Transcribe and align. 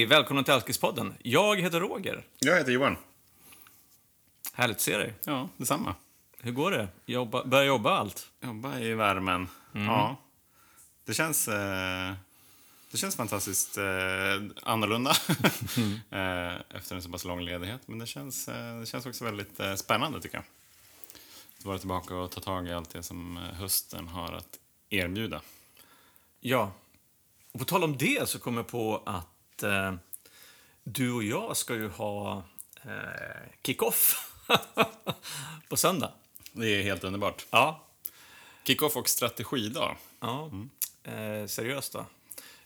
Hej, 0.00 0.06
välkommen 0.06 0.44
till 0.44 0.54
Alkispodden. 0.54 1.14
Jag 1.22 1.60
heter 1.60 1.80
Roger. 1.80 2.26
Jag 2.38 2.58
heter 2.58 2.72
Johan. 2.72 2.96
Härligt 4.52 4.76
att 4.76 4.80
se 4.80 4.96
dig. 4.96 5.14
Ja, 5.24 5.48
detsamma. 5.56 5.94
Hur 6.38 6.52
går 6.52 6.70
det? 6.70 6.88
Jobba, 7.06 7.44
börja 7.44 7.64
jobba 7.64 7.90
allt? 7.90 8.30
Jobba 8.40 8.78
i 8.78 8.94
värmen. 8.94 9.48
Ja. 9.72 10.16
Det 11.04 11.14
känns, 11.14 11.48
eh, 11.48 12.14
det 12.90 12.96
känns 12.96 13.16
fantastiskt 13.16 13.78
eh, 13.78 13.84
annorlunda 14.62 15.10
eh, 16.10 16.76
efter 16.76 16.94
en 16.94 17.02
så 17.02 17.10
pass 17.10 17.24
lång 17.24 17.40
ledighet. 17.40 17.80
Men 17.88 17.98
det 17.98 18.06
känns, 18.06 18.48
eh, 18.48 18.80
det 18.80 18.86
känns 18.86 19.06
också 19.06 19.24
väldigt 19.24 19.60
eh, 19.60 19.74
spännande 19.74 20.20
tycker 20.20 20.36
jag. 20.36 20.44
Att 21.58 21.64
vara 21.64 21.78
tillbaka 21.78 22.16
och 22.16 22.30
ta 22.30 22.40
tag 22.40 22.68
i 22.68 22.72
allt 22.72 22.90
det 22.90 23.02
som 23.02 23.36
hösten 23.36 24.08
har 24.08 24.32
att 24.32 24.58
erbjuda. 24.90 25.40
Ja. 26.40 26.72
Och 27.52 27.58
på 27.58 27.64
tal 27.64 27.84
om 27.84 27.96
det 27.96 28.28
så 28.28 28.38
kom 28.38 28.56
jag 28.56 28.66
på 28.66 29.02
att 29.06 29.39
eh, 29.62 29.94
du 30.84 31.12
och 31.12 31.24
jag 31.24 31.56
ska 31.56 31.74
ju 31.74 31.88
ha 31.88 32.42
eh, 32.84 33.50
kick-off 33.62 34.32
på 35.68 35.76
söndag. 35.76 36.12
Det 36.52 36.66
är 36.66 36.82
helt 36.82 37.04
underbart. 37.04 37.46
Ja. 37.50 37.86
Kickoff 38.64 38.96
och 38.96 39.08
strategidag. 39.08 39.96
ja. 40.20 40.50
Eh, 41.02 41.46
seriöst 41.46 41.92
då. 41.92 42.06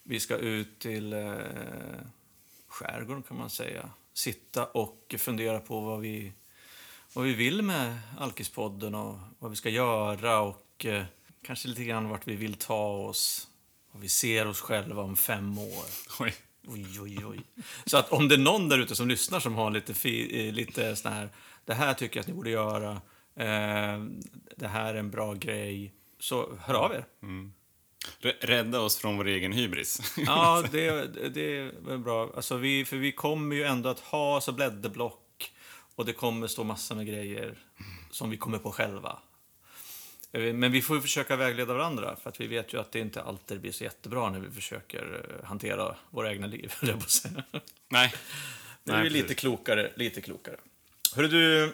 Vi 0.02 0.20
ska 0.20 0.36
ut 0.36 0.78
till 0.78 1.12
eh, 1.12 1.34
skärgården 2.66 3.22
kan 3.22 3.36
man 3.36 3.50
säga. 3.50 3.90
Sitta 4.14 4.66
och 4.66 5.14
fundera 5.18 5.60
på 5.60 5.80
vad 5.80 6.00
vi, 6.00 6.32
vad 7.12 7.24
vi 7.24 7.32
vill 7.32 7.62
med 7.62 7.98
Alkispodden 8.18 8.94
och 8.94 9.18
vad 9.38 9.50
vi 9.50 9.56
ska 9.56 9.68
göra 9.68 10.40
och 10.40 10.84
eh, 10.84 11.04
kanske 11.42 11.68
lite 11.68 11.84
grann 11.84 12.08
vart 12.08 12.26
vi 12.26 12.36
vill 12.36 12.54
ta 12.54 12.86
oss. 12.86 13.48
Och 13.90 14.04
vi 14.04 14.08
ser 14.08 14.46
oss 14.46 14.60
själva 14.60 15.02
om 15.02 15.16
fem 15.16 15.58
år. 15.58 15.84
Oj. 16.20 16.34
Oj, 16.66 17.00
oj, 17.00 17.24
oj. 17.26 17.40
Så 17.86 17.96
att 17.96 18.12
om 18.12 18.28
det 18.28 18.34
är 18.34 18.38
någon 18.38 18.68
där 18.68 18.78
ute 18.78 18.94
som 18.96 19.08
lyssnar 19.08 19.40
som 19.40 19.54
har 19.54 19.70
lite, 19.70 19.94
fi, 19.94 20.46
eh, 20.48 20.52
lite 20.54 20.96
sån 20.96 21.12
här, 21.12 21.28
det 21.64 21.74
här 21.74 21.94
tycker 21.94 22.16
jag 22.16 22.22
att 22.22 22.28
ni 22.28 22.34
borde 22.34 22.50
göra, 22.50 22.90
eh, 23.36 24.04
det 24.56 24.68
här 24.68 24.94
är 24.94 24.98
en 24.98 25.10
bra 25.10 25.34
grej, 25.34 25.92
så 26.18 26.56
hör 26.60 26.74
av 26.74 26.92
er. 26.92 27.04
R- 28.22 28.36
Rädda 28.40 28.80
oss 28.80 28.96
från 28.96 29.16
vår 29.16 29.26
egen 29.26 29.52
hybris. 29.52 30.14
Ja, 30.26 30.64
det, 30.72 31.06
det 31.28 31.56
är 31.58 31.98
bra. 31.98 32.32
Alltså 32.36 32.56
vi, 32.56 32.84
för 32.84 32.96
vi 32.96 33.12
kommer 33.12 33.56
ju 33.56 33.62
ändå 33.64 33.88
att 33.88 34.00
ha 34.00 34.40
så 34.40 34.52
blädderblock 34.52 35.52
och 35.94 36.04
det 36.04 36.12
kommer 36.12 36.46
stå 36.46 36.64
massor 36.64 36.94
med 36.94 37.06
grejer 37.06 37.58
som 38.10 38.30
vi 38.30 38.36
kommer 38.36 38.58
på 38.58 38.72
själva. 38.72 39.18
Eh, 40.34 40.52
Men 40.54 40.72
vi 40.72 40.82
får 40.82 41.00
försöka 41.00 41.36
vägleda 41.36 41.74
varandra, 41.74 42.16
för 42.22 42.30
att 42.30 42.40
vi 42.40 42.46
vet 42.46 42.72
ju 42.74 42.80
att 42.80 42.92
det 42.92 42.98
inte 42.98 43.22
alltid 43.22 43.60
blir 43.60 43.72
så 43.72 43.84
jättebra 43.84 44.30
när 44.30 44.40
vi 44.40 44.50
försöker 44.50 45.26
eh, 45.40 45.46
hantera 45.46 45.96
våra 46.10 46.32
egna 46.32 46.46
liv, 46.46 46.72
jag 46.82 47.00
på 47.00 47.08
säga. 47.08 47.44
Nej. 47.88 48.14
Nu 48.84 48.92
är 48.92 49.02
vi 49.02 49.10
lite 49.10 49.34
klokare, 49.34 49.92
lite 49.96 50.20
klokare. 50.20 50.56
Hörru 51.14 51.28
du, 51.28 51.72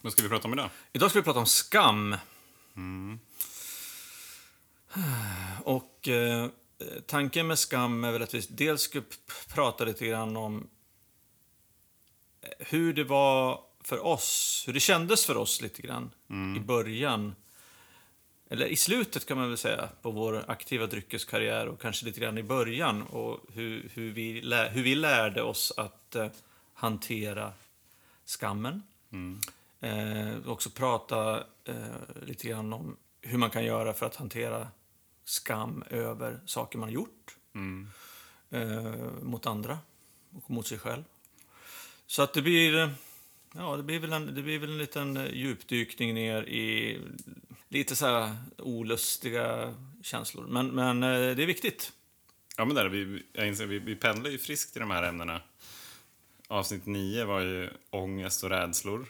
Vad 0.00 0.12
ska 0.12 0.22
vi 0.22 0.28
prata 0.28 0.48
om 0.48 0.52
idag? 0.52 0.70
idag 0.92 1.10
ska 1.10 1.18
vi 1.18 1.24
prata 1.24 1.38
om 1.38 1.46
skam. 1.46 2.16
Och 5.64 6.08
eh, 6.08 6.48
tanken 7.06 7.46
med 7.46 7.58
skam 7.58 8.04
är 8.04 8.12
väl 8.12 8.22
att 8.22 8.34
vi 8.34 8.40
dels 8.50 8.82
ska 8.82 9.02
prata 9.54 9.84
lite 9.84 10.06
grann 10.06 10.36
om 10.36 10.68
eh, 12.42 12.48
hur 12.58 12.92
det 12.94 13.04
var 13.04 13.60
för 13.84 14.06
oss, 14.06 14.64
hur 14.66 14.72
det 14.72 14.80
kändes 14.80 15.26
för 15.26 15.36
oss 15.36 15.60
lite 15.60 15.82
grann 15.82 16.10
i 16.56 16.60
början. 16.60 17.34
Eller 18.50 18.66
i 18.66 18.76
slutet 18.76 19.26
kan 19.26 19.38
man 19.38 19.48
väl 19.48 19.58
säga, 19.58 19.88
på 20.02 20.10
vår 20.10 20.44
aktiva 20.48 20.86
dryckeskarriär 20.86 21.66
och 21.66 21.80
kanske 21.80 22.06
lite 22.06 22.20
grann 22.20 22.38
i 22.38 22.42
början. 22.42 23.02
Och 23.02 23.40
hur, 23.52 23.90
hur, 23.94 24.10
vi, 24.12 24.40
lä- 24.42 24.68
hur 24.68 24.82
vi 24.82 24.94
lärde 24.94 25.42
oss 25.42 25.72
att 25.76 26.14
eh, 26.14 26.28
hantera 26.74 27.52
skammen. 28.24 28.82
Eh, 29.80 30.48
också 30.48 30.70
prata 30.70 31.44
eh, 31.64 31.76
lite 32.22 32.48
grann 32.48 32.72
om 32.72 32.96
hur 33.20 33.38
man 33.38 33.50
kan 33.50 33.64
göra 33.64 33.94
för 33.94 34.06
att 34.06 34.16
hantera 34.16 34.68
skam 35.24 35.84
över 35.90 36.40
saker 36.46 36.78
man 36.78 36.88
har 36.88 36.94
gjort 36.94 37.36
eh, 38.50 39.22
mot 39.22 39.46
andra 39.46 39.78
och 40.36 40.50
mot 40.50 40.66
sig 40.66 40.78
själv. 40.78 41.02
Så 42.06 42.22
att 42.22 42.34
det 42.34 42.42
blir, 42.42 42.78
eh, 42.78 42.88
ja, 43.54 43.76
det 43.76 43.82
blir, 43.82 43.98
väl, 43.98 44.12
en, 44.12 44.34
det 44.34 44.42
blir 44.42 44.58
väl 44.58 44.70
en 44.70 44.78
liten 44.78 45.16
eh, 45.16 45.34
djupdykning 45.34 46.14
ner 46.14 46.42
i 46.42 46.98
lite 47.68 47.96
så 47.96 48.06
här 48.06 48.36
olustiga 48.58 49.74
känslor. 50.02 50.46
Men, 50.48 50.66
men 50.66 51.02
eh, 51.02 51.36
det 51.36 51.42
är 51.42 51.46
viktigt. 51.46 51.92
Ja, 52.56 52.64
men 52.64 52.76
där, 52.76 52.88
vi, 52.88 53.22
jag 53.32 53.48
inser, 53.48 53.66
vi, 53.66 53.78
vi 53.78 53.96
pendlar 53.96 54.30
ju 54.30 54.38
friskt 54.38 54.76
i 54.76 54.78
de 54.78 54.90
här 54.90 55.02
ämnena. 55.02 55.40
Avsnitt 56.48 56.86
9 56.86 57.24
var 57.24 57.40
ju 57.40 57.70
ångest 57.90 58.44
och 58.44 58.50
rädslor. 58.50 59.06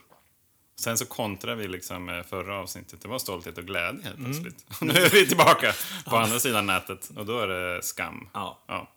Sen 0.76 0.98
så 0.98 1.06
kontrar 1.06 1.54
vi 1.54 1.68
liksom 1.68 2.04
med 2.04 2.26
förra 2.26 2.58
avsnittet. 2.58 3.00
Det 3.00 3.08
var 3.08 3.18
stolthet 3.18 3.58
och 3.58 3.64
glädje 3.64 4.02
helt 4.02 4.16
plötsligt. 4.16 4.66
Och 4.80 4.82
nu 4.86 4.92
är 4.92 5.10
vi 5.10 5.26
tillbaka 5.26 5.72
på 6.04 6.16
andra 6.16 6.38
sidan 6.38 6.66
nätet 6.66 7.10
och 7.16 7.26
då 7.26 7.38
är 7.38 7.46
det 7.46 7.82
skam. 7.82 8.28
Ja. 8.32 8.62
Ja. 8.66 8.92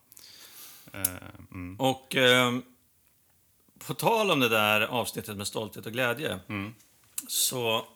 Eh, 0.93 1.01
mm. 1.51 1.79
Och 1.79 2.15
eh, 2.15 2.57
på 3.79 3.93
tal 3.93 4.31
om 4.31 4.39
det 4.39 4.49
där 4.49 4.81
avsnittet 4.81 5.37
med 5.37 5.47
stolthet 5.47 5.85
och 5.85 5.91
glädje 5.91 6.39
så, 7.27 7.87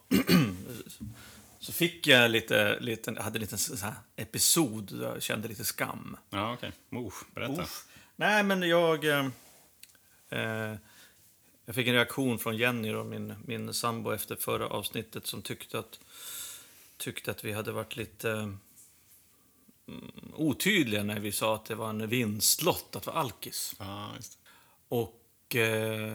så 1.59 1.71
fick 1.71 2.07
jag 2.07 2.31
lite, 2.31 2.79
lite, 2.79 3.11
jag 3.11 3.23
hade 3.23 3.37
en 3.37 3.41
liten 3.41 3.57
så 3.57 3.85
här 3.85 3.93
episod 4.15 4.99
där 4.99 5.13
jag 5.13 5.23
kände 5.23 5.47
lite 5.47 5.65
skam. 5.65 6.17
Ja, 6.29 6.53
okej. 6.53 6.71
Okay. 6.91 7.11
berätta. 7.33 7.61
Uff. 7.61 7.85
Nej, 8.15 8.43
men 8.43 8.61
jag... 8.61 9.05
Eh, 9.05 9.25
eh, 10.29 10.75
jag 11.65 11.75
fick 11.75 11.87
en 11.87 11.93
reaktion 11.93 12.39
från 12.39 12.57
Jenny, 12.57 12.91
då, 12.91 13.03
min, 13.03 13.35
min 13.45 13.73
sambo, 13.73 14.11
efter 14.11 14.35
förra 14.35 14.67
avsnittet 14.67 15.27
som 15.27 15.41
tyckte 15.41 15.79
att, 15.79 15.99
tyckte 16.97 17.31
att 17.31 17.45
vi 17.45 17.51
hade 17.51 17.71
varit 17.71 17.95
lite 17.95 18.31
mm, 18.31 18.59
otydliga 20.33 21.03
när 21.03 21.19
vi 21.19 21.31
sa 21.31 21.55
att 21.55 21.65
det 21.65 21.75
var 21.75 21.89
en 21.89 22.07
vinstlott 22.07 22.95
att 22.95 23.05
vara 23.05 23.17
alkis. 23.17 23.75
Just 24.15 24.31
det. 24.31 24.49
Och 25.49 25.55
eh, 25.55 26.13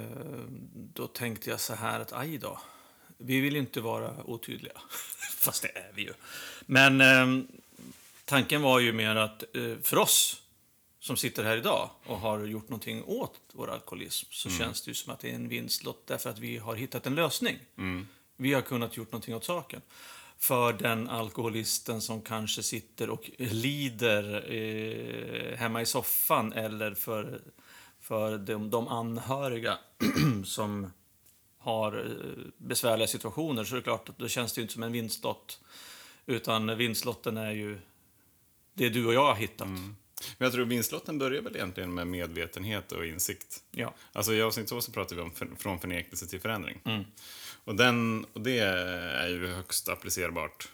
då 0.74 1.06
tänkte 1.06 1.50
jag 1.50 1.60
så 1.60 1.74
här 1.74 2.00
att 2.00 2.12
aj 2.12 2.38
då. 2.38 2.60
Vi 3.18 3.40
vill 3.40 3.54
ju 3.54 3.60
inte 3.60 3.80
vara 3.80 4.24
otydliga. 4.24 4.72
Fast 5.38 5.62
det 5.62 5.78
är 5.78 5.90
vi 5.94 6.02
ju. 6.02 6.12
Men 6.66 7.00
eh, 7.00 7.44
tanken 8.24 8.62
var 8.62 8.80
ju 8.80 8.92
mer 8.92 9.16
att 9.16 9.56
eh, 9.56 9.76
för 9.82 9.98
oss 9.98 10.42
som 11.00 11.16
sitter 11.16 11.44
här 11.44 11.56
idag 11.56 11.90
och 12.06 12.18
har 12.18 12.44
gjort 12.44 12.68
någonting 12.68 13.04
åt 13.04 13.40
vår 13.52 13.70
alkoholism 13.70 14.26
så 14.30 14.50
känns 14.50 14.82
det 14.82 14.90
ju 14.90 14.94
som 14.94 15.12
att 15.12 15.20
det 15.20 15.30
är 15.30 15.34
en 15.34 15.48
vinstlott 15.48 16.06
därför 16.06 16.30
att 16.30 16.38
vi 16.38 16.56
har 16.56 16.74
hittat 16.74 17.06
en 17.06 17.14
lösning. 17.14 17.58
Vi 18.36 18.54
har 18.54 18.62
kunnat 18.62 18.96
gjort 18.96 19.12
någonting 19.12 19.34
åt 19.34 19.44
saken. 19.44 19.80
För 20.38 20.72
den 20.72 21.08
alkoholisten 21.08 22.00
som 22.00 22.22
kanske 22.22 22.62
sitter 22.62 23.10
och 23.10 23.30
lider 23.38 24.52
eh, 24.52 25.56
hemma 25.56 25.82
i 25.82 25.86
soffan 25.86 26.52
eller 26.52 26.94
för, 26.94 27.40
för 28.04 28.38
de, 28.38 28.70
de 28.70 28.88
anhöriga 28.88 29.78
som 30.44 30.92
har 31.58 31.98
eh, 31.98 32.52
besvärliga 32.56 33.06
situationer 33.06 33.64
så 33.64 33.74
är 33.74 33.76
det 33.76 33.82
klart 33.82 34.08
att 34.08 34.18
då 34.18 34.28
känns 34.28 34.52
det 34.52 34.58
ju 34.58 34.62
inte 34.62 34.74
som 34.74 34.82
en 34.82 34.92
vinstlott. 34.92 35.60
Utan 36.26 36.78
vinstlotten 36.78 37.36
är 37.36 37.50
ju 37.50 37.78
det 38.74 38.88
du 38.88 39.06
och 39.06 39.14
jag 39.14 39.26
har 39.26 39.34
hittat. 39.34 39.68
Men 39.68 39.96
jag 40.38 40.52
tror 40.52 40.64
vinstlotten 40.64 41.18
börjar 41.18 41.42
väl 41.42 41.56
egentligen 41.56 41.94
med 41.94 42.06
medvetenhet 42.06 42.92
och 42.92 43.06
insikt. 43.06 43.62
Ja. 43.70 43.94
Alltså 44.12 44.34
i 44.34 44.42
avsnitt 44.42 44.68
två 44.68 44.80
så 44.80 44.92
pratar 44.92 45.16
vi 45.16 45.22
om 45.22 45.30
för, 45.30 45.48
från 45.58 45.80
förnekelse 45.80 46.26
till 46.26 46.40
förändring. 46.40 46.80
Mm. 46.84 47.04
Och, 47.64 47.74
den, 47.74 48.26
och 48.32 48.40
det 48.40 48.58
är 48.58 49.28
ju 49.28 49.46
högst 49.46 49.88
applicerbart, 49.88 50.68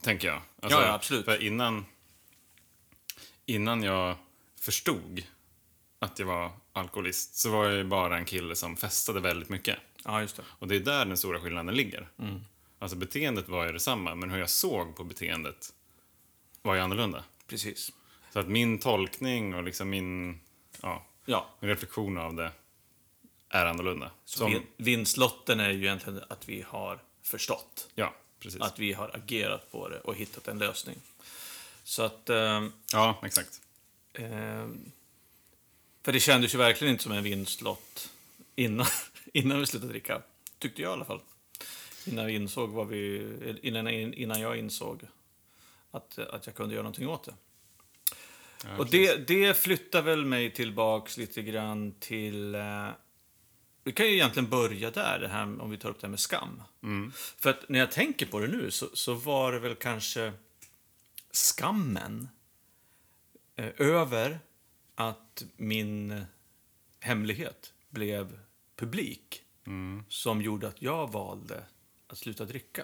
tänker 0.00 0.28
jag. 0.28 0.42
Alltså, 0.62 0.78
Ja, 0.78 0.86
ja, 0.86 0.92
absolut. 0.92 1.24
För 1.24 1.42
innan, 1.42 1.86
innan 3.46 3.82
jag 3.82 4.16
förstod 4.60 5.22
att 5.98 6.18
jag 6.18 6.26
var 6.26 6.50
alkoholist 6.72 7.34
så 7.34 7.50
var 7.50 7.64
jag 7.64 7.74
ju 7.74 7.84
bara 7.84 8.18
en 8.18 8.24
kille 8.24 8.54
som 8.56 8.76
festade 8.76 9.20
väldigt 9.20 9.48
mycket. 9.48 9.78
ja, 10.04 10.20
just 10.20 10.36
det. 10.36 10.42
Och 10.48 10.68
det 10.68 10.76
är 10.76 10.80
där 10.80 11.04
den 11.04 11.16
stora 11.16 11.40
skillnaden 11.40 11.74
ligger. 11.74 12.08
Alltså 12.78 12.96
beteendet 12.96 13.48
var 13.48 13.66
ju 13.66 13.72
detsamma, 13.72 14.14
men 14.14 14.30
hur 14.30 14.38
jag 14.38 14.50
såg 14.50 14.96
på 14.96 15.04
beteendet 15.04 15.72
var 16.62 16.74
ju 16.74 16.80
annorlunda. 16.80 17.24
Precis. 17.46 17.92
Så 18.32 18.38
att 18.38 18.48
min 18.48 18.78
tolkning 18.78 19.54
och 19.54 19.62
liksom 19.62 19.90
min 19.90 20.40
ja, 20.82 21.06
Ja. 21.24 21.46
min 21.60 21.70
reflektion 21.70 22.18
av 22.18 22.34
det 22.34 22.52
är 23.48 23.66
annorlunda. 23.66 24.10
Som, 24.24 24.50
Vin- 24.52 24.66
Vinstlotten 24.76 25.60
är 25.60 25.70
ju 25.70 25.78
egentligen 25.84 26.22
att 26.28 26.48
vi 26.48 26.62
har 26.68 26.98
förstått. 27.22 27.88
ja, 27.94 28.14
precis. 28.40 28.60
Att 28.60 28.78
vi 28.78 28.92
har 28.92 29.10
agerat 29.16 29.72
på 29.72 29.88
det 29.88 30.00
och 30.00 30.14
hittat 30.14 30.48
en 30.48 30.58
lösning. 30.58 30.96
Så 31.84 32.02
att... 32.02 32.30
Eh, 32.30 32.66
Ja, 32.92 33.20
exakt. 33.24 33.60
eh, 34.12 34.66
för 36.06 36.12
det 36.12 36.20
kändes 36.20 36.54
ju 36.54 36.58
verkligen 36.58 36.92
inte 36.92 37.02
som 37.02 37.12
en 37.12 37.22
vinstlott 37.22 38.10
innan, 38.56 38.86
innan 39.32 39.60
vi 39.60 39.66
slutade 39.66 39.92
dricka. 39.92 40.22
Tyckte 40.58 40.82
jag 40.82 40.90
i 40.90 40.92
alla 40.92 41.04
fall. 41.04 41.20
Innan 42.04 42.26
vi 42.26 42.34
insåg 42.34 42.70
vad 42.70 42.88
vi... 42.88 43.58
Innan, 43.62 43.88
innan 43.88 44.40
jag 44.40 44.56
insåg 44.56 45.02
att, 45.90 46.18
att 46.18 46.46
jag 46.46 46.54
kunde 46.54 46.74
göra 46.74 46.82
någonting 46.82 47.08
åt 47.08 47.24
det. 47.24 47.34
och 48.78 48.90
det, 48.90 49.28
det 49.28 49.56
flyttar 49.56 50.02
väl 50.02 50.24
mig 50.24 50.50
tillbaks 50.50 51.16
lite 51.16 51.42
grann 51.42 51.94
till... 52.00 52.54
Eh, 52.54 52.88
vi 53.84 53.92
kan 53.92 54.06
ju 54.06 54.12
egentligen 54.12 54.50
börja 54.50 54.90
där, 54.90 55.18
det 55.18 55.28
här, 55.28 55.60
om 55.60 55.70
vi 55.70 55.78
tar 55.78 55.90
upp 55.90 56.00
det 56.00 56.06
här 56.06 56.10
med 56.10 56.20
skam. 56.20 56.62
För 57.12 57.50
att 57.50 57.68
när 57.68 57.78
jag 57.78 57.92
tänker 57.92 58.26
på 58.26 58.40
det 58.40 58.48
nu 58.48 58.70
så, 58.70 58.88
så 58.92 59.14
var 59.14 59.52
det 59.52 59.58
väl 59.58 59.74
kanske 59.74 60.32
skammen 61.32 62.28
eh, 63.56 63.70
över 63.78 64.38
att 65.36 65.44
min 65.56 66.24
hemlighet 67.00 67.72
blev 67.90 68.38
publik 68.76 69.42
som 70.08 70.42
gjorde 70.42 70.68
att 70.68 70.82
jag 70.82 71.12
valde 71.12 71.64
att 72.08 72.18
sluta 72.18 72.44
dricka. 72.44 72.82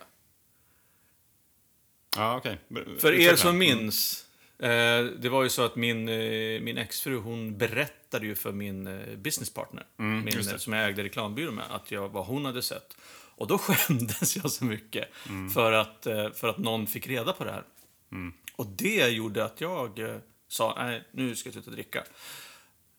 Ja, 2.17 2.37
okej. 2.37 2.59
För 2.99 3.13
er 3.13 3.37
som 3.37 3.59
minns, 3.59 4.27
eh, 4.59 5.05
det 5.05 5.29
var 5.29 5.43
ju 5.43 5.49
så 5.49 5.63
att 5.65 5.77
min, 5.77 6.09
eh, 6.09 6.61
min 6.61 6.79
exfru 6.79 7.17
hon 7.19 7.59
berättade 7.59 8.27
ju 8.27 8.35
för 8.35 8.53
min 8.53 8.87
eh, 8.87 9.17
businesspartner, 9.17 9.87
min, 9.97 10.07
Mm, 10.19 10.25
det. 10.25 10.59
som 10.59 10.73
jag 10.73 10.89
ägde 10.89 11.05
reklambyrå 11.05 11.51
med, 11.53 11.65
att 11.71 11.91
jag, 11.91 12.09
vad 12.09 12.27
hon 12.27 12.45
hade 12.45 12.63
sett. 12.63 12.97
Och 13.37 13.47
då 13.47 13.59
skämdes 13.59 14.37
jag 14.37 14.51
så 14.51 14.65
mycket 14.65 15.09
Mm. 15.29 15.51
för, 15.51 15.73
att, 15.73 16.07
eh, 16.07 16.33
för 16.33 16.49
att 16.49 16.59
någon 16.59 16.87
fick 16.87 17.07
reda 17.07 17.33
på 17.33 17.45
det 17.45 17.53
här. 17.53 17.65
Mm. 18.13 18.33
Och 18.57 18.67
det 18.67 19.09
gjorde 19.09 19.45
att 19.45 19.61
jag 19.61 20.21
sa, 20.49 20.75
nej, 20.79 21.05
nu 21.13 21.37
ska 21.37 21.47
jag 21.47 21.55
sluta 21.55 21.71
dricka. 21.71 22.05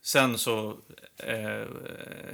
Sen 0.05 0.38
så 0.38 0.77
eh, 1.17 1.67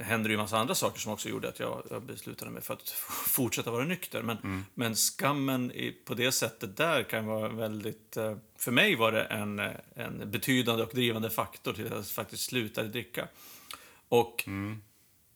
hände 0.00 0.28
det 0.28 0.32
ju 0.32 0.36
massa 0.36 0.58
andra 0.58 0.74
saker 0.74 1.00
som 1.00 1.12
också 1.12 1.28
gjorde 1.28 1.48
att 1.48 1.60
jag, 1.60 1.86
jag 1.90 2.02
beslutade 2.02 2.50
mig 2.50 2.62
för 2.62 2.74
att 2.74 2.88
fortsätta 3.28 3.70
vara 3.70 3.84
nykter. 3.84 4.22
Men, 4.22 4.36
Mm. 4.38 4.64
men 4.74 4.94
skammen 4.96 5.72
i, 5.72 5.92
på 5.92 6.14
det 6.14 6.32
sättet 6.32 6.76
där 6.76 7.02
kan 7.02 7.26
vara 7.26 7.48
väldigt... 7.48 8.16
Eh, 8.16 8.36
för 8.58 8.72
mig 8.72 8.96
var 8.96 9.12
det 9.12 9.22
en, 9.24 9.58
eh, 9.58 9.70
en 9.94 10.30
betydande 10.30 10.82
och 10.82 10.90
drivande 10.94 11.30
faktor 11.30 11.72
till 11.72 11.86
att 11.86 11.92
jag 11.92 12.06
faktiskt 12.06 12.42
slutade 12.48 12.88
dricka. 12.88 13.28
Och 14.08 14.44
Mm. 14.46 14.82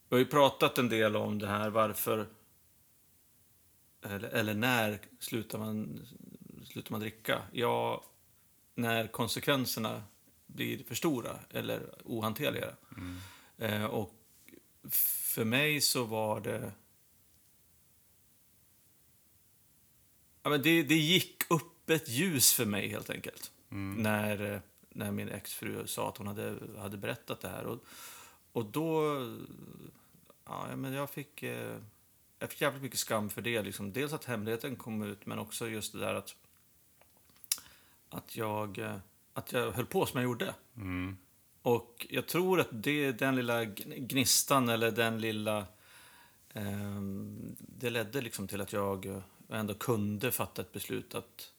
vi 0.09 0.15
har 0.15 0.19
ju 0.19 0.27
pratat 0.27 0.79
en 0.79 0.89
del 0.89 1.17
om 1.17 1.39
det 1.39 1.49
här, 1.49 1.71
varför... 1.71 2.27
Eller, 4.03 4.29
eller 4.29 4.55
när 4.55 4.99
slutar 5.21 5.59
man, 5.59 6.07
slutar 6.73 6.91
man 6.91 7.01
dricka? 7.01 7.43
Ja, 7.53 8.05
när 8.75 9.07
konsekvenserna 9.07 10.03
blir 10.55 10.85
för 10.85 10.95
stora 10.95 11.39
eller 11.51 11.95
ohanterliga. 12.05 12.75
Eh, 13.59 13.85
och 13.85 14.15
för 14.91 15.45
mig 15.45 15.81
så 15.81 16.05
var 16.05 16.41
det... 16.41 16.73
Ja, 20.43 20.51
men 20.51 20.63
det, 20.63 20.83
det 20.83 20.95
gick 20.95 21.51
upp 21.51 21.91
ett 21.91 22.09
ljus 22.09 22.53
för 22.53 22.65
mig 22.67 22.89
helt 22.89 23.11
enkelt. 23.11 23.53
När, 23.69 24.53
eh, 24.53 24.61
när 24.89 25.13
min 25.13 25.29
exfru 25.29 25.87
sa 25.87 26.09
att 26.09 26.17
hon 26.17 26.27
hade, 26.27 26.59
hade 26.79 26.97
berättat 26.97 27.41
det 27.41 27.49
här. 27.49 27.65
Och, 27.67 27.85
och 28.53 28.67
då... 28.67 29.17
Ja, 30.45 30.77
men 30.77 30.93
jag 30.93 31.11
fick... 31.11 31.43
Eh, 31.43 31.79
jag 32.39 32.51
fick 32.51 32.61
jävligt 32.61 32.83
mycket 32.83 32.99
skam 32.99 33.31
för 33.31 33.43
det. 33.43 33.63
Liksom. 33.63 33.93
Dels 33.93 34.13
att 34.13 34.25
hemligheten 34.25 34.77
kom 34.77 35.03
ut, 35.03 35.27
men 35.27 35.39
också 35.39 35.69
just 35.69 35.93
det 35.93 35.99
där 35.99 36.15
att... 36.15 36.37
Att 38.09 38.37
jag, 38.37 38.79
eh, 38.79 38.97
att 39.35 39.53
jag 39.53 39.73
höll 39.73 39.87
på 39.87 40.07
som 40.07 40.21
jag 40.21 40.25
gjorde. 40.25 40.55
Mm. 40.77 41.17
Och 41.63 42.07
jag 42.11 42.29
tror 42.29 42.61
att 42.61 42.69
det, 42.71 43.13
den 43.13 43.37
lilla 43.37 43.65
gn- 43.65 44.07
gnistan 44.07 44.69
eller 44.69 44.91
den 44.91 45.21
lilla... 45.21 45.67
ehm, 46.53 47.57
det 47.59 47.91
ledde 47.91 48.21
liksom 48.21 48.49
till 48.49 48.61
att 48.61 48.73
jag 48.73 49.07
eh, 49.07 49.23
ändå 49.49 49.75
kunde 49.75 50.33
fatta 50.33 50.63
ett 50.63 50.73
beslut 50.73 51.15
att, 51.15 51.53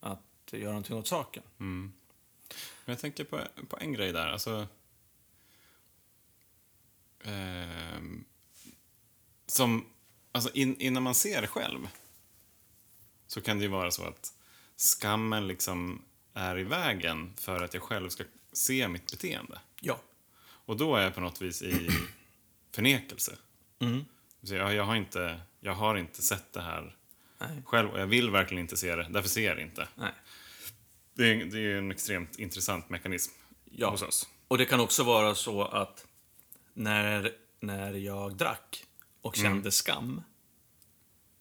att 0.00 0.52
göra 0.52 0.68
någonting 0.68 0.96
åt 0.96 1.06
saken. 1.06 1.42
Men 2.84 2.92
jag 2.92 2.98
tänker 2.98 3.24
på, 3.24 3.40
på 3.68 3.78
en 3.80 3.92
grej 3.92 4.12
där. 4.12 4.26
Alltså, 4.26 4.66
ehm, 7.22 8.24
som, 9.46 9.86
alltså 10.32 10.50
in, 10.54 10.76
innan 10.80 11.02
man 11.02 11.14
ser 11.14 11.46
själv 11.46 11.88
så 13.26 13.40
kan 13.40 13.58
det 13.58 13.62
ju 13.62 13.70
vara 13.70 13.90
så 13.90 14.04
att 14.04 14.32
skammen 14.76 15.46
liksom 15.46 16.02
är 16.36 16.58
i 16.58 16.64
vägen 16.64 17.32
för 17.36 17.64
att 17.64 17.74
jag 17.74 17.82
själv 17.82 18.08
ska 18.08 18.24
se 18.52 18.88
mitt 18.88 19.10
beteende. 19.10 19.60
Ja. 19.80 20.00
Och 20.40 20.76
då 20.76 20.96
är 20.96 21.02
jag 21.02 21.14
på 21.14 21.20
något 21.20 21.42
vis 21.42 21.62
i 21.62 21.88
förnekelse. 22.74 23.36
Mm. 23.78 24.04
Så 24.42 24.54
jag, 24.54 24.74
jag, 24.74 24.84
har 24.84 24.96
inte, 24.96 25.40
jag 25.60 25.72
har 25.74 25.96
inte 25.96 26.22
sett 26.22 26.52
det 26.52 26.60
här 26.60 26.96
Nej. 27.38 27.62
själv 27.64 27.90
och 27.90 28.00
jag 28.00 28.06
vill 28.06 28.30
verkligen 28.30 28.60
inte 28.60 28.76
se 28.76 28.96
det, 28.96 29.06
därför 29.10 29.28
ser 29.28 29.46
jag 29.46 29.56
det 29.56 29.62
inte. 29.62 29.88
Nej. 29.94 30.12
Det 31.14 31.30
är, 31.30 31.44
det 31.44 31.58
är 31.58 31.78
en 31.78 31.90
extremt 31.90 32.38
intressant 32.38 32.88
mekanism 32.88 33.32
Ja. 33.64 33.90
hos 33.90 34.02
oss. 34.02 34.28
Och 34.48 34.58
det 34.58 34.64
kan 34.66 34.80
också 34.80 35.04
vara 35.04 35.34
så 35.34 35.64
att 35.64 36.06
när, 36.74 37.32
när 37.60 37.92
jag 37.92 38.36
drack 38.36 38.84
och 39.20 39.36
kände 39.36 39.70
skam, 39.70 40.22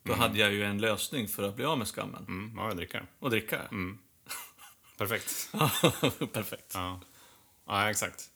då 0.04 0.14
hade 0.14 0.40
jag 0.40 0.54
ju 0.54 0.64
en 0.64 0.78
lösning 0.78 1.28
för 1.28 1.44
att 1.44 1.56
bli 1.56 1.66
av 1.66 1.78
med 1.78 1.88
skammen. 1.88 2.26
Mm, 2.28 2.54
ja, 2.58 2.68
jag 2.68 2.78
dricker. 2.78 3.06
Och 3.20 3.30
dricka. 3.30 3.62
Perfekt. 4.98 5.50
Perfekt. 6.34 6.72
Ja, 6.74 7.02
ja 7.66 7.90
exakt. 7.90 8.30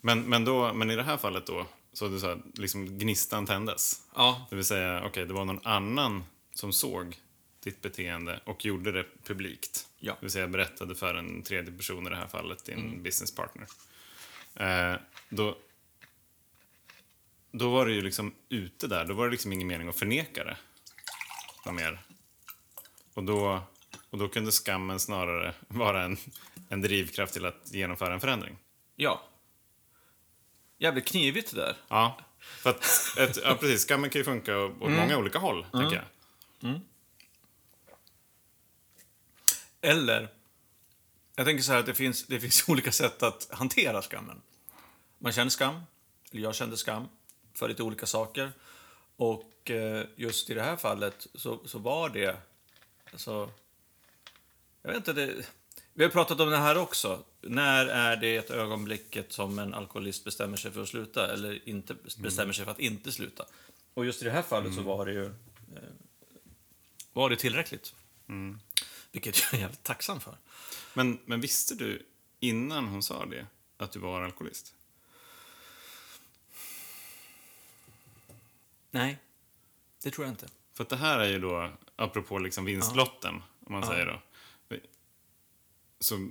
Men, 0.00 0.22
men, 0.22 0.44
då, 0.44 0.72
men 0.72 0.90
i 0.90 0.96
det 0.96 1.02
här 1.02 1.16
fallet 1.16 1.46
då, 1.46 1.66
så 1.92 2.08
du 2.08 2.20
sa 2.20 2.38
liksom 2.54 2.98
gnistan 2.98 3.46
tändes. 3.46 4.02
Ja, 4.14 4.46
Det 4.50 4.56
vill 4.56 4.64
säga, 4.64 5.04
okej, 5.04 5.26
det 5.26 5.34
var 5.34 5.44
någon 5.44 5.66
annan 5.66 6.24
som 6.54 6.72
såg 6.72 7.16
ditt 7.60 7.82
beteende 7.82 8.40
och 8.44 8.64
gjorde 8.64 8.92
det 8.92 9.06
publikt. 9.24 9.88
Ja. 9.98 10.12
Det 10.12 10.26
vill 10.26 10.30
säga 10.30 10.46
berättade 10.48 10.94
för 10.94 11.14
en 11.14 11.42
tredje 11.42 11.72
person 11.72 12.06
i 12.06 12.10
det 12.10 12.16
här 12.16 12.26
fallet, 12.26 12.64
din 12.64 13.02
business 13.02 13.34
partner. 13.34 13.66
Eh, 14.54 14.96
då, 15.28 15.56
då 17.52 17.70
var 17.70 17.86
det 17.86 17.92
ju 17.92 18.02
liksom 18.02 18.34
ute 18.48 18.86
där, 18.86 19.04
då 19.04 19.14
var 19.14 19.24
det 19.24 19.30
liksom 19.30 19.52
ingen 19.52 19.68
mening 19.68 19.88
att 19.88 19.98
förneka 19.98 20.44
det. 20.44 20.56
Mer. 21.72 22.02
Och 23.14 23.24
då, 23.24 23.62
och 24.12 24.18
då 24.18 24.28
kunde 24.28 24.52
skammen 24.52 25.00
snarare 25.00 25.54
vara 25.68 26.02
en, 26.04 26.16
en 26.68 26.80
drivkraft 26.82 27.32
till 27.32 27.46
att 27.46 27.72
genomföra 27.72 28.14
en 28.14 28.20
förändring. 28.20 28.58
ja. 28.96 29.22
Jävligt 30.78 31.04
knivigt 31.04 31.54
det 31.54 31.60
där. 31.60 31.76
Ja, 31.88 32.18
för 32.38 32.70
att 32.70 32.84
ett, 33.18 33.38
ja, 33.44 33.56
precis, 33.60 33.86
skammen 33.88 34.10
kan 34.10 34.20
ju 34.20 34.24
funka 34.24 34.58
åt 34.58 34.80
många 34.80 35.18
olika 35.18 35.38
håll, 35.38 35.66
tänker 35.72 35.96
jag. 35.96 36.80
Eller, 39.80 40.28
jag 41.36 41.46
tänker 41.46 41.62
så 41.62 41.72
här 41.72 41.78
att 41.78 41.86
det 41.86 41.94
finns, 41.94 42.26
det 42.26 42.40
finns 42.40 42.64
olika 42.68 42.92
sätt 42.92 43.22
att 43.22 43.48
hantera 43.50 44.02
skammen. 44.02 44.42
Man 45.18 45.32
känner 45.32 45.50
skam, 45.50 45.80
eller 46.30 46.42
jag 46.42 46.54
kände 46.54 46.76
skam, 46.76 47.08
för 47.54 47.68
lite 47.68 47.82
olika 47.82 48.06
saker. 48.06 48.52
Och 49.16 49.70
eh, 49.70 50.06
just 50.16 50.50
i 50.50 50.54
det 50.54 50.62
här 50.62 50.76
fallet 50.76 51.26
så, 51.34 51.60
så 51.66 51.78
var 51.78 52.08
det, 52.08 52.36
alltså, 53.12 53.50
jag 54.82 54.88
vet 54.88 54.96
inte, 54.96 55.12
det, 55.12 55.46
vi 55.94 56.04
har 56.04 56.10
pratat 56.10 56.40
om 56.40 56.50
det 56.50 56.56
här 56.56 56.78
också. 56.78 57.24
När 57.40 57.86
är 57.86 58.16
det 58.16 58.36
ett 58.36 58.50
ögonblicket 58.50 59.32
som 59.32 59.58
en 59.58 59.74
alkoholist 59.74 60.24
bestämmer 60.24 60.56
sig 60.56 60.70
för 60.70 60.82
att 60.82 60.88
sluta 60.88 61.32
eller 61.32 61.68
inte 61.68 61.96
bestämmer 62.16 62.52
sig 62.52 62.64
för 62.64 62.72
att 62.72 62.80
inte 62.80 63.12
sluta? 63.12 63.44
Och 63.94 64.04
just 64.04 64.22
i 64.22 64.24
det 64.24 64.30
här 64.30 64.42
fallet 64.42 64.74
så 64.74 64.82
var 64.82 65.06
det 65.06 65.12
ju 65.12 65.24
eh, 65.26 65.82
var 67.12 67.30
det 67.30 67.36
tillräckligt. 67.36 67.94
Vilket 69.12 69.40
jag 69.40 69.54
är 69.54 69.58
jävligt 69.58 69.82
tacksam 69.82 70.20
för. 70.20 70.36
Men, 70.94 71.18
men 71.24 71.40
visste 71.40 71.74
du 71.74 72.06
innan 72.40 72.86
hon 72.86 73.02
sa 73.02 73.26
det 73.26 73.46
att 73.76 73.92
du 73.92 73.98
var 73.98 74.22
alkoholist? 74.22 74.74
Nej, 78.90 79.18
det 80.02 80.10
tror 80.10 80.26
jag 80.26 80.32
inte. 80.32 80.46
För 80.74 80.86
det 80.88 80.96
här 80.96 81.18
är 81.18 81.28
ju 81.28 81.38
då, 81.38 81.70
apropå 81.96 82.38
liksom 82.38 82.64
vinstlotten, 82.64 83.42
om 83.66 83.72
man 83.72 83.86
säger 83.86 84.06
då. 84.06 84.20
Så, 86.02 86.28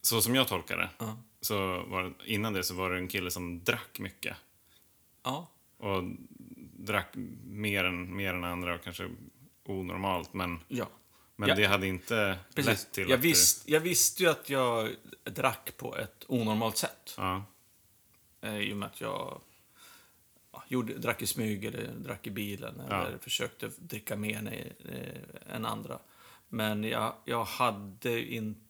så 0.00 0.20
som 0.22 0.34
jag 0.34 0.48
tolkar 0.48 0.76
det, 0.76 0.90
Ja. 0.98 1.18
så 1.40 1.56
var 1.82 2.14
innan 2.24 2.52
det 2.52 2.62
så 2.64 2.74
var 2.74 2.90
det 2.90 2.96
en 2.98 3.08
kille 3.08 3.30
som 3.30 3.64
drack 3.64 3.98
mycket. 3.98 4.36
Ja, 5.22 5.50
Och 5.76 6.02
drack 6.78 7.12
mer 7.44 7.84
än, 7.84 8.16
mer 8.16 8.34
än 8.34 8.44
andra 8.44 8.74
och 8.74 8.82
kanske 8.84 9.10
onormalt. 9.64 10.34
Men, 10.34 10.58
ja. 10.68 10.86
men 11.36 11.48
Ja. 11.48 11.54
det 11.54 11.64
hade 11.64 11.86
inte 11.86 12.38
Precis. 12.54 12.70
lett 12.70 12.92
till 12.92 13.08
Jag, 13.10 13.18
att... 13.18 13.24
visst, 13.24 13.68
jag 13.68 13.80
visste 13.80 14.22
ju 14.22 14.28
att 14.28 14.50
jag 14.50 14.90
drack 15.24 15.76
på 15.76 15.96
ett 15.96 16.24
onormalt 16.28 16.76
sätt. 16.76 17.14
Ja, 17.16 17.44
Eh, 18.40 18.58
I 18.58 18.72
och 18.72 18.76
med 18.76 18.86
att 18.86 19.00
jag 19.00 19.40
ja, 20.52 20.64
gjorde, 20.68 20.98
drack 20.98 21.22
i 21.22 21.26
smyg 21.26 21.64
eller 21.64 21.92
drack 21.92 22.26
i 22.26 22.30
bilen 22.30 22.80
eller 22.80 23.10
Ja. 23.12 23.18
försökte 23.20 23.70
dricka 23.78 24.16
mer 24.16 24.38
än, 24.38 24.48
eh, 24.48 25.54
än 25.56 25.66
andra. 25.66 25.98
Men 26.48 26.84
jag, 26.84 27.14
jag 27.24 27.44
hade 27.44 28.34
inte... 28.34 28.60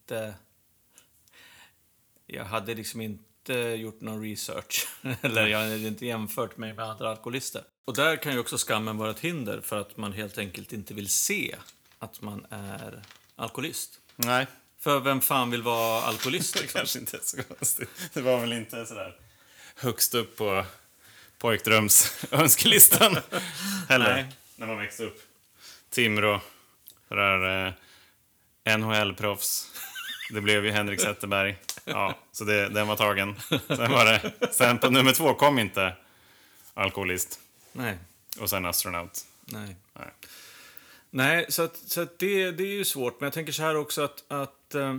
Jag 2.26 2.44
hade 2.44 2.74
liksom 2.74 3.00
inte 3.00 3.54
gjort 3.54 4.00
någon 4.00 4.22
research. 4.22 4.88
eller 5.20 5.46
jag 5.46 5.58
hade 5.58 5.78
inte 5.88 6.06
jämfört 6.06 6.56
mig 6.56 6.72
med 6.72 6.84
andra 6.84 7.10
alkoholister. 7.10 7.62
Och 7.84 7.94
där 7.94 8.16
kan 8.16 8.32
ju 8.32 8.38
också 8.38 8.56
skammen 8.58 8.96
vara 8.98 9.10
ett 9.10 9.20
hinder 9.20 9.60
för 9.60 9.80
att 9.80 9.96
man 9.96 10.12
helt 10.12 10.38
enkelt 10.38 10.72
inte 10.72 10.94
vill 10.94 11.08
se 11.08 11.56
att 11.98 12.20
man 12.22 12.46
är 12.50 13.02
alkoholist. 13.36 14.00
nej. 14.16 14.46
För 14.80 15.00
vem 15.00 15.20
fan 15.20 15.50
vill 15.50 15.62
vara 15.62 16.02
alkoholist? 16.02 16.54
Det 16.54 16.60
Liksom? 16.62 16.78
kanske 16.78 16.98
inte 16.98 17.16
är 17.16 17.20
så 17.20 17.42
konstigt. 17.42 18.10
Det 18.12 18.20
var 18.20 18.40
väl 18.40 18.52
inte 18.52 18.86
sådär 18.86 19.16
högst 19.76 20.14
upp 20.14 20.36
på 20.36 20.64
pojkdröms 21.38 22.24
önskelistan 22.30 23.16
heller. 23.88 24.14
Nej. 24.14 24.26
När 24.56 24.66
man 24.66 24.78
växte 24.78 25.04
upp. 25.04 25.22
Timrå. 25.90 26.40
Det 27.08 27.14
där 27.14 27.66
eh, 28.64 28.76
NHL-proffs. 28.78 29.68
Det 30.30 30.40
blev 30.40 30.64
ju 30.64 30.70
Henrik 30.70 31.00
Zetterberg. 31.00 31.56
Ja, 31.84 32.18
så 32.32 32.44
det, 32.44 32.68
den 32.68 32.86
var 32.88 32.96
tagen. 32.96 33.34
Sen 33.66 33.92
var 33.92 34.04
det... 34.04 34.32
Sen 34.52 34.78
på 34.78 34.90
nummer 34.90 35.12
två 35.12 35.34
kom 35.34 35.58
inte 35.58 35.96
alkoholist. 36.74 37.40
Nej. 37.72 37.98
Och 38.40 38.50
sen 38.50 38.66
astronaut. 38.66 39.26
Nej. 39.44 39.76
Nej. 39.92 40.08
Nej, 41.10 41.46
så, 41.48 41.62
att, 41.62 41.76
så 41.76 42.00
att 42.00 42.18
det, 42.18 42.50
det 42.50 42.62
är 42.62 42.74
ju 42.74 42.84
svårt. 42.84 43.20
Men 43.20 43.26
jag 43.26 43.32
tänker 43.32 43.52
så 43.52 43.62
här 43.62 43.76
också 43.76 44.02
att... 44.02 44.24
att 44.28 44.74
eh, 44.74 44.96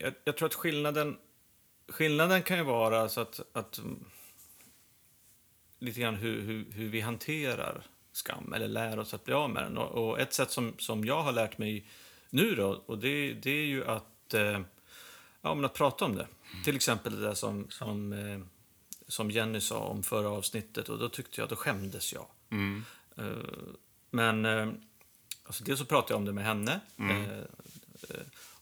jag, 0.00 0.14
jag 0.24 0.36
tror 0.36 0.46
att 0.46 0.54
skillnaden, 0.54 1.16
skillnaden 1.88 2.42
kan 2.42 2.56
ju 2.56 2.62
vara 2.62 3.08
så 3.08 3.20
att... 3.20 3.40
att 3.52 3.78
mm, 3.78 4.04
lite 5.78 6.00
grann 6.00 6.14
hur, 6.14 6.40
hur, 6.42 6.64
hur 6.72 6.88
vi 6.88 7.00
hanterar 7.00 7.82
skam, 8.12 8.52
eller 8.52 8.68
lär 8.68 8.98
oss 8.98 9.14
att 9.14 9.24
bli 9.24 9.34
av 9.34 9.50
med 9.50 9.62
den. 9.62 9.78
Och, 9.78 10.08
och 10.08 10.20
ett 10.20 10.32
sätt 10.32 10.50
som, 10.50 10.74
som 10.78 11.04
jag 11.04 11.22
har 11.22 11.32
lärt 11.32 11.58
mig 11.58 11.86
nu 12.30 12.54
då, 12.54 12.82
och 12.86 12.98
det, 12.98 13.32
det 13.32 13.50
är 13.50 13.64
ju 13.64 13.86
att, 13.86 14.11
eh, 14.34 14.60
ja, 15.42 15.54
men 15.54 15.64
att 15.64 15.74
prata 15.74 16.04
om 16.04 16.14
det. 16.16 16.26
Till 16.64 16.76
exempel 16.76 17.16
det 17.20 17.22
där 17.26 17.34
som, 17.34 17.66
som, 17.70 18.12
eh, 18.12 18.40
som 19.08 19.30
Jenny 19.30 19.60
sa 19.60 19.78
om 19.78 20.02
förra 20.02 20.28
avsnittet, 20.30 20.88
och 20.88 20.98
då 20.98 21.08
tyckte 21.08 21.40
jag, 21.40 21.48
då 21.50 21.56
skämdes 21.56 22.12
jag. 22.12 22.26
Mm. 22.50 22.84
Eh, 23.16 23.24
Men 24.10 24.46
alltså 25.44 25.64
dels 25.64 25.78
så 25.80 25.84
pratade 25.86 26.12
jag 26.12 26.18
om 26.18 26.24
det 26.24 26.32
med 26.32 26.44
henne. 26.44 26.80
Mm. 26.96 27.44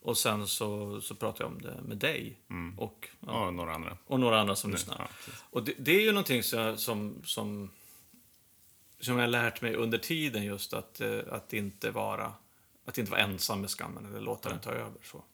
Och 0.03 0.19
sen 0.19 0.47
så, 0.47 1.01
så 1.01 1.15
pratade 1.15 1.45
jag 1.45 1.53
om 1.53 1.63
det 1.63 1.83
med 1.89 1.97
dig. 1.97 2.39
Och, 2.77 3.09
ja, 3.27 3.47
Och 3.47 3.55
några 3.55 3.75
andra. 3.75 3.97
och 4.07 4.21
några 4.21 4.41
andra 4.41 4.57
som 4.57 4.71
Ja, 4.71 4.75
lyssnar. 4.77 4.97
precis. 5.25 5.45
Och 5.51 5.63
det, 5.65 5.75
det 5.79 5.93
är 5.93 6.01
ju 6.01 6.13
någonting 6.13 6.43
som, 6.43 6.77
som, 6.79 7.23
som, 7.25 7.71
som 9.01 9.15
jag 9.15 9.23
har 9.23 9.29
lärt 9.29 9.61
mig 9.61 9.75
under 9.75 9.99
tiden 9.99 10.45
just 10.45 10.73
att, 10.75 11.01
att 11.31 11.53
inte 11.53 11.91
vara 11.91 12.33
att 12.85 12.99
inte 12.99 13.11
vara 13.11 13.21
ensam 13.21 13.61
med 13.61 13.71
skammen 13.71 14.07
eller 14.07 14.21
låta 14.21 14.49
den 14.49 14.61
ta 14.61 14.71
över. 14.71 15.01
Så. 15.05 15.25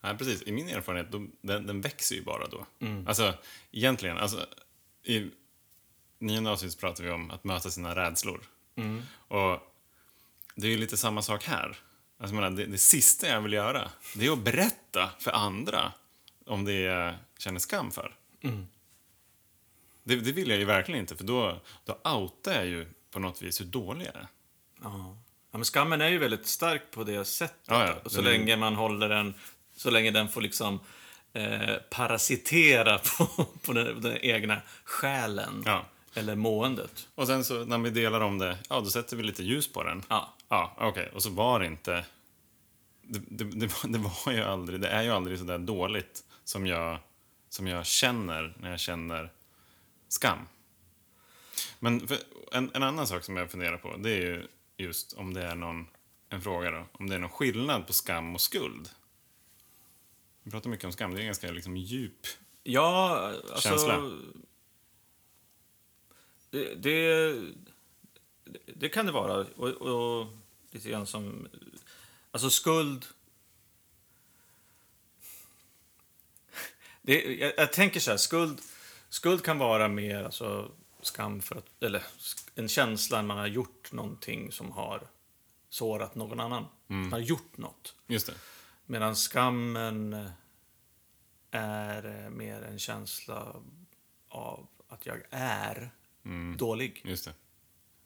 Nej, 0.00 0.18
precis. 0.18 0.42
I 0.42 0.52
min 0.52 0.68
erfarenhet, 0.68 1.12
då, 1.12 1.26
den, 1.40 1.66
den 1.66 1.80
växer 1.80 2.14
ju 2.14 2.22
bara 2.22 2.46
då. 2.46 2.66
Mm. 2.80 3.06
Alltså, 3.06 3.34
egentligen, 3.72 4.18
alltså, 4.18 4.46
i 5.04 5.30
nionde 6.18 6.50
avsnittet 6.50 6.80
pratar 6.80 7.04
vi 7.04 7.10
om 7.10 7.30
att 7.30 7.44
möta 7.44 7.70
sina 7.70 7.96
rädslor. 7.96 8.40
Mm. 8.76 9.02
Och 9.28 9.58
det 10.54 10.66
är 10.66 10.70
ju 10.70 10.78
lite 10.78 10.96
samma 10.96 11.22
sak 11.22 11.44
här. 11.44 11.76
Alltså, 12.18 12.34
menar, 12.34 12.50
det, 12.50 12.66
det 12.66 12.78
sista 12.78 13.28
jag 13.28 13.40
vill 13.40 13.52
göra, 13.52 13.90
det 14.14 14.26
är 14.26 14.32
att 14.32 14.44
berätta 14.44 15.10
för 15.18 15.30
andra 15.30 15.92
om 16.46 16.64
det 16.64 16.80
jag 16.80 17.14
känner 17.38 17.58
skam 17.58 17.90
för. 17.90 18.14
Mm. 18.40 18.66
Det, 20.02 20.16
det 20.16 20.32
vill 20.32 20.48
jag 20.48 20.58
ju 20.58 20.64
verkligen 20.64 21.00
inte, 21.00 21.16
för 21.16 21.24
då, 21.24 21.60
då 21.84 22.10
outar 22.10 22.52
jag 22.52 22.66
ju 22.66 22.86
på 23.10 23.18
något 23.18 23.42
vis 23.42 23.60
hur 23.60 23.66
dålig 23.66 24.06
jag 24.06 24.14
är. 24.14 24.26
Ja. 24.82 25.16
ja, 25.50 25.58
men 25.58 25.64
skammen 25.64 26.00
är 26.00 26.08
ju 26.08 26.18
väldigt 26.18 26.46
stark 26.46 26.90
på 26.90 27.04
det 27.04 27.24
sättet. 27.24 27.60
Ja, 27.66 27.86
ja. 27.86 28.10
Så 28.10 28.22
länge 28.22 28.56
man 28.56 28.74
håller 28.74 29.08
den, 29.08 29.34
så 29.80 29.90
länge 29.90 30.10
den 30.10 30.28
får 30.28 30.40
liksom 30.40 30.80
eh, 31.32 31.74
parasitera 31.90 32.98
på, 33.18 33.46
på 33.62 33.72
den, 33.72 34.00
den 34.00 34.18
egna 34.22 34.60
själen. 34.84 35.62
Ja. 35.66 35.84
Eller 36.14 36.34
måendet. 36.34 37.08
Och 37.14 37.26
sen 37.26 37.44
så 37.44 37.64
när 37.64 37.78
vi 37.78 37.90
delar 37.90 38.20
om 38.20 38.38
det, 38.38 38.58
ja 38.68 38.80
då 38.80 38.86
sätter 38.86 39.16
vi 39.16 39.22
lite 39.22 39.42
ljus 39.42 39.72
på 39.72 39.82
den. 39.82 40.02
Ja. 40.08 40.34
Ja, 40.48 40.76
okej. 40.78 41.10
Och 41.14 41.22
så 41.22 41.30
var 41.30 41.60
det 41.60 41.66
inte... 41.66 42.04
Det, 43.02 43.18
det, 43.28 43.44
det, 43.44 43.66
var, 43.66 43.88
det 43.88 43.98
var 43.98 44.32
ju 44.32 44.42
aldrig, 44.42 44.80
det 44.80 44.88
är 44.88 45.02
ju 45.02 45.10
aldrig 45.10 45.38
så 45.38 45.44
där 45.44 45.58
dåligt 45.58 46.24
som 46.44 46.66
jag, 46.66 46.98
som 47.48 47.66
jag 47.66 47.86
känner 47.86 48.54
när 48.60 48.70
jag 48.70 48.80
känner 48.80 49.30
skam. 50.08 50.48
Men 51.78 52.08
en, 52.52 52.70
en 52.74 52.82
annan 52.82 53.06
sak 53.06 53.24
som 53.24 53.36
jag 53.36 53.50
funderar 53.50 53.76
på, 53.76 53.96
det 53.96 54.10
är 54.10 54.20
ju 54.20 54.46
just 54.76 55.12
om 55.12 55.34
det 55.34 55.42
är 55.42 55.54
någon, 55.54 55.86
en 56.28 56.40
fråga 56.40 56.70
då, 56.70 56.84
om 56.92 57.08
det 57.08 57.14
är 57.14 57.18
någon 57.18 57.30
skillnad 57.30 57.86
på 57.86 57.92
skam 57.92 58.34
och 58.34 58.40
skuld. 58.40 58.90
Vi 60.42 60.50
pratar 60.50 60.70
mycket 60.70 60.84
om 60.84 60.92
skam, 60.92 61.10
det 61.10 61.16
är 61.16 61.20
en 61.20 61.26
ganska 61.26 61.50
liksom 61.50 61.76
djup... 61.76 62.26
Ja, 62.62 63.18
alltså... 63.52 63.68
Känsla. 63.68 64.10
Det, 66.50 66.74
det, 66.74 67.36
det 68.66 68.88
kan 68.88 69.06
det 69.06 69.12
vara. 69.12 69.46
Och, 69.56 69.68
och 69.68 70.26
lite 70.70 70.88
grann 70.88 71.06
som... 71.06 71.48
Alltså 72.30 72.50
skuld... 72.50 73.06
Det, 77.02 77.34
jag, 77.34 77.52
jag 77.56 77.72
tänker 77.72 78.00
så 78.00 78.10
här, 78.10 78.18
skuld, 78.18 78.60
skuld 79.08 79.44
kan 79.44 79.58
vara 79.58 79.88
mer 79.88 80.24
alltså, 80.24 80.72
skam 81.02 81.42
för 81.42 81.56
att... 81.56 81.82
Eller 81.82 82.02
en 82.54 82.68
känsla 82.68 83.16
när 83.16 83.28
man 83.28 83.38
har 83.38 83.46
gjort 83.46 83.92
någonting 83.92 84.52
som 84.52 84.72
har 84.72 85.08
sårat 85.68 86.14
någon 86.14 86.40
annan. 86.40 86.66
Man 86.86 87.12
har 87.12 87.18
gjort 87.18 87.56
något. 87.56 87.94
Just 88.06 88.26
det. 88.26 88.34
Medan 88.90 89.14
skammen 89.14 90.28
är 91.50 92.24
eh, 92.24 92.30
mer 92.30 92.62
en 92.62 92.78
känsla 92.78 93.54
av 94.28 94.66
att 94.88 95.06
jag 95.06 95.22
är 95.30 95.90
dålig. 96.56 97.02
Just 97.04 97.24
det. 97.24 97.34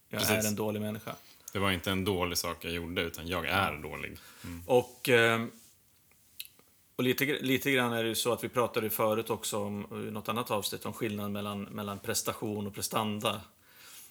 Jag 0.08 0.20
precis. 0.20 0.44
är 0.44 0.48
en 0.48 0.54
dålig 0.54 0.80
människa. 0.80 1.14
Det 1.52 1.58
var 1.58 1.70
inte 1.70 1.90
en 1.90 2.04
dålig 2.04 2.38
sak 2.38 2.64
jag 2.64 2.72
gjorde, 2.72 3.02
utan 3.02 3.26
jag 3.28 3.46
är 3.46 3.72
dålig. 3.82 4.18
Och, 4.66 5.08
eh, 5.08 5.46
och 6.96 7.04
lite, 7.04 7.24
lite 7.24 7.70
grann 7.70 7.92
är 7.92 8.02
det 8.02 8.08
ju 8.08 8.14
så 8.14 8.32
att 8.32 8.44
vi 8.44 8.48
pratade 8.48 8.90
förut 8.90 9.30
också 9.30 9.64
om 9.64 10.06
i 10.08 10.10
något 10.10 10.28
annat 10.28 10.50
avsnitt 10.50 10.86
om 10.86 10.92
skillnaden 10.92 11.32
mellan, 11.32 11.62
mellan 11.62 11.98
prestation 11.98 12.66
och 12.66 12.74
prestanda. 12.74 13.40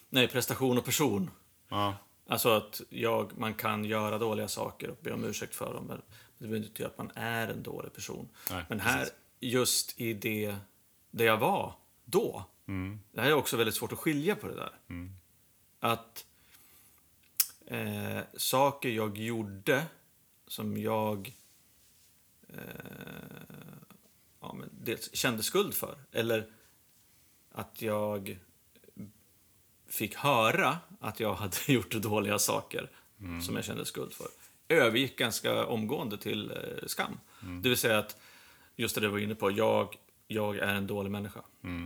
Nej, 0.10 0.28
prestation 0.28 0.78
och 0.78 0.86
person. 0.86 1.32
Ja, 1.70 1.98
Alltså 2.28 2.50
att 2.50 2.82
jag, 2.90 3.32
man 3.38 3.54
kan 3.54 3.86
göra 3.86 4.18
dåliga 4.18 4.48
saker 4.48 4.90
och 4.90 4.98
be 5.02 5.12
om 5.12 5.24
ursäkt 5.24 5.56
för 5.56 5.74
dem. 5.74 5.86
Men 5.88 6.02
det 6.44 6.48
behöver 6.48 6.58
inte 6.66 6.70
betyda 6.70 6.90
att 6.90 6.98
man 6.98 7.12
är 7.16 7.48
en 7.48 7.64
dålig 7.64 7.94
person. 7.94 8.30
Nej, 8.52 8.66
men 8.70 8.80
här, 8.80 9.00
precis. 9.00 9.14
just 9.40 10.02
i 10.02 10.14
det, 10.14 10.56
det 11.12 11.24
jag 11.24 11.38
var 11.38 11.76
då. 12.06 12.44
Det 13.12 13.22
här 13.22 13.30
är 13.30 13.34
också 13.34 13.58
väldigt 13.58 13.76
svårt 13.76 13.92
att 13.92 14.00
skilja 14.00 14.36
på 14.36 14.48
det 14.48 14.56
där. 14.56 14.80
Att 15.80 16.26
eh, 17.66 18.20
saker 18.38 18.90
jag 18.90 19.18
gjorde 19.18 19.86
som 20.48 20.78
jag 20.78 21.34
eh, 22.50 22.58
ja, 24.40 24.54
men 24.54 24.70
dels 24.72 25.16
kände 25.16 25.44
skuld 25.44 25.74
för. 25.74 25.98
Eller 26.12 26.48
att 27.52 27.82
jag 27.82 28.38
fick 29.88 30.16
höra 30.16 30.78
att 31.00 31.20
jag 31.20 31.34
hade 31.34 31.58
gjort 31.68 31.92
dåliga 31.92 32.40
saker 32.40 32.90
som 33.46 33.56
jag 33.56 33.66
kände 33.66 33.86
skuld 33.86 34.14
för. 34.14 34.28
Övergick 34.70 35.18
ganska 35.18 35.66
omgående 35.66 36.18
till 36.18 36.52
eh, 36.52 36.88
skam. 36.88 37.20
Det 37.62 37.70
vill 37.70 37.78
säga 37.78 37.98
att, 38.00 38.18
just 38.76 38.96
det 38.96 39.02
du 39.02 39.08
var 39.08 39.20
inne 39.20 39.36
på, 39.36 39.52
jag, 39.52 39.96
jag 40.28 40.58
är 40.58 40.74
en 40.74 40.88
dålig 40.88 41.12
människa. 41.12 41.40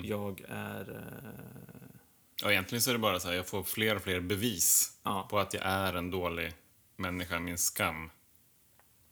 Jag 0.03 0.41
är... 0.49 0.91
Eh, 0.91 2.45
Och 2.45 2.51
egentligen 2.51 2.81
så 2.81 2.89
är 2.89 2.93
det 2.93 2.99
bara 2.99 3.19
så 3.19 3.27
här, 3.27 3.35
jag 3.35 3.47
får 3.47 3.63
fler 3.63 3.95
och 3.95 4.01
fler 4.01 4.19
bevis 4.19 4.91
Ja. 5.03 5.27
på 5.29 5.39
att 5.39 5.53
jag 5.53 5.63
är 5.65 5.93
en 5.93 6.11
dålig 6.11 6.53
människa. 6.95 7.39
Min 7.39 7.57
skam 7.57 8.09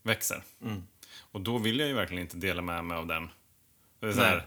växer. 0.04 0.44
Mm. 0.62 0.84
Och 1.32 1.42
då 1.42 1.58
vill 1.58 1.80
jag 1.80 1.88
ju 1.88 1.94
verkligen 1.94 2.22
inte 2.24 2.38
dela 2.38 2.62
med 2.62 2.86
mig 2.86 2.98
av 2.98 3.08
den. 3.08 3.30
Det 4.00 4.08
är 4.08 4.12
så 4.14 4.22
här, 4.22 4.46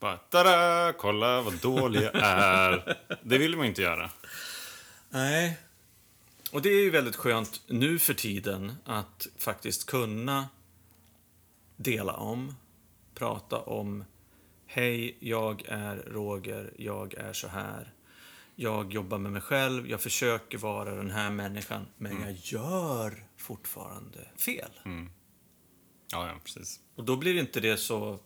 bara 0.00 0.16
tada, 0.16 0.92
kolla 0.98 1.42
vad 1.42 1.54
dålig 1.60 2.02
jag 2.02 2.14
är. 2.22 2.96
Det 3.22 3.38
vill 3.38 3.56
man 3.56 3.66
inte 3.66 3.82
göra. 3.82 4.10
Nej. 5.08 5.56
Och 6.50 6.62
det 6.62 6.68
är 6.68 6.82
ju 6.82 6.90
väldigt 6.90 7.16
skönt 7.16 7.62
nu 7.66 7.98
för 7.98 8.14
tiden 8.14 8.72
att 8.84 9.26
faktiskt 9.38 9.86
kunna 9.86 10.48
dela 11.76 12.12
om, 12.12 12.54
prata 13.14 13.58
om 13.58 14.04
Hej, 14.66 15.16
jag 15.20 15.62
är 15.68 15.96
Roger, 15.96 16.72
jag 16.78 17.14
är 17.14 17.32
så 17.32 17.48
här. 17.48 17.92
Jag 18.54 18.92
jobbar 18.94 19.18
med 19.18 19.32
mig 19.32 19.42
själv, 19.42 19.88
jag 19.88 20.00
försöker 20.00 20.58
vara 20.58 20.94
den 20.94 21.10
här 21.10 21.30
människan, 21.30 21.86
men 21.96 22.20
jag 22.20 22.32
gör 22.32 23.24
fortfarande 23.36 24.28
fel. 24.36 24.70
Ja, 26.12 26.28
ja, 26.28 26.40
precis. 26.44 26.80
Och 26.94 27.04
då 27.04 27.16
blir 27.16 27.36
inte 27.36 27.60
det 27.60 27.76
så, 27.76 28.18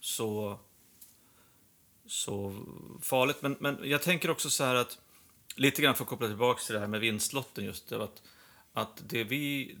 så, 0.00 0.58
så 2.06 2.54
farligt. 3.02 3.36
Men, 3.42 3.56
men 3.60 3.78
jag 3.82 4.02
tänker 4.02 4.30
också 4.30 4.50
så 4.50 4.64
här 4.64 4.74
att, 4.74 4.98
lite 5.54 5.82
grann 5.82 5.94
för 5.94 6.04
att 6.04 6.08
koppla 6.08 6.26
tillbaka 6.26 6.60
till 6.62 6.74
det 6.74 6.80
här 6.80 6.86
med 6.86 7.00
vinstlotten 7.00 7.64
just 7.64 7.88
det, 7.88 8.04
att, 8.04 8.22
att 8.72 9.02
det 9.06 9.24
vi, 9.24 9.76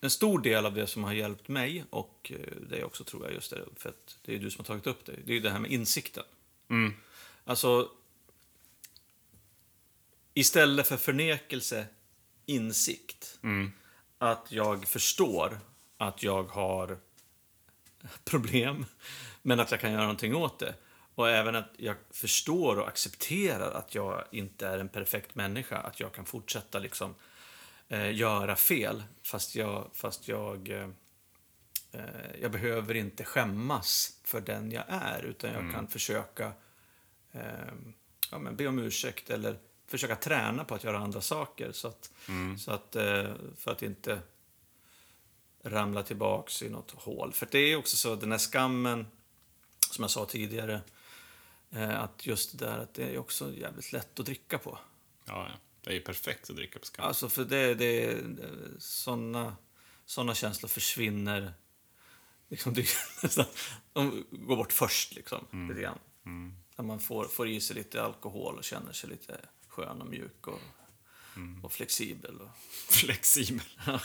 en 0.00 0.10
stor 0.10 0.38
del 0.38 0.66
av 0.66 0.74
det 0.74 0.86
som 0.86 1.04
har 1.04 1.12
hjälpt 1.12 1.48
mig 1.48 1.84
och 1.90 2.32
eh, 2.34 2.56
det 2.70 2.84
också 2.84 3.04
tror 3.04 3.24
jag 3.24 3.34
just 3.34 3.50
det, 3.50 3.64
för 3.76 3.88
att 3.88 4.18
det 4.22 4.34
är 4.34 4.38
du 4.38 4.50
som 4.50 4.58
har 4.58 4.66
tagit 4.66 4.86
upp 4.86 5.04
det, 5.04 5.12
det 5.24 5.36
är 5.36 5.40
det 5.40 5.50
här 5.50 5.58
med 5.58 5.72
insikten. 5.72 6.24
Mm. 6.70 6.94
Alltså, 7.44 7.90
istället 10.34 10.88
för 10.88 10.96
förnekelse, 10.96 11.86
insikt. 12.46 13.38
Mm. 13.42 13.72
Att 14.18 14.52
jag 14.52 14.88
förstår 14.88 15.60
att 15.96 16.22
jag 16.22 16.44
har 16.44 16.98
problem, 18.24 18.86
men 19.42 19.60
att 19.60 19.70
jag 19.70 19.80
kan 19.80 19.92
göra 19.92 20.02
någonting 20.02 20.36
åt 20.36 20.58
det. 20.58 20.74
Och 21.18 21.30
även 21.30 21.56
att 21.56 21.70
jag 21.76 21.96
förstår 22.10 22.78
och 22.78 22.88
accepterar 22.88 23.70
att 23.70 23.94
jag 23.94 24.24
inte 24.30 24.66
är 24.66 24.78
en 24.78 24.88
perfekt 24.88 25.34
människa. 25.34 25.76
Att 25.76 26.00
jag 26.00 26.12
kan 26.12 26.24
fortsätta 26.24 26.78
liksom 26.78 27.14
eh, 27.88 28.14
göra 28.14 28.56
fel, 28.56 29.04
fast 29.22 29.54
jag, 29.54 29.90
fast 29.94 30.28
jag, 30.28 30.68
eh, 30.68 30.88
eh 31.92 32.40
jag 32.40 32.50
behöver 32.50 32.94
inte 32.94 33.24
skämmas 33.24 34.20
för 34.24 34.40
den 34.40 34.72
jag 34.72 34.84
är, 34.88 35.22
utan 35.22 35.52
jag 35.52 35.74
kan 35.74 35.88
försöka 35.88 36.52
eh, 37.32 37.72
ja, 38.30 38.38
men 38.38 38.56
be 38.56 38.66
om 38.66 38.78
ursäkt 38.78 39.30
eller 39.30 39.58
försöka 39.86 40.16
träna 40.16 40.64
på 40.64 40.74
att 40.74 40.84
göra 40.84 40.98
andra 40.98 41.20
saker. 41.20 41.72
Så 41.72 41.88
att, 41.88 42.10
så 42.58 42.70
att, 42.70 42.96
eh, 42.96 43.32
för 43.56 43.70
att 43.70 43.82
inte 43.82 44.20
ramla 45.62 46.02
tillbaks 46.02 46.62
i 46.62 46.68
något 46.68 46.90
hål. 46.90 47.32
För 47.32 47.48
det 47.50 47.58
är 47.58 47.76
också 47.76 47.96
så, 47.96 48.14
den 48.14 48.32
här 48.32 48.38
skammen, 48.38 49.06
som 49.90 50.02
jag 50.02 50.10
sa 50.10 50.26
tidigare, 50.26 50.80
att 51.76 52.26
just 52.26 52.58
det 52.58 52.66
där 52.66 52.78
att 52.78 52.94
det 52.94 53.04
är 53.04 53.18
också 53.18 53.52
jävligt 53.52 53.92
lätt 53.92 54.20
att 54.20 54.26
dricka 54.26 54.58
på. 54.58 54.78
Ja, 55.24 55.48
det 55.80 55.90
är 55.90 55.94
ju 55.94 56.00
perfekt 56.00 56.50
att 56.50 56.56
dricka 56.56 56.78
på 56.78 56.86
skam. 56.86 57.06
Alltså 57.06 57.28
för 57.28 57.44
det, 57.44 57.74
det 57.74 58.20
såna, 58.78 59.56
såna 60.04 60.34
känslor 60.34 60.68
försvinner. 60.68 61.52
Liksom, 62.48 62.74
de 63.92 64.24
går 64.30 64.56
bort 64.56 64.72
först 64.72 65.14
liksom, 65.14 65.46
mm. 65.52 65.68
lite 65.68 65.80
grann. 65.80 65.98
Mm. 66.26 66.54
När 66.76 66.84
man 66.84 67.00
får, 67.00 67.24
får 67.24 67.48
i 67.48 67.60
sig 67.60 67.76
lite 67.76 68.02
alkohol 68.02 68.58
och 68.58 68.64
känner 68.64 68.92
sig 68.92 69.10
lite 69.10 69.40
skön 69.68 70.00
och 70.00 70.06
mjuk 70.06 70.46
och, 70.46 70.60
mm. 71.36 71.64
och 71.64 71.72
flexibel. 71.72 72.40
Och, 72.40 72.50
flexibel? 72.92 73.66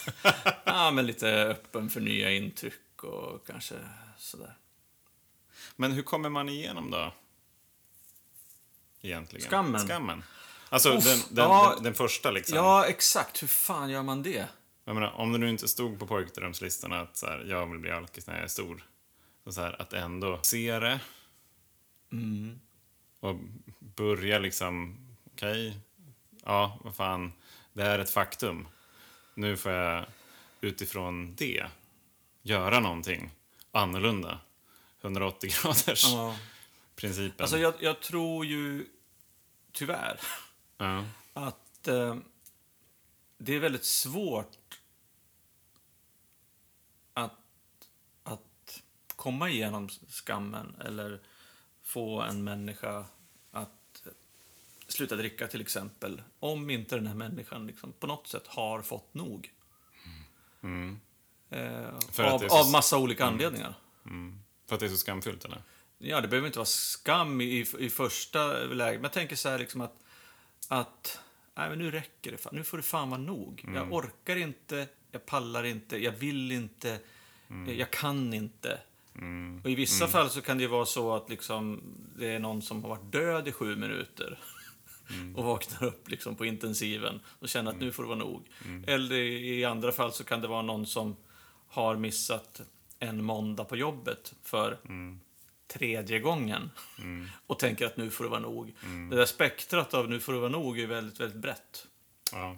ja, 0.66 0.92
men 0.92 1.08
lite 1.08 1.30
öppen 1.30 1.90
för 1.90 2.02
nya 2.02 2.32
intryck 2.32 3.04
och 3.04 3.48
kanske 3.48 3.76
sådär. 4.18 4.58
Men 5.76 5.92
hur 5.92 6.04
kommer 6.04 6.30
man 6.30 6.50
igenom 6.50 6.92
då? 6.92 7.14
Egentligen. 9.04 9.48
Skammen? 9.48 9.88
Skammen. 9.88 10.24
Alltså 10.70 10.90
Uff, 10.90 11.04
den, 11.04 11.20
den, 11.36 11.46
ja, 11.46 11.72
den, 11.76 11.84
den, 11.84 11.94
första 11.94 12.32
liksom. 12.32 12.58
Ja, 12.58 12.86
exakt. 12.86 13.44
Hur 13.44 13.48
fan 13.48 13.90
gör 13.90 14.04
man 14.04 14.24
det? 14.24 14.48
Jag 14.86 14.96
menar, 14.96 15.12
om 15.12 15.32
det 15.32 15.38
nu 15.38 15.50
inte 15.50 15.68
stod 15.68 16.00
på 16.00 16.08
pojkdrömslistan 16.08 16.94
att 16.94 17.18
så 17.18 17.26
här, 17.26 17.46
jag 17.50 17.66
vill 17.68 17.80
bli 17.80 17.92
alkis 17.92 18.28
när 18.28 18.34
jag 18.34 18.44
är 18.44 18.48
stor. 18.48 18.84
Så 19.50 19.62
här, 19.62 19.82
att 19.82 19.94
ändå 19.94 20.40
se 20.42 20.80
det. 20.80 21.00
Mm. 22.12 22.60
Och 23.20 23.36
börja 23.80 24.40
liksom, 24.40 24.98
okej, 25.34 25.68
okay, 25.68 25.80
ja, 26.46 26.80
vad 26.84 26.96
fan, 26.96 27.34
det 27.74 27.84
är 27.84 28.00
ett 28.00 28.10
faktum. 28.10 28.68
Nu 29.34 29.58
får 29.58 29.72
jag 29.72 30.06
utifrån 30.62 31.36
det 31.36 31.66
göra 32.42 32.80
någonting 32.80 33.32
annorlunda. 33.72 34.40
180 35.02 35.50
graders 35.50 36.06
ja. 36.06 36.36
principen. 36.96 37.44
Alltså 37.44 37.58
jag, 37.58 37.74
jag, 37.80 38.00
tror 38.00 38.46
ju 38.46 38.86
tyvärr 39.74 40.20
ja. 40.78 41.06
att 41.34 41.88
eh, 41.88 42.16
det 43.38 43.56
är 43.56 43.60
väldigt 43.60 43.86
svårt 43.86 44.80
att, 47.14 47.40
att 48.24 48.82
komma 49.16 49.50
igenom 49.50 49.90
skammen 49.90 50.76
eller 50.86 51.22
få 51.82 52.22
en 52.22 52.44
människa 52.44 53.06
att 53.52 54.04
sluta 54.88 55.16
dricka 55.16 55.48
till 55.48 55.62
exempel. 55.62 56.22
Om 56.40 56.70
inte 56.70 56.96
den 56.96 57.08
här 57.08 57.16
människan 57.16 57.68
liksom 57.68 57.94
på 57.94 58.08
något 58.08 58.28
sätt 58.28 58.48
har 58.48 58.82
fått 58.82 59.14
nog. 59.14 59.52
Mm. 60.64 61.00
Eh, 61.50 61.88
av, 61.88 62.40
så... 62.40 62.60
av 62.60 62.72
massa 62.72 62.98
olika 62.98 63.24
mm. 63.24 63.34
anledningar. 63.34 63.76
Mm. 64.06 64.40
För 64.66 64.76
att 64.76 64.80
det 64.80 64.86
är 64.86 64.90
så 64.90 64.98
skamfyllt 64.98 65.46
eller? 65.46 65.62
Ja, 66.04 66.22
det 66.22 66.28
behöver 66.28 66.48
inte 66.48 66.60
vara 66.60 66.66
skam 66.66 67.42
i, 67.42 67.66
i 67.80 67.90
första 67.90 68.54
läget. 68.54 68.96
Men 68.96 69.04
jag 69.04 69.14
tänker 69.14 69.36
så 69.36 69.50
här 69.50 69.60
liksom 69.60 69.82
att, 69.82 69.94
att 70.68 71.20
nej, 71.56 71.70
men 71.70 71.78
nu 71.78 71.92
räcker 71.92 72.32
det. 72.32 72.52
Nu 72.52 72.64
får 72.64 72.78
det 72.78 72.84
fan 72.84 73.10
vara 73.10 73.22
nog. 73.22 73.62
Mm. 73.64 73.76
Jag 73.76 73.94
orkar 73.94 74.36
inte, 74.36 74.88
jag 75.12 75.26
pallar 75.26 75.64
inte, 75.64 75.98
jag 75.98 76.12
vill 76.12 76.52
inte, 76.52 77.00
mm. 77.50 77.78
jag 77.78 77.92
kan 77.92 78.34
inte. 78.34 78.80
Mm. 79.16 79.62
Och 79.64 79.70
I 79.70 79.76
vissa 79.76 80.04
mm. 80.04 80.12
fall 80.12 80.30
så 80.30 80.42
kan 80.42 80.58
det 80.58 80.68
vara 80.68 80.86
så 80.86 81.16
att 81.16 81.30
liksom, 81.30 81.82
det 82.18 82.28
är 82.28 82.40
någon 82.40 82.62
som 82.62 82.84
har 82.84 82.90
varit 82.90 83.12
död 83.12 83.48
i 83.48 83.52
sju 83.52 83.76
minuter 83.76 84.40
mm. 85.10 85.36
och 85.36 85.44
vaknar 85.44 85.84
upp 85.84 86.10
liksom 86.10 86.36
på 86.36 86.46
intensiven 86.46 87.20
och 87.40 87.50
känner 87.50 87.72
att 87.72 87.80
nu 87.80 87.92
får 87.92 88.04
det 88.04 88.10
vara 88.10 88.20
nog. 88.20 88.48
Mm. 88.66 88.84
Eller 88.88 89.16
i 89.16 89.66
andra 89.66 89.92
fall 89.92 90.14
så 90.14 90.24
kan 90.24 90.42
det 90.42 90.48
vara 90.48 90.62
någon 90.62 90.86
som 90.86 91.16
har 91.68 91.96
missat 91.96 92.62
en 93.00 93.24
måndag 93.24 93.64
på 93.64 93.76
jobbet 93.76 94.34
för 94.44 94.80
mm. 94.86 95.20
Tredje 95.74 96.20
gången 96.20 96.72
mm. 97.00 97.30
och 97.48 97.60
tänker 97.60 97.86
att 97.86 97.98
nu 97.98 98.10
får 98.10 98.24
det 98.24 98.30
vara 98.30 98.40
nog. 98.40 98.76
Mm. 98.84 99.10
Det 99.10 99.16
där 99.16 99.26
spektrat 99.26 99.94
av 99.94 100.10
nu 100.10 100.20
får 100.20 100.34
det 100.34 100.40
vara 100.40 100.50
nog 100.50 100.80
är 100.80 100.88
väldigt, 100.88 101.20
väldigt 101.20 101.42
brett. 101.42 101.88
Ja, 102.32 102.56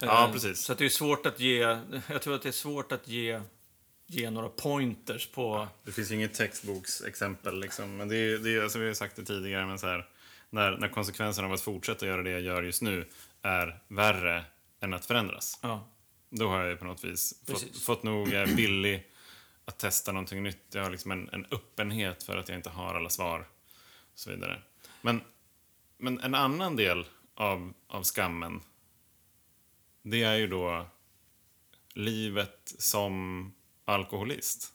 ja 0.00 0.30
precis. 0.32 0.60
Så 0.60 0.74
det 0.74 0.84
är 0.84 0.88
svårt 0.88 1.26
att 1.26 1.40
ge, 1.40 1.78
jag 2.08 2.22
tror 2.22 2.34
att 2.34 2.42
det 2.42 2.48
är 2.48 2.52
svårt 2.52 2.92
att 2.92 3.08
ge 3.08 3.40
ge 4.10 4.30
några 4.30 4.48
pointers 4.48 5.26
på... 5.26 5.68
Det 5.84 5.92
finns 5.92 6.10
ju 6.10 6.14
inget 6.14 6.34
textboksexempel, 6.34 7.60
liksom. 7.60 7.96
men 7.96 8.08
det 8.08 8.16
är, 8.16 8.38
det 8.38 8.54
är, 8.54 8.62
alltså, 8.62 8.78
vi 8.78 8.86
har 8.86 8.94
sagt 8.94 9.16
det 9.16 9.24
tidigare, 9.24 9.66
men 9.66 9.78
så 9.78 9.86
här, 9.86 10.06
när, 10.50 10.76
när 10.76 10.88
konsekvenserna 10.88 11.48
av 11.48 11.54
att 11.54 11.60
fortsätta 11.60 12.06
göra 12.06 12.22
det 12.22 12.30
jag 12.30 12.40
gör 12.40 12.62
just 12.62 12.82
nu 12.82 13.06
är 13.42 13.80
värre 13.88 14.44
än 14.80 14.94
att 14.94 15.06
förändras. 15.06 15.58
Ja. 15.62 15.88
Då 16.30 16.48
har 16.48 16.64
jag 16.64 16.78
på 16.78 16.84
något 16.84 17.04
vis 17.04 17.34
fått, 17.46 17.82
fått 17.82 18.02
nog, 18.02 18.28
billig 18.56 19.06
att 19.68 19.78
testa 19.78 20.12
någonting 20.12 20.42
nytt. 20.42 20.64
Jag 20.70 20.82
har 20.82 20.90
liksom 20.90 21.10
en, 21.10 21.28
en 21.32 21.46
öppenhet 21.50 22.22
för 22.22 22.36
att 22.36 22.48
jag 22.48 22.58
inte 22.58 22.70
har 22.70 22.94
alla 22.94 23.10
svar. 23.10 23.48
Och 24.12 24.18
så 24.18 24.30
vidare. 24.30 24.62
Men, 25.00 25.20
men 25.98 26.20
en 26.20 26.34
annan 26.34 26.76
del 26.76 27.06
av, 27.34 27.72
av 27.86 28.04
skammen, 28.04 28.60
det 30.02 30.22
är 30.22 30.34
ju 30.34 30.46
då 30.46 30.86
livet 31.94 32.74
som 32.78 33.52
alkoholist. 33.84 34.72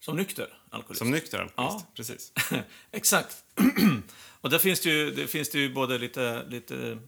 Som 0.00 0.16
nykter 0.16 0.58
alkoholist? 0.70 0.98
Som 0.98 1.10
nykter 1.10 1.38
alkoholist, 1.38 1.86
ja. 1.88 1.92
precis. 1.94 2.32
Exakt. 2.90 3.44
och 4.40 4.50
där 4.50 4.58
finns 4.58 4.80
det 4.80 4.90
ju, 4.90 5.10
det 5.10 5.26
finns 5.26 5.50
det 5.50 5.58
ju 5.58 5.74
både 5.74 5.98
lite... 5.98 6.46
lite 6.48 6.98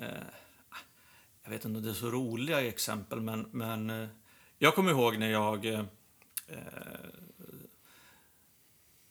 eh, 0.00 0.08
jag 1.42 1.50
vet 1.50 1.64
inte 1.64 1.78
om 1.78 1.84
det 1.84 1.90
är 1.90 1.94
så 1.94 2.10
roliga 2.10 2.60
exempel, 2.60 3.20
men, 3.20 3.48
men 3.52 3.90
eh, 3.90 4.08
jag 4.62 4.74
kommer 4.74 4.90
ihåg 4.90 5.18
när 5.18 5.30
jag... 5.30 5.66
Eh, 5.66 5.84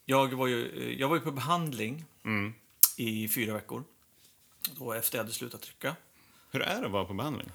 jag, 0.05 0.33
var 0.33 0.47
ju, 0.47 0.95
jag 0.99 1.07
var 1.07 1.15
ju 1.15 1.21
på 1.21 1.31
behandling 1.31 2.05
mm. 2.25 2.53
i 2.97 3.27
fyra 3.27 3.53
veckor. 3.53 3.83
Då 4.77 4.93
efter 4.93 5.17
jag 5.17 5.23
hade 5.23 5.33
slutat 5.33 5.62
trycka. 5.62 5.95
Hur 6.51 6.62
är 6.62 6.79
det 6.79 6.85
att 6.85 6.91
vara 6.91 7.05
på 7.05 7.13
behandling? 7.13 7.49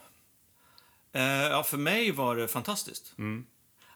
Eh, 1.12 1.22
ja, 1.22 1.62
för 1.62 1.76
mig 1.76 2.10
var 2.10 2.36
det 2.36 2.48
fantastiskt. 2.48 3.14
Mm. 3.18 3.46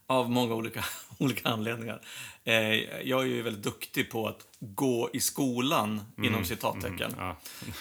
Av 0.07 0.31
många 0.31 0.55
olika, 0.55 0.85
olika 1.19 1.49
anledningar. 1.49 2.01
Eh, 2.45 2.55
jag 3.09 3.23
är 3.23 3.27
ju 3.27 3.43
väldigt 3.43 3.63
duktig 3.63 4.11
på 4.11 4.29
att 4.29 4.47
gå 4.61 5.11
i 5.13 5.21
skolan, 5.21 6.01
mm. 6.17 6.29
inom 6.29 6.45
citattecken. 6.45 7.15
Mm. 7.15 7.35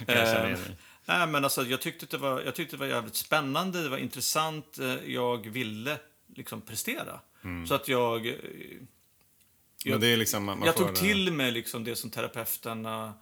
Ja, 0.07 0.13
eh, 0.13 0.57
nej, 1.05 1.27
men 1.27 1.43
alltså, 1.43 1.63
jag, 1.63 1.81
tyckte 1.81 2.05
det 2.05 2.17
var, 2.17 2.41
jag 2.41 2.55
tyckte 2.55 2.75
det 2.75 2.79
var 2.79 2.87
jävligt 2.87 3.15
spännande, 3.15 3.83
det 3.83 3.89
var 3.89 3.97
intressant. 3.97 4.79
Eh, 4.79 4.95
jag 5.05 5.47
ville 5.47 5.97
liksom 6.35 6.61
prestera. 6.61 7.19
Mm. 7.43 7.67
Så 7.67 7.73
att 7.73 7.87
jag... 7.87 8.35
Jag, 9.83 10.03
liksom, 10.03 10.61
jag 10.65 10.75
tog 10.75 10.95
till 10.95 11.33
mig 11.33 11.51
liksom 11.51 11.83
det 11.83 11.95
som 11.95 12.09
terapeuterna 12.09 13.13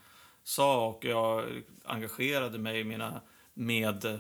sa 0.44 0.88
och 0.88 1.06
jag 1.06 1.64
engagerade 1.84 2.58
mig 2.58 2.80
i 2.80 2.84
mina 2.84 3.22
med 3.54 4.20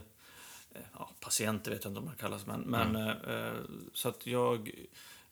ja, 0.93 1.11
patienter 1.19 1.71
vet 1.71 1.83
jag 1.83 1.91
inte 1.91 1.99
om 1.99 2.05
man 2.05 2.15
kallas, 2.15 2.45
men, 2.45 2.61
men 2.61 2.95
mm. 2.95 3.17
eh, 3.27 3.53
så 3.93 4.09
att 4.09 4.27
jag, 4.27 4.71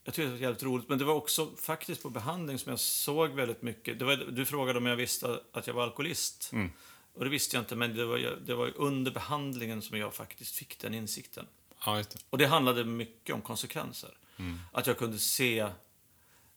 jag 0.04 0.14
tyckte 0.14 0.22
det 0.22 0.32
var 0.32 0.38
jävligt 0.38 0.64
roligt. 0.64 0.90
Men 0.90 0.98
det 0.98 1.06
var 1.06 1.14
också 1.14 1.52
faktiskt 1.62 2.04
på 2.04 2.10
behandling 2.10 2.60
som 2.60 2.70
jag 2.70 2.80
såg 2.80 3.30
väldigt 3.30 3.62
mycket. 3.62 4.00
Det 4.00 4.06
var, 4.06 4.16
du 4.16 4.46
frågade 4.46 4.80
om 4.80 4.86
jag 4.86 4.96
visste 4.96 5.40
att 5.52 5.68
jag 5.68 5.74
var 5.74 5.84
alkoholist. 5.84 6.50
Mm. 6.54 6.72
Och 7.14 7.24
det 7.24 7.30
visste 7.30 7.56
jag 7.56 7.62
inte, 7.62 7.76
men 7.76 7.96
det 7.96 8.06
var, 8.06 8.40
det 8.46 8.56
var 8.56 8.74
under 8.76 9.12
behandlingen 9.12 9.82
som 9.82 9.98
jag 9.98 10.14
faktiskt 10.14 10.56
fick 10.56 10.80
den 10.80 10.94
insikten. 10.94 11.48
Ja, 11.86 11.96
det. 11.96 12.26
Och 12.30 12.38
det 12.38 12.46
handlade 12.46 12.86
mycket 12.86 13.36
om 13.36 13.42
konsekvenser. 13.42 14.18
Mm. 14.38 14.60
Att 14.72 14.88
jag 14.88 14.98
kunde 14.98 15.20
se 15.20 15.60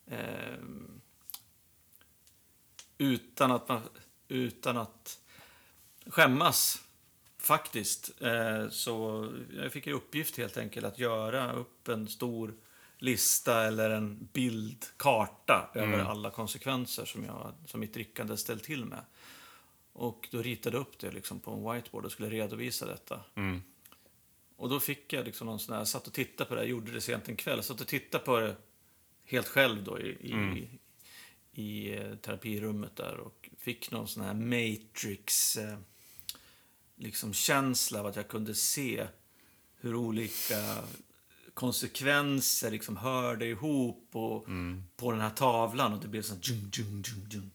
eh, 0.07 0.57
utan 2.97 3.51
att 3.51 3.69
man, 3.69 3.81
utan 4.27 4.77
att 4.77 5.19
skämmas 6.05 6.81
Faktiskt. 7.47 8.21
Eh, 8.21 8.69
så 8.69 9.27
jag 9.55 9.71
fick 9.71 9.87
i 9.87 9.91
uppgift 9.91 10.37
helt 10.37 10.57
enkelt 10.57 10.85
att 10.85 10.99
göra 10.99 11.53
upp 11.53 11.87
en 11.87 12.07
stor 12.07 12.53
lista 12.97 13.63
eller 13.63 13.89
en 13.89 14.29
bildkarta 14.33 15.69
mm. 15.75 15.93
över 15.93 16.03
alla 16.03 16.31
konsekvenser 16.31 17.05
som, 17.05 17.25
jag, 17.25 17.53
som 17.65 17.79
mitt 17.79 17.93
drickande 17.93 18.37
ställt 18.37 18.63
till 18.63 18.85
med. 18.85 19.01
Och 19.93 20.27
då 20.31 20.41
ritade 20.41 20.77
jag 20.77 20.81
upp 20.81 20.99
det 20.99 21.11
liksom 21.11 21.39
på 21.39 21.51
en 21.51 21.73
whiteboard 21.73 22.05
och 22.05 22.11
skulle 22.11 22.29
redovisa 22.29 22.85
detta. 22.85 23.21
Mm. 23.35 23.61
Och 24.57 24.69
då 24.69 24.79
fick 24.79 25.13
jag 25.13 25.25
liksom 25.25 25.47
någon 25.47 25.59
sån 25.59 25.73
här, 25.73 25.81
jag 25.81 25.87
satt 25.87 26.07
och 26.07 26.13
tittade 26.13 26.49
på 26.49 26.55
det, 26.55 26.61
jag 26.61 26.69
gjorde 26.69 26.91
det 26.91 27.01
sent 27.01 27.29
en 27.29 27.35
kväll, 27.35 27.57
jag 27.57 27.65
satt 27.65 27.81
och 27.81 27.87
tittade 27.87 28.23
på 28.23 28.39
det 28.39 28.55
helt 29.25 29.47
själv 29.47 29.83
då 29.83 29.99
i, 29.99 30.17
i, 30.21 30.31
Mm. 30.31 30.67
i 31.53 31.95
eh, 31.97 32.15
terapirummet 32.15 32.95
där 32.95 33.17
och 33.17 33.49
fick 33.57 33.91
någon 33.91 34.07
sån 34.07 34.23
här 34.23 34.33
Matrix 34.33 35.57
eh, 35.57 35.77
liksom 36.95 37.33
känsla 37.33 37.99
av 37.99 38.05
att 38.05 38.15
jag 38.15 38.27
kunde 38.27 38.55
se 38.55 39.07
hur 39.79 39.95
olika 39.95 40.83
konsekvenser 41.53 42.71
liksom 42.71 42.97
hörde 42.97 43.45
ihop 43.45 44.09
och, 44.11 44.45
på 44.95 45.11
den 45.11 45.21
här 45.21 45.29
tavlan 45.29 45.93
och 45.93 45.99
det 45.99 46.07
blev 46.07 46.21
sån 46.21 46.39
djung, 46.41 46.69
djung, 46.73 47.03
djung, 47.07 47.27
djung. 47.29 47.51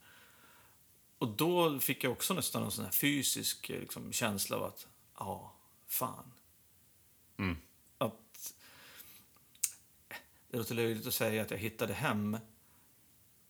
Och 1.18 1.28
då 1.28 1.80
fick 1.80 2.04
jag 2.04 2.12
också 2.12 2.34
nästan 2.34 2.62
en 2.62 2.70
sån 2.70 2.84
här 2.84 2.92
fysisk 2.92 3.70
eh, 3.70 3.80
liksom, 3.80 4.12
känsla 4.12 4.56
av 4.56 4.64
att, 4.64 4.86
ja, 5.18 5.54
fan. 5.86 6.32
Mm. 7.38 7.56
Att, 7.98 8.54
det 10.50 10.58
låter 10.58 10.74
löjligt 10.74 11.06
att 11.06 11.14
säga 11.14 11.42
att 11.42 11.50
jag 11.50 11.58
hittade 11.58 11.94
hem. 11.94 12.36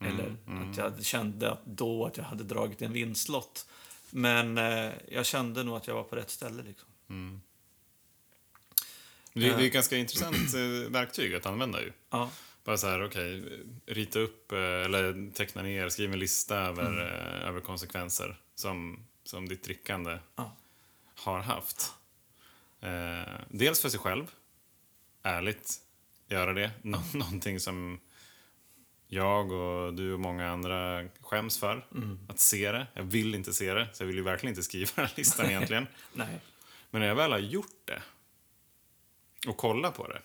Eller 0.01 0.37
att 0.47 0.77
jag 0.77 1.05
kände 1.05 1.51
att 1.53 1.67
då 1.67 2.07
att 2.07 2.17
jag 2.17 2.25
hade 2.25 2.45
dragit 2.45 2.83
en 2.83 2.93
vinstlott. 2.93 3.67
Men 4.11 4.59
eh, 4.59 4.93
jag 5.09 5.27
kände 5.27 5.63
nog 5.65 5.77
att 5.77 5.87
jag 5.87 5.95
var 5.95 6.03
på 6.03 6.17
rätt 6.17 6.31
ställe. 6.31 6.63
Liksom. 6.63 6.89
Det, 9.33 9.41
det 9.41 9.49
är 9.49 9.67
ett 9.67 9.73
ganska 9.73 9.97
intressant 9.97 10.55
eh, 10.55 10.91
verktyg 10.91 11.35
att 11.35 11.47
använda 11.47 11.81
ju. 11.81 11.93
Ja. 12.11 12.31
Bara 12.65 12.77
så 12.77 12.87
här, 12.87 13.05
okej, 13.05 13.43
rita 13.87 14.19
upp 14.19 14.53
eh, 14.53 14.59
eller 14.59 15.31
teckna 15.33 15.63
ner, 15.63 15.89
skriv 15.89 16.13
en 16.13 16.19
lista 16.19 16.57
över, 16.57 17.01
eh, 17.01 17.49
över 17.49 17.61
konsekvenser 17.61 18.41
som, 18.55 19.05
som 19.25 19.49
ditt 19.49 19.63
drickande 19.65 20.19
Ja. 20.37 20.57
har 21.15 21.41
haft. 21.41 21.93
Eh, 22.83 23.35
dels 23.49 23.81
för 23.83 23.89
sig 23.89 24.01
själv, 24.01 24.31
ärligt 25.23 25.75
göra 26.29 26.53
det. 26.53 26.71
Nå- 26.83 27.03
någonting 27.15 27.61
som 27.61 28.01
jag 29.07 29.53
och 29.53 29.95
du 29.95 30.13
och 30.13 30.21
många 30.21 30.51
andra 30.51 31.09
skäms 31.21 31.59
för. 31.59 31.87
Att 32.29 32.39
se 32.39 32.73
det. 32.73 32.87
Jag 32.95 33.03
vill 33.03 33.35
inte 33.35 33.53
se 33.53 33.75
det, 33.75 33.89
så 33.93 34.03
jag 34.03 34.07
vill 34.07 34.17
ju 34.17 34.23
verkligen 34.23 34.51
inte 34.53 34.63
skriva 34.63 34.91
den 34.95 35.07
här 35.07 35.13
listan 35.17 35.47
egentligen. 35.51 35.87
Nej. 36.13 36.41
Men 36.91 37.01
när 37.01 37.09
jag 37.09 37.15
väl 37.15 37.33
har 37.33 37.39
gjort 37.39 37.81
det 37.85 38.03
och 39.49 39.57
kollat 39.57 39.95
på 39.95 40.09
det, 40.09 40.23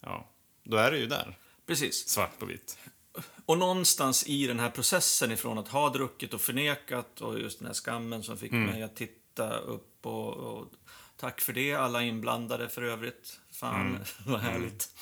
ja, 0.00 0.30
då 0.62 0.76
är 0.76 0.90
det 0.90 0.98
ju 0.98 1.06
där, 1.06 1.38
Precis. 1.66 2.08
svart 2.08 2.38
på 2.38 2.46
vitt. 2.46 2.78
Och 3.46 3.58
någonstans 3.58 4.26
i 4.26 4.46
den 4.46 4.60
här 4.60 4.70
processen 4.70 5.32
ifrån 5.32 5.58
att 5.58 5.68
ha 5.68 5.88
druckit 5.90 6.34
och 6.34 6.40
förnekat 6.40 7.20
och 7.20 7.40
just 7.40 7.58
den 7.58 7.66
här 7.66 7.74
skammen 7.74 8.22
som 8.22 8.36
fick 8.38 8.52
mig 8.52 8.82
att 8.82 8.96
titta 8.96 9.56
upp 9.56 10.06
och, 10.06 10.34
och 10.34 10.68
tack 11.16 11.40
för 11.40 11.52
det 11.52 11.74
alla 11.74 12.02
inblandade 12.02 12.68
för 12.68 12.82
övrigt. 12.82 13.40
Fan, 13.52 13.98
vad 14.26 14.40
härligt. 14.40 14.94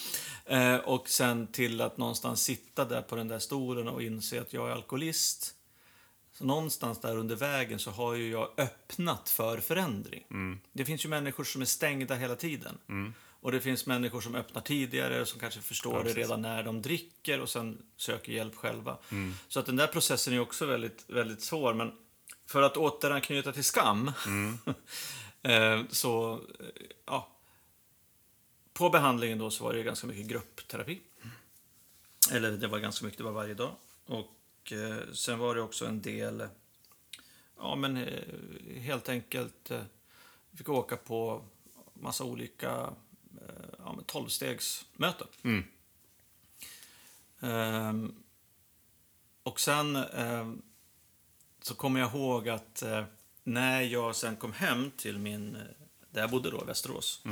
Eh, 0.46 0.76
och 0.76 1.08
sen 1.08 1.46
till 1.46 1.80
att 1.80 1.98
någonstans 1.98 2.42
sitta 2.42 2.84
där 2.84 3.02
på 3.02 3.16
den 3.16 3.28
där 3.28 3.38
stolen 3.38 3.88
och 3.88 4.02
inse 4.02 4.40
att 4.40 4.52
jag 4.52 4.68
är 4.68 4.72
alkoholist. 4.72 5.54
Så 6.32 6.44
någonstans 6.44 7.00
där 7.00 7.16
under 7.16 7.36
vägen 7.36 7.78
så 7.78 7.90
har 7.90 8.14
ju 8.14 8.30
jag 8.30 8.48
öppnat 8.56 9.30
för 9.30 9.58
förändring. 9.60 10.24
Det 10.72 10.84
finns 10.84 11.04
ju 11.04 11.08
människor 11.08 11.44
som 11.44 11.60
är 11.62 11.66
stängda 11.66 12.14
hela 12.14 12.36
tiden. 12.36 12.78
Och 13.40 13.52
det 13.52 13.60
finns 13.60 13.86
människor 13.86 14.20
som 14.20 14.34
öppnar 14.34 14.62
tidigare, 14.62 15.26
som 15.26 15.40
kanske 15.40 15.60
förstår 15.60 16.04
det 16.04 16.12
redan 16.12 16.42
när 16.42 16.62
de 16.62 16.82
dricker 16.82 17.40
och 17.40 17.48
sen 17.48 17.78
söker 17.96 18.32
hjälp 18.32 18.54
själva. 18.56 18.96
Så 19.48 19.60
att 19.60 19.66
den 19.66 19.76
där 19.76 19.86
processen 19.86 20.34
är 20.34 20.40
också 20.40 20.66
väldigt, 20.66 21.04
väldigt 21.08 21.42
svår. 21.42 21.74
Men 21.74 21.92
för 22.46 22.62
att 22.62 22.76
återanknyta 22.76 23.52
till 23.52 23.64
skam, 23.64 24.08
eh, 24.08 24.74
så, 25.88 26.40
eh, 26.60 26.66
ja. 27.06 27.28
På 28.72 28.90
behandlingen 28.90 29.38
då 29.38 29.50
så 29.50 29.64
var 29.64 29.72
det 29.72 29.82
ganska 29.82 30.06
mycket 30.06 30.26
gruppterapi. 30.26 31.00
Eller 32.32 32.50
det 32.50 32.66
var 32.66 32.78
ganska 32.78 33.04
mycket, 33.04 33.18
det 33.18 33.24
var 33.24 33.32
varje 33.32 33.54
dag. 33.54 33.74
Och 34.06 34.72
eh, 34.72 35.12
sen 35.12 35.38
var 35.38 35.54
det 35.54 35.62
också 35.62 35.86
en 35.86 36.02
del, 36.02 36.48
ja 37.56 37.76
men 37.76 37.96
eh, 37.96 38.80
helt 38.80 39.08
enkelt, 39.08 39.70
eh, 39.70 39.82
vi 40.50 40.58
fick 40.58 40.68
åka 40.68 40.96
på 40.96 41.44
massa 41.94 42.24
olika 42.24 42.94
eh, 43.40 43.68
ja, 43.78 43.98
tolvstegsmöten. 44.06 45.26
Mm. 45.42 45.64
Ehm, 47.40 48.14
och 49.42 49.60
sen 49.60 49.96
ehm, 49.96 50.62
så 51.60 51.74
kommer 51.74 52.00
jag 52.00 52.10
ihåg 52.10 52.48
att 52.48 52.82
eh, 52.82 53.04
när 53.44 53.82
jag 53.82 54.16
sen 54.16 54.36
kom 54.36 54.52
hem 54.52 54.90
till 54.96 55.18
min, 55.18 55.56
eh, 55.56 55.62
där 56.10 56.20
jag 56.20 56.30
bodde 56.30 56.50
då, 56.50 56.64
Västerås. 56.64 57.22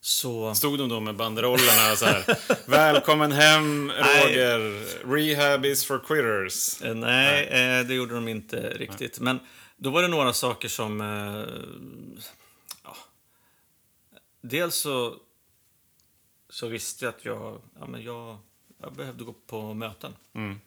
Så... 0.00 0.54
Stod 0.54 0.78
de 0.78 0.88
då 0.88 1.00
med 1.00 1.16
banderollerna 1.16 1.96
så 1.96 2.04
här, 2.04 2.38
välkommen 2.70 3.32
hem 3.32 3.90
Roger, 3.90 4.58
rehab 5.06 5.64
is 5.64 5.84
for 5.86 5.98
quitters. 5.98 6.82
Eh, 6.82 6.94
Nej, 6.94 7.46
eh, 7.46 7.86
det 7.86 7.94
gjorde 7.94 8.14
de 8.14 8.28
inte 8.28 8.56
riktigt. 8.70 9.20
Men 9.20 9.40
då 9.76 9.90
var 9.90 10.02
det 10.02 10.08
några 10.08 10.32
saker 10.32 10.68
som... 10.68 11.00
Ja. 12.84 12.96
Dels 14.40 14.76
så, 14.76 15.16
så 16.50 16.66
visste 16.68 17.04
jag 17.04 17.14
att 17.14 17.24
jag, 17.24 17.62
ja, 17.80 17.86
men 17.86 18.02
jag, 18.02 18.38
jag 18.80 18.92
behövde 18.92 19.24
gå 19.24 19.32
på 19.32 19.74
möten. 19.74 20.16
Mm. 20.34 20.60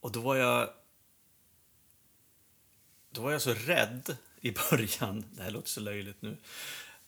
Och 0.00 0.12
då 0.12 0.20
var 0.20 0.36
jag... 0.36 0.68
Då 3.18 3.24
var 3.24 3.32
jag 3.32 3.42
så 3.42 3.54
rädd 3.54 4.16
i 4.40 4.52
början. 4.70 5.24
Det 5.36 5.42
här 5.42 5.50
låter 5.50 5.68
så 5.68 5.80
löjligt 5.80 6.22
nu. 6.22 6.36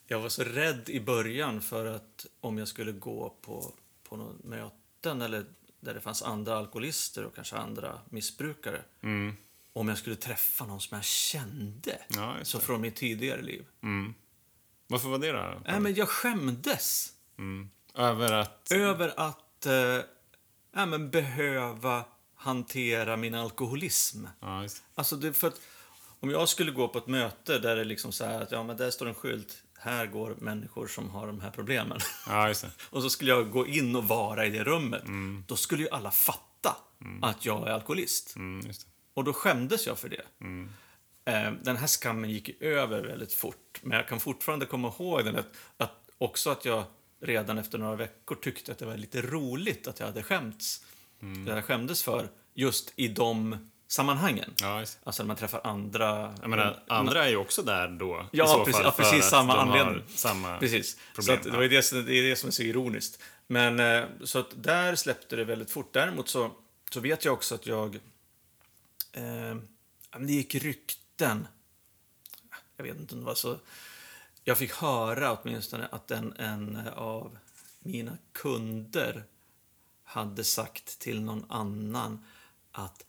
Jag 0.06 0.20
var 0.20 0.28
så 0.28 0.44
rädd 0.44 0.88
i 0.88 1.00
början 1.00 1.62
för 1.62 1.86
att 1.86 2.26
om 2.40 2.58
jag 2.58 2.68
skulle 2.68 2.92
gå 2.92 3.34
på, 3.40 3.72
på 4.08 4.16
någon 4.16 4.40
möten 4.44 5.22
eller 5.22 5.44
där 5.80 5.94
det 5.94 6.00
fanns 6.00 6.22
andra 6.22 6.58
alkoholister 6.58 7.24
och 7.24 7.34
kanske 7.34 7.56
andra 7.56 8.00
missbrukare. 8.08 8.82
Mm. 9.02 9.36
Om 9.72 9.88
jag 9.88 9.98
skulle 9.98 10.16
träffa 10.16 10.66
någon 10.66 10.80
som 10.80 10.94
jag 10.94 11.04
kände. 11.04 11.98
Ja, 12.08 12.36
så 12.42 12.60
från 12.60 12.80
mitt 12.80 12.96
tidigare 12.96 13.42
liv. 13.42 13.64
Mm. 13.82 14.14
Varför 14.86 15.08
var 15.08 15.18
det 15.18 15.32
då? 15.32 15.62
Nej, 15.66 15.80
men 15.80 15.94
jag 15.94 16.08
skämdes. 16.08 17.12
Mm. 17.38 17.70
Över 17.94 18.32
att... 18.32 18.72
över 18.72 19.20
att 19.20 19.66
ja, 20.72 20.86
men 20.86 21.10
behöva 21.10 22.04
hantera 22.34 23.16
min 23.16 23.34
alkoholism. 23.34 24.26
Ja, 24.40 24.62
just. 24.62 24.82
Alltså 24.94 25.16
det, 25.16 25.32
för 25.32 25.48
att, 25.48 25.60
om 26.20 26.30
jag 26.30 26.48
skulle 26.48 26.70
gå 26.70 26.88
på 26.88 26.98
ett 26.98 27.06
möte 27.06 27.58
där 27.58 27.76
det 27.76 27.84
liksom 27.84 28.12
så 28.12 28.24
här 28.24 28.40
att 28.40 28.52
ja, 28.52 28.62
men 28.62 28.76
där 28.76 28.90
står 28.90 29.06
en 29.06 29.14
skylt, 29.14 29.62
här 29.78 30.06
går 30.06 30.36
människor 30.38 30.86
som 30.86 31.10
har 31.10 31.26
de 31.26 31.40
här 31.40 31.50
problemen. 31.50 31.98
Ja, 32.26 32.54
och 32.90 33.02
så 33.02 33.10
skulle 33.10 33.30
jag 33.30 33.50
gå 33.50 33.66
in 33.66 33.96
och 33.96 34.08
vara 34.08 34.46
i 34.46 34.50
det 34.50 34.64
rummet. 34.64 35.02
Då 35.46 35.56
skulle 35.56 35.82
ju 35.82 35.88
alla 35.88 36.10
fatta 36.10 36.76
att 37.22 37.44
jag 37.44 37.68
är 37.68 37.72
alkoholist. 37.72 38.36
Mm. 38.36 38.72
Och 39.14 39.24
då 39.24 39.32
skämdes 39.32 39.86
jag 39.86 39.98
för 39.98 40.08
det. 40.08 40.24
Mm. 40.40 40.70
Eh, 41.24 41.52
Den 41.62 41.76
här 41.76 41.86
skammen 41.86 42.30
gick 42.30 42.62
över 42.62 43.02
väldigt 43.02 43.32
fort. 43.32 43.80
Men 43.82 43.96
jag 43.96 44.08
kan 44.08 44.20
fortfarande 44.20 44.66
komma 44.66 44.92
ihåg 44.98 45.24
den, 45.24 45.36
att, 45.36 45.48
att 45.76 46.10
också 46.18 46.50
att 46.50 46.64
jag 46.64 46.84
redan 47.20 47.58
efter 47.58 47.78
några 47.78 47.96
veckor 47.96 48.34
tyckte 48.34 48.72
att 48.72 48.78
det 48.78 48.86
var 48.86 48.96
lite 48.96 49.22
roligt 49.22 49.86
att 49.86 49.98
jag 50.00 50.06
hade 50.06 50.22
skämts. 50.22 50.84
Mm. 51.22 51.44
Det 51.44 51.54
jag 51.54 51.64
skämdes 51.64 52.02
för 52.02 52.28
just 52.54 52.92
i 52.96 53.08
de 53.08 53.69
sammanhangen. 53.90 54.54
Ja. 54.60 54.84
Alltså 55.04 55.22
när 55.22 55.26
man 55.26 55.36
träffar 55.36 55.60
andra... 55.64 56.34
Jag 56.40 56.50
menar, 56.50 56.82
andra 56.88 57.24
är 57.24 57.28
ju 57.28 57.36
också 57.36 57.62
där 57.62 57.88
då. 57.88 58.20
i 58.32 58.36
Ja, 58.36 58.46
så 58.46 58.58
precis, 58.58 58.74
fall, 58.76 58.84
ja, 58.84 58.92
precis 58.96 59.24
samma 59.24 59.56
anledning. 59.56 60.02
Samma 60.08 60.58
Precis. 60.58 60.96
problem. 61.14 61.24
Så 61.26 61.32
att 61.32 61.52
det, 61.52 61.58
var 61.58 61.64
det, 61.64 61.82
som- 61.82 62.04
det 62.06 62.14
är 62.14 62.22
det 62.22 62.36
som 62.36 62.46
är 62.46 62.50
så 62.52 62.62
ironiskt. 62.62 63.22
Men 63.46 63.80
eh, 63.80 64.04
så 64.24 64.38
att 64.38 64.50
där 64.62 64.94
släppte 64.96 65.36
det 65.36 65.44
väldigt 65.44 65.70
fort. 65.70 65.92
Däremot 65.92 66.28
så, 66.28 66.50
så 66.90 67.00
vet 67.00 67.24
jag 67.24 67.34
också 67.34 67.54
att 67.54 67.66
jag... 67.66 67.94
Eh, 69.12 69.56
det 70.18 70.32
gick 70.32 70.54
rykten. 70.54 71.46
Jag 72.76 72.84
vet 72.84 72.96
inte 72.96 73.14
om 73.14 73.20
det 73.20 73.26
var 73.26 73.34
så... 73.34 73.56
Jag 74.44 74.58
fick 74.58 74.72
höra 74.72 75.32
åtminstone 75.32 75.88
att 75.92 76.10
en, 76.10 76.32
en 76.36 76.80
av 76.96 77.38
mina 77.78 78.16
kunder 78.32 79.24
hade 80.04 80.44
sagt 80.44 80.98
till 80.98 81.22
någon 81.22 81.44
annan 81.48 82.24
att 82.72 83.04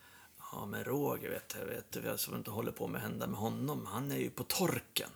Ja, 0.51 0.65
men 0.65 0.83
Roger, 0.83 1.29
vet 1.29 1.55
du, 1.93 1.99
vet 2.01 2.05
vad 2.09 2.19
som 2.19 2.35
inte 2.35 2.51
håller 2.51 2.71
på 2.71 2.87
med 2.87 3.01
hända 3.01 3.27
med 3.27 3.39
honom? 3.39 3.85
Han 3.85 4.11
är 4.11 4.17
ju 4.17 4.29
på 4.29 4.43
torken. 4.43 5.09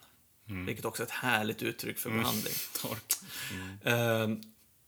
Vilket 0.45 0.86
också 0.86 1.04
är 1.04 1.06
ett 1.06 1.12
härligt 1.12 1.63
uttryck 1.63 1.98
för 2.00 2.10
behandling. 2.10 2.54
Tork. 2.82 3.13
Ehm, 3.84 4.41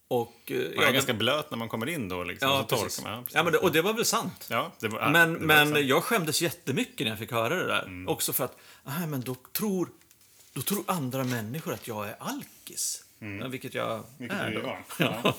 och, 0.08 0.52
eh, 0.52 0.58
Man 0.58 0.84
är 0.84 0.88
ja, 0.88 0.92
ganska 0.92 1.14
blöt 1.14 1.52
när 1.52 1.58
man 1.58 1.70
kommer 1.70 1.90
in 1.90 2.10
då. 2.10 2.24
Liksom, 2.24 2.50
ja, 2.50 2.66
så 2.70 2.76
precis. 2.84 3.04
man. 3.04 3.26
Ja, 3.32 3.44
men 3.44 3.54
det, 3.54 3.60
och 3.60 3.72
det 3.72 3.82
var 3.82 3.94
väl 3.94 4.06
sant. 4.06 4.48
Ja, 4.50 4.72
det 4.80 4.88
var, 4.88 5.10
men 5.10 5.34
det 5.34 5.40
var 5.40 5.46
men 5.46 5.68
sant. 5.74 5.86
jag 5.86 6.04
skämdes 6.04 6.42
jättemycket 6.42 7.00
när 7.00 7.12
jag 7.12 7.20
fick 7.20 7.32
höra 7.32 7.56
det 7.56 7.68
där. 7.68 7.84
Mm. 7.84 8.08
Också 8.08 8.34
för 8.34 8.46
att, 8.46 8.58
nej 8.84 9.08
men 9.08 9.22
då 9.22 9.36
tror, 9.36 9.90
då 10.54 10.62
tror 10.62 10.84
andra 10.88 11.24
människor 11.24 11.74
att 11.74 11.88
jag 11.88 12.08
är 12.08 12.16
alkis. 12.20 13.04
Ja, 13.20 13.48
vilket 13.48 13.74
jag 13.74 13.92
Mm. 13.94 14.06
Vilket 14.18 14.40
är 14.40 14.52
då. 14.52 14.78
Ja. 15.24 15.36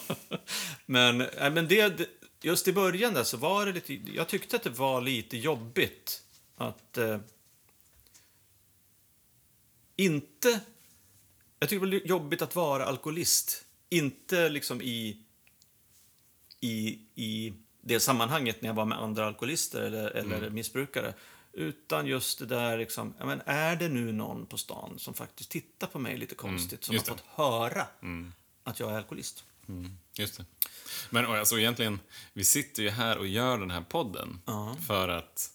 men 0.86 1.18
nej, 1.18 1.50
men 1.50 1.68
det, 1.68 1.88
det, 1.88 2.06
just 2.40 2.68
i 2.68 2.72
början 2.72 3.14
där 3.14 3.24
så 3.24 3.36
var 3.36 3.66
det 3.66 3.72
lite, 3.72 3.94
jag 3.94 4.28
tyckte 4.28 4.56
att 4.56 4.62
det 4.62 4.70
var 4.70 5.00
lite 5.00 5.36
jobbigt 5.36 6.22
att, 6.56 6.98
eh, 6.98 7.18
Inte... 9.96 10.60
Jag 11.58 11.68
tycker 11.68 11.86
det 11.86 11.98
var 11.98 12.06
jobbigt 12.06 12.42
att 12.42 12.56
vara 12.56 12.84
alkoholist. 12.84 13.64
Inte 13.88 14.48
liksom 14.48 14.82
i, 14.82 15.22
i, 16.60 16.98
i 17.14 17.52
det 17.80 18.00
sammanhanget 18.00 18.62
när 18.62 18.68
jag 18.68 18.74
var 18.74 18.84
med 18.84 18.98
andra 18.98 19.26
alkoholister 19.26 19.82
eller, 19.82 20.10
eller 20.10 20.50
missbrukare. 20.50 21.14
Utan 21.52 22.06
just 22.06 22.38
det 22.38 22.46
där, 22.46 22.78
liksom, 22.78 23.14
ja, 23.18 23.26
men 23.26 23.40
är 23.46 23.76
det 23.76 23.88
nu 23.88 24.12
någon 24.12 24.46
på 24.46 24.58
stan 24.58 24.98
som 24.98 25.14
faktiskt 25.14 25.50
tittar 25.50 25.86
på 25.86 25.98
mig 25.98 26.16
lite 26.16 26.34
konstigt, 26.34 26.84
som 26.84 26.96
har 26.96 27.04
fått 27.04 27.24
höra 27.26 27.86
att 28.64 28.80
jag 28.80 28.90
är 28.92 28.96
alkoholist? 28.96 29.44
Just 30.14 30.36
det. 30.36 30.44
Men 31.10 31.26
alltså 31.26 31.58
egentligen, 31.58 32.00
vi 32.32 32.44
sitter 32.44 32.82
ju 32.82 32.90
här 32.90 33.18
och 33.18 33.26
gör 33.26 33.58
den 33.58 33.70
här 33.70 33.80
podden 33.88 34.40
Ja. 34.46 34.76
för, 34.86 35.08
att, 35.08 35.50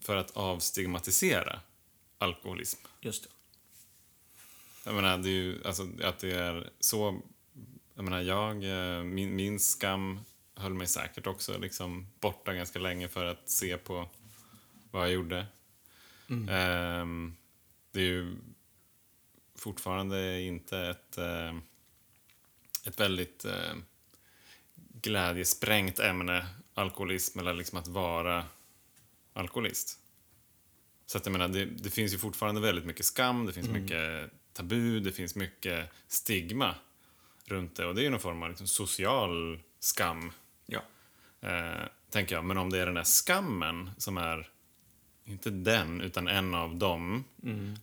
för 0.00 0.16
att 0.16 0.30
avstigmatisera 0.36 1.60
alkoholism. 2.18 2.80
Just 3.00 3.22
det. 3.22 3.28
Jag 4.84 4.94
menar, 4.94 5.18
det 5.18 5.28
är 5.28 5.32
ju, 5.32 5.64
alltså, 5.64 5.88
att 6.02 6.18
det 6.18 6.32
är 6.32 6.70
så... 6.80 7.20
Jag 7.94 8.04
menar, 8.04 8.20
jag, 8.20 8.64
eh, 8.64 9.04
min, 9.04 9.36
min 9.36 9.60
skam 9.60 10.20
höll 10.54 10.74
mig 10.74 10.86
säkert 10.86 11.26
också 11.26 11.58
liksom 11.58 12.06
borta 12.20 12.54
ganska 12.54 12.78
länge 12.78 13.08
för 13.08 13.24
att 13.24 13.48
se 13.48 13.76
på 13.76 14.08
vad 14.90 15.02
jag 15.02 15.12
gjorde. 15.12 15.46
Ehm, 16.50 17.36
det 17.92 18.00
är 18.00 18.04
ju 18.04 18.36
fortfarande 19.54 20.40
inte 20.40 20.78
ett, 20.78 21.18
eh, 21.18 21.54
ett 22.84 23.00
väldigt 23.00 23.44
eh, 23.44 23.74
glädjesprängt 25.04 25.98
ämne, 25.98 26.46
alkoholism, 26.74 27.38
eller 27.38 27.54
liksom 27.54 27.78
att 27.78 27.88
vara 27.88 28.44
alkoholist. 29.32 29.98
Så 31.06 31.18
att 31.18 31.26
jag 31.26 31.32
menar, 31.32 31.48
det, 31.48 31.64
det 31.64 31.90
finns 31.90 32.14
ju 32.14 32.18
fortfarande 32.18 32.60
väldigt 32.60 32.84
mycket 32.84 33.06
skam, 33.06 33.46
det 33.46 33.52
finns 33.52 33.68
mycket 33.68 34.30
tabu, 34.52 35.00
det 35.00 35.12
finns 35.12 35.34
mycket 35.36 35.90
stigma 36.08 36.74
runt 37.44 37.76
det. 37.76 37.86
Och 37.86 37.94
det 37.94 38.00
är 38.00 38.04
ju 38.04 38.10
någon 38.10 38.20
form 38.20 38.42
av 38.42 38.48
liksom 38.48 38.66
social 38.66 39.58
skam, 39.80 40.32
Ja. 40.66 40.80
eh, 41.40 41.86
tänker 42.10 42.34
jag. 42.34 42.44
Men 42.44 42.58
om 42.58 42.70
det 42.70 42.78
är 42.78 42.86
den 42.86 42.94
där 42.94 43.04
skammen 43.24 43.90
som 43.98 44.16
är, 44.18 44.50
inte 45.24 45.50
den, 45.50 46.00
utan 46.00 46.28
en 46.28 46.54
av 46.54 46.76
de 46.76 47.24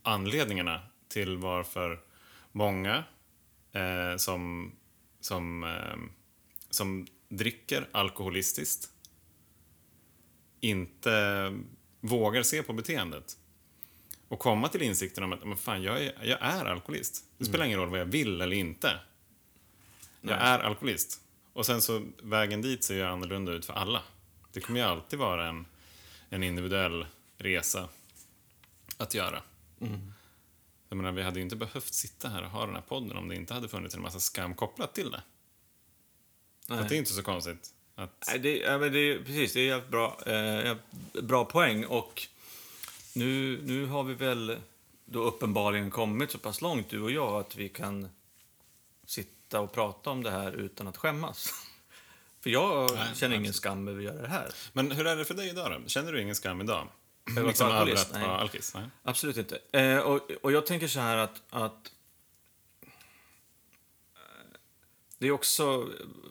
anledningarna 0.02 0.80
till 1.08 1.36
varför 1.36 2.00
många 2.52 3.04
eh, 3.72 4.16
som, 4.16 4.72
som, 5.20 5.64
eh, 5.64 5.96
som 6.74 7.06
dricker 7.28 7.88
alkoholistiskt 7.92 8.90
inte 10.60 11.52
vågar 12.00 12.42
se 12.42 12.62
på 12.62 12.72
beteendet 12.72 13.36
och 14.28 14.38
komma 14.38 14.68
till 14.68 14.82
insikten 14.82 15.24
om 15.24 15.32
att 15.32 15.44
men 15.44 15.56
fan, 15.56 15.82
jag, 15.82 16.04
är, 16.04 16.24
jag 16.24 16.38
är 16.40 16.64
alkoholist. 16.64 17.24
Det 17.38 17.44
spelar 17.44 17.64
ingen 17.64 17.78
roll 17.78 17.90
vad 17.90 18.00
jag 18.00 18.04
vill 18.04 18.40
eller 18.40 18.56
inte. 18.56 19.00
Jag 20.20 20.30
Nej. 20.30 20.36
är 20.40 20.58
alkoholist. 20.58 21.20
Och 21.52 21.66
sen 21.66 21.82
så, 21.82 22.06
vägen 22.22 22.62
dit 22.62 22.84
ser 22.84 22.94
ju 22.94 23.02
annorlunda 23.02 23.52
ut 23.52 23.64
för 23.64 23.72
alla. 23.72 24.02
Det 24.52 24.60
kommer 24.60 24.80
ju 24.80 24.86
alltid 24.86 25.18
vara 25.18 25.48
en, 25.48 25.66
en 26.28 26.42
individuell 26.42 27.06
resa 27.38 27.88
att 28.96 29.14
göra. 29.14 29.42
Jag 30.88 30.96
menar, 30.96 31.12
vi 31.12 31.22
hade 31.22 31.38
ju 31.38 31.42
inte 31.42 31.56
behövt 31.56 31.94
sitta 31.94 32.28
här 32.28 32.42
och 32.42 32.50
ha 32.50 32.66
den 32.66 32.74
här 32.74 32.82
podden 32.82 33.16
om 33.16 33.28
det 33.28 33.34
inte 33.34 33.54
hade 33.54 33.68
funnits 33.68 33.94
en 33.94 34.02
massa 34.02 34.20
skam 34.20 34.54
kopplat 34.54 34.94
till 34.94 35.10
det. 35.10 35.22
Att 36.80 36.88
det 36.88 36.94
är 36.94 36.98
inte 36.98 37.12
så 37.12 37.22
konstigt. 37.22 37.74
Att, 37.94 38.24
Nej, 38.28 38.38
det, 38.38 38.58
ja, 38.58 38.78
men 38.78 38.92
det 38.92 38.98
är, 38.98 39.18
precis, 39.18 39.52
det 39.52 39.60
är 39.60 39.64
jävligt 39.64 39.90
bra, 39.90 40.20
eh, 40.26 40.76
bra 41.22 41.44
poäng. 41.44 41.84
Och 41.84 42.26
nu, 43.14 43.60
nu 43.62 43.86
har 43.86 44.02
vi 44.02 44.14
väl 44.14 44.56
då 45.04 45.22
uppenbarligen 45.22 45.90
kommit 45.90 46.30
så 46.30 46.38
pass 46.38 46.60
långt, 46.60 46.88
du 46.90 47.00
och 47.00 47.10
jag, 47.10 47.40
att 47.40 47.56
vi 47.56 47.68
kan 47.68 48.08
sitta 49.06 49.60
och 49.60 49.72
prata 49.72 50.10
om 50.10 50.22
det 50.22 50.30
här 50.30 50.52
utan 50.52 50.88
att 50.88 50.96
skämmas. 50.96 51.50
För 52.40 52.50
jag 52.50 52.94
Nej, 52.94 53.08
känner 53.14 53.36
ingen 53.36 53.40
absolut. 53.50 53.56
skam 53.56 53.88
över 53.88 53.98
att 53.98 54.04
göra 54.04 54.22
det 54.22 54.28
här. 54.28 54.50
Men 54.72 54.90
hur 54.90 55.06
är 55.06 55.16
det 55.16 55.24
för 55.24 55.34
dig 55.34 55.48
idag 55.48 55.70
då? 55.82 55.88
Känner 55.88 56.12
du 56.12 56.22
ingen 56.22 56.34
skam 56.34 56.60
idag? 56.60 56.88
Liksom 57.46 57.70
över 57.70 57.92
att 57.92 58.12
Nej. 58.12 58.22
vara 58.22 58.36
alkis? 58.36 58.74
Nej. 58.74 58.84
Absolut 59.02 59.36
inte. 59.36 59.58
Eh, 59.72 59.98
och, 59.98 60.30
och 60.42 60.52
jag 60.52 60.66
tänker 60.66 60.88
så 60.88 61.00
här 61.00 61.16
att, 61.16 61.42
att 61.50 61.92
eh, 62.82 62.88
det 65.22 65.28
är 65.28 65.32
också, 65.32 65.88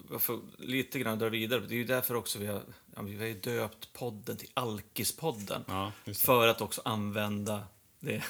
varför, 0.08 0.40
lite 0.58 0.98
grann 0.98 1.18
dra 1.18 1.28
vidare, 1.28 1.60
det 1.60 1.74
är 1.74 1.76
ju 1.76 1.84
därför 1.84 2.14
också 2.14 2.38
vi 2.38 2.46
har, 2.46 2.62
ja, 2.96 3.02
vi 3.02 3.16
har 3.16 3.34
döpt 3.34 3.92
podden 3.92 4.36
till 4.36 4.50
Alkispodden. 4.54 5.64
Ja. 5.68 5.92
För 6.14 6.46
att 6.48 6.60
också 6.60 6.82
använda 6.84 7.66
det, 8.00 8.24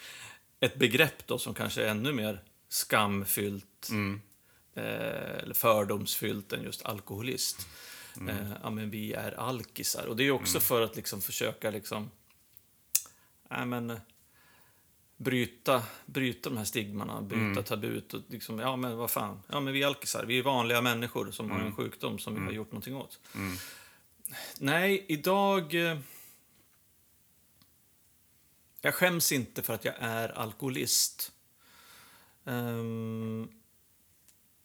ett 0.60 0.74
begrepp 0.74 1.26
då 1.26 1.38
som 1.38 1.54
kanske 1.54 1.82
är 1.82 1.88
ännu 1.88 2.12
mer 2.12 2.42
skamfyllt 2.68 3.88
Mm. 3.90 4.20
eh, 4.74 5.38
eller 5.42 5.54
fördomsfyllt 5.54 6.52
än 6.52 6.62
just 6.62 6.84
alkoholist. 6.84 7.66
Mm. 8.16 8.28
Eh, 8.28 8.52
ja, 8.62 8.70
men 8.70 8.90
vi 8.90 9.12
är 9.12 9.32
alkisar. 9.32 10.06
Och 10.06 10.16
det 10.16 10.24
är 10.24 10.30
också 10.30 10.60
för 10.60 10.82
att 10.82 10.96
liksom 10.96 11.20
försöka 11.20 11.70
liksom, 11.70 12.10
ja, 13.48 13.64
men, 13.64 14.00
bryta, 15.22 15.82
bryta 16.06 16.50
de 16.50 16.56
här 16.58 16.64
stigmarna, 16.64 17.22
bryta 17.22 17.44
Mm. 17.44 17.64
tabut. 17.64 18.14
Och 18.14 18.22
liksom, 18.28 18.58
ja, 18.58 18.76
men 18.76 18.96
vad 18.96 19.10
fan, 19.10 19.42
ja, 19.48 19.60
men 19.60 19.72
vi 19.72 19.82
är 19.82 19.86
alkisar. 19.86 20.24
Vi 20.24 20.38
är 20.38 20.42
vanliga 20.42 20.80
människor 20.80 21.30
som 21.30 21.50
har 21.50 21.56
Mm. 21.56 21.68
en 21.68 21.76
sjukdom 21.76 22.18
som 22.18 22.34
vi 22.34 22.40
har 22.40 22.52
gjort 22.52 22.72
någonting 22.72 22.96
åt. 22.96 23.20
Nej, 24.58 25.04
idag... 25.08 25.74
eh, 25.74 25.98
Jag 28.84 28.94
skäms 28.94 29.32
inte 29.32 29.62
för 29.62 29.74
att 29.74 29.84
jag 29.84 29.94
är 29.98 30.28
alkoholist. 30.38 31.32
Ehm, 32.44 33.48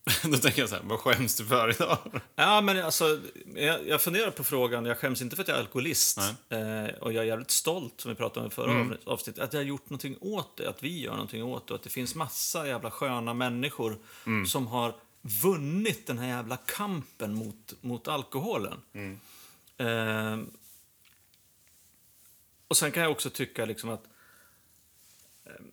Då 0.23 0.37
tänker 0.37 0.59
jag 0.61 0.69
så 0.69 0.75
här, 0.75 0.83
vad 0.83 0.99
skäms 0.99 1.35
du 1.35 1.45
för 1.45 1.69
idag? 1.69 1.97
ja, 2.35 2.61
men 2.61 2.83
alltså, 2.83 3.19
jag, 3.55 3.87
jag 3.87 4.01
funderar 4.01 4.31
på 4.31 4.43
frågan. 4.43 4.85
Jag 4.85 4.97
skäms 4.97 5.21
inte 5.21 5.35
för 5.35 5.43
att 5.43 5.47
jag 5.47 5.57
är 5.57 5.61
alkoholist. 5.61 6.17
Eh, 6.49 6.85
och 7.01 7.13
jag 7.13 7.23
är 7.23 7.27
jävligt 7.27 7.51
stolt, 7.51 8.01
som 8.01 8.09
vi 8.11 8.15
pratade 8.15 8.39
om 8.45 8.47
i 8.51 8.55
förra 8.55 8.71
Mm. 8.71 8.97
avsnittet, 9.05 9.43
att 9.43 9.53
jag 9.53 9.59
har 9.59 9.65
gjort 9.65 9.89
någonting 9.89 10.17
åt 10.21 10.57
det. 10.57 10.69
Att 10.69 10.83
vi 10.83 10.99
gör 11.01 11.11
någonting 11.11 11.43
åt 11.43 11.67
det. 11.67 11.75
Att 11.75 11.83
det 11.83 11.89
finns 11.89 12.15
massa 12.15 12.67
jävla 12.67 12.91
sköna 12.91 13.33
människor 13.33 13.97
Mm. 14.25 14.45
som 14.47 14.67
har 14.67 14.95
vunnit 15.21 16.07
den 16.07 16.17
här 16.17 16.27
jävla 16.27 16.57
kampen 16.57 17.33
mot, 17.33 17.73
mot 17.81 18.07
alkoholen. 18.07 18.81
Mm. 18.93 19.19
Ehm, 19.77 20.51
och 22.67 22.77
sen 22.77 22.91
kan 22.91 23.03
jag 23.03 23.11
också 23.11 23.29
tycka 23.29 23.65
liksom 23.65 23.89
att 23.89 24.03
ehm, 25.45 25.71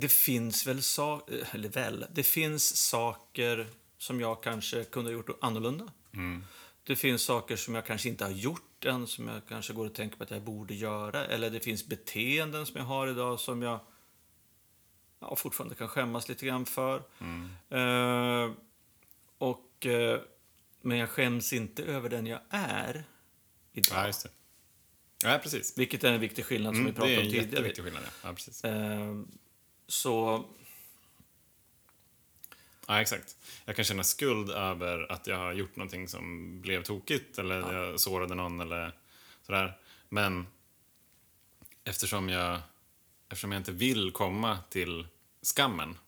det 0.00 0.08
finns 0.12 0.66
väl 0.66 0.82
saker, 0.82 1.48
eller 1.52 1.68
väl, 1.68 2.06
det 2.12 2.22
finns 2.22 2.76
saker 2.76 3.66
som 3.98 4.20
jag 4.20 4.42
kanske 4.42 4.84
kunde 4.84 5.10
ha 5.10 5.12
gjort 5.12 5.38
annorlunda. 5.40 5.92
Det 6.82 6.96
finns 6.96 7.22
saker 7.22 7.56
som 7.56 7.74
jag 7.74 7.86
kanske 7.86 8.08
inte 8.08 8.24
har 8.24 8.30
gjort 8.30 8.84
än, 8.84 9.06
som 9.06 9.28
jag 9.28 9.40
kanske 9.48 9.72
går 9.72 9.86
och 9.86 9.94
tänker 9.94 10.16
på 10.16 10.24
att 10.24 10.30
jag 10.30 10.42
borde 10.42 10.74
göra. 10.74 11.26
Eller 11.26 11.50
det 11.50 11.60
finns 11.60 11.86
beteenden 11.86 12.66
som 12.66 12.76
jag 12.76 12.84
har 12.84 13.08
idag 13.08 13.40
som 13.40 13.62
jag 13.62 13.80
ja, 15.20 15.36
fortfarande 15.36 15.74
kan 15.74 15.88
skämmas 15.88 16.28
lite 16.28 16.46
grann 16.46 16.66
för. 16.66 16.96
Eh, 17.70 18.52
och, 19.38 19.86
eh, 19.86 20.20
men 20.80 20.98
jag 20.98 21.08
skäms 21.10 21.52
inte 21.52 21.82
över 21.84 22.08
den 22.08 22.26
jag 22.26 22.40
är 22.50 23.04
idag. 23.72 23.96
Ja, 23.98 24.06
just 24.06 24.22
det. 24.22 24.30
Ja, 25.22 25.38
precis. 25.42 25.78
Vilket 25.78 26.04
är 26.04 26.12
en 26.12 26.20
viktig 26.20 26.44
skillnad 26.44 26.74
som 26.74 26.80
Mm, 26.80 26.92
vi 26.92 26.96
pratade 26.96 27.12
det 27.12 27.16
är 27.16 27.20
om 27.20 27.26
en 27.26 27.32
tidigare. 27.32 27.50
jätteviktig 27.50 27.84
skillnad. 27.84 28.02
Ja. 28.06 28.28
Ja, 28.28 28.34
precis. 28.34 28.64
Eh, 28.64 29.14
så, 29.90 30.44
Ja, 32.86 33.00
exakt. 33.00 33.36
Jag 33.64 33.76
kan 33.76 33.84
känna 33.84 34.04
skuld 34.04 34.50
över 34.50 35.12
att 35.12 35.26
jag 35.26 35.36
har 35.36 35.52
gjort 35.52 35.76
någonting 35.76 36.08
som 36.08 36.60
blev 36.60 36.82
tokigt 36.82 37.38
eller 37.38 37.72
jag 37.74 38.00
sårade 38.00 38.34
någon 38.34 38.60
eller 38.60 38.92
sådär. 39.46 39.78
Men 40.08 40.46
eftersom 41.84 42.28
jag, 42.28 42.60
eftersom 43.28 43.52
jag 43.52 43.60
inte 43.60 43.72
vill 43.72 44.12
komma 44.12 44.58
till 44.70 45.06
skammen 45.42 45.98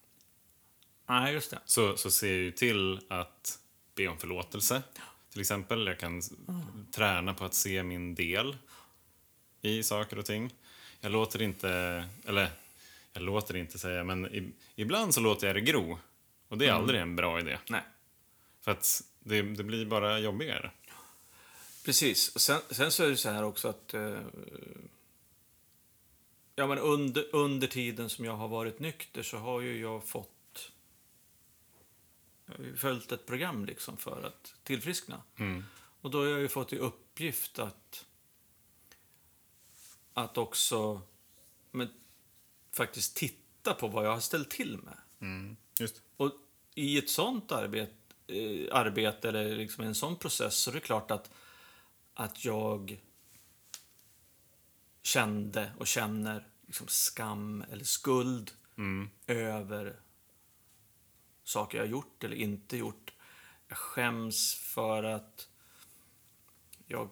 nej 1.05 1.33
just 1.33 1.51
det. 1.51 1.59
så, 1.65 1.97
så 1.97 2.11
ser 2.11 2.27
jag 2.27 2.37
ju 2.37 2.51
till 2.51 2.99
att 3.09 3.59
be 3.95 4.07
om 4.07 4.17
förlåtelse. 4.17 4.83
Till 5.29 5.41
exempel, 5.41 5.87
jag 5.87 5.99
kan 5.99 6.19
s- 6.19 6.31
träna 6.95 7.33
på 7.33 7.45
att 7.45 7.53
se 7.53 7.83
min 7.83 8.15
del 8.15 8.57
i 9.61 9.83
saker 9.83 10.19
och 10.19 10.25
ting. 10.25 10.53
Jag 11.01 11.11
låter 11.11 11.41
inte, 11.41 11.69
eller 12.25 12.49
jag 13.13 13.23
låter 13.23 13.55
inte 13.55 13.79
säga, 13.79 14.03
men 14.03 14.25
i, 14.25 14.53
ibland 14.75 15.13
så 15.13 15.21
låter 15.21 15.47
jag 15.47 15.55
det 15.55 15.61
gro. 15.61 15.99
Och 16.47 16.57
det 16.57 16.67
är 16.67 16.71
aldrig 16.71 17.01
en 17.01 17.15
bra 17.15 17.39
idé. 17.39 17.59
Nej. 17.69 17.81
För 18.61 18.71
att 18.71 19.03
det, 19.19 19.41
det 19.41 19.63
blir 19.63 19.85
bara 19.85 20.19
jobbigare. 20.19 20.71
Precis. 21.85 22.35
Och 22.35 22.41
Sen, 22.41 22.61
sen 22.69 22.91
så 22.91 23.03
är 23.03 23.09
det 23.09 23.17
så 23.17 23.29
här 23.29 23.43
också 23.43 23.67
att... 23.67 23.93
Eh, 23.93 24.21
ja, 26.55 26.67
men 26.67 26.77
under, 26.77 27.35
under 27.35 27.67
tiden 27.67 28.09
som 28.09 28.25
jag 28.25 28.35
har 28.35 28.47
varit 28.47 28.79
nykter 28.79 29.23
så 29.23 29.37
har 29.37 29.61
ju 29.61 29.81
jag 29.81 30.07
fått... 30.07 30.71
Jag 32.45 32.57
har 32.57 32.63
ju 32.63 32.75
följt 32.75 33.11
ett 33.11 33.25
program 33.25 33.65
liksom 33.65 33.97
för 33.97 34.23
att 34.23 34.55
tillfriskna. 34.63 35.21
Och 36.01 36.11
då 36.11 36.19
har 36.19 36.27
jag 36.27 36.39
ju 36.39 36.47
fått 36.47 36.73
i 36.73 36.77
uppgift 36.77 37.59
att... 37.59 38.05
Att 40.13 40.37
också 40.37 41.01
men, 41.71 41.89
faktiskt 42.75 43.15
titta 43.15 43.73
på 43.73 43.87
vad 43.87 44.05
jag 44.05 44.13
har 44.13 44.19
ställt 44.19 44.49
till 44.49 44.77
med. 44.77 44.97
Just. 45.79 46.01
Och 46.17 46.31
i 46.75 46.97
ett 46.97 47.09
sånt 47.09 47.51
arbete, 47.51 47.93
eh, 48.27 48.67
arbete 48.71 49.29
eller 49.29 49.55
liksom 49.55 49.83
en 49.83 49.95
sån 49.95 50.15
process 50.15 50.55
så 50.55 50.71
är 50.71 50.73
det 50.73 50.79
klart 50.79 51.11
att, 51.11 51.31
att 52.13 52.45
jag 52.45 53.01
kände 55.03 55.71
och 55.77 55.87
känner 55.87 56.47
liksom 56.65 56.87
skam 56.87 57.63
eller 57.71 57.83
skuld 57.83 58.51
över 59.27 59.99
saker 61.43 61.77
jag 61.77 61.87
gjort 61.87 62.23
eller 62.23 62.35
inte 62.35 62.77
gjort. 62.77 63.13
Jag 63.67 63.77
skäms 63.77 64.55
för 64.55 65.03
att 65.03 65.49
jag 66.85 67.09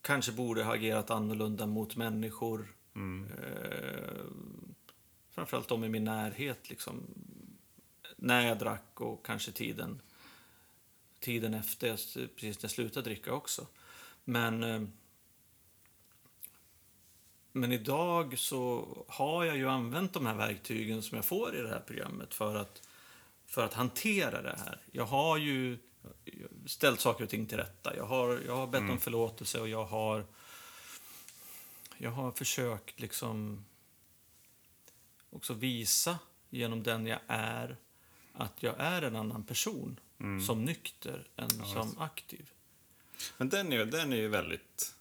kanske 0.00 0.32
borde 0.32 0.64
ha 0.64 0.74
agerat 0.74 1.10
annorlunda 1.10 1.66
mot 1.66 1.96
människor. 1.96 2.74
Eh, 3.38 4.24
framförallt 5.34 5.68
de 5.68 5.84
i 5.84 5.88
min 5.88 6.04
närhet. 6.04 6.70
Liksom, 6.70 7.06
när 8.16 8.46
jag 8.46 8.58
drack 8.58 9.00
och 9.00 9.26
kanske 9.26 9.52
tiden, 9.52 10.00
tiden 11.20 11.54
efter, 11.54 11.96
precis 12.34 12.56
när 12.56 12.64
jag 12.64 12.70
slutade 12.70 13.04
dricka 13.04 13.32
också. 13.32 13.66
Men, 14.24 14.62
eh, 14.62 14.82
men 17.52 17.72
idag 17.72 18.38
så 18.38 18.88
har 19.08 19.44
jag 19.44 19.56
ju 19.56 19.68
använt 19.68 20.12
de 20.12 20.26
här 20.26 20.34
verktygen 20.34 21.02
som 21.02 21.16
jag 21.16 21.24
får 21.24 21.56
i 21.56 21.62
det 21.62 21.68
här 21.68 21.82
programmet 21.86 22.34
för 22.34 22.54
att, 22.54 22.88
för 23.46 23.64
att 23.64 23.74
hantera 23.74 24.42
det 24.42 24.58
här. 24.58 24.80
Jag 24.92 25.04
har 25.04 25.36
ju 25.36 25.78
ställt 26.66 27.00
saker 27.00 27.24
och 27.24 27.30
ting 27.30 27.46
till 27.46 27.58
rätta. 27.58 27.96
Jag 27.96 28.06
har, 28.06 28.40
jag 28.46 28.56
har 28.56 28.66
bett 28.66 28.90
om 28.90 29.00
förlåtelse 29.00 29.60
och 29.60 29.68
jag 29.68 29.84
har, 29.84 30.24
jag 31.98 32.10
har 32.10 32.30
försökt 32.30 33.00
liksom 33.00 33.64
också 35.34 35.54
visa 35.54 36.18
genom 36.50 36.82
den 36.82 37.06
jag 37.06 37.20
är 37.26 37.76
att 38.32 38.62
jag 38.62 38.74
är 38.78 39.02
en 39.02 39.16
annan 39.16 39.44
person 39.44 40.00
som 40.46 40.64
nykter 40.64 41.26
än 41.36 41.50
som 41.50 41.98
aktiv. 41.98 42.50
Men 43.36 43.48
den 43.48 43.72
är, 43.72 43.84
den 43.84 44.12
är 44.12 44.16
ju 44.16 44.28
väldigt... 44.28 44.94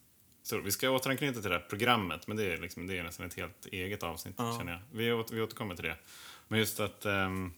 Så 0.44 0.60
vi 0.60 0.72
ska 0.72 0.90
återanknyta 0.90 1.42
till 1.42 1.50
det 1.50 1.58
här 1.58 1.66
programmet, 1.70 2.28
men 2.28 2.38
det 2.38 2.54
är, 2.54 2.58
liksom, 2.58 2.88
det 2.88 2.98
är 2.98 3.04
nästan 3.04 3.26
ett 3.26 3.34
helt 3.34 3.66
eget 3.66 4.04
avsnitt, 4.04 4.36
Ja. 4.38 4.58
känner 4.58 4.72
jag. 4.72 4.82
Vi, 4.92 5.12
åter, 5.12 5.36
vi 5.36 5.42
återkommer 5.42 5.76
till 5.76 5.86
det. 5.86 5.98
Men 6.48 6.60
just 6.60 6.80
att 6.80 7.06
ehm, 7.06 7.54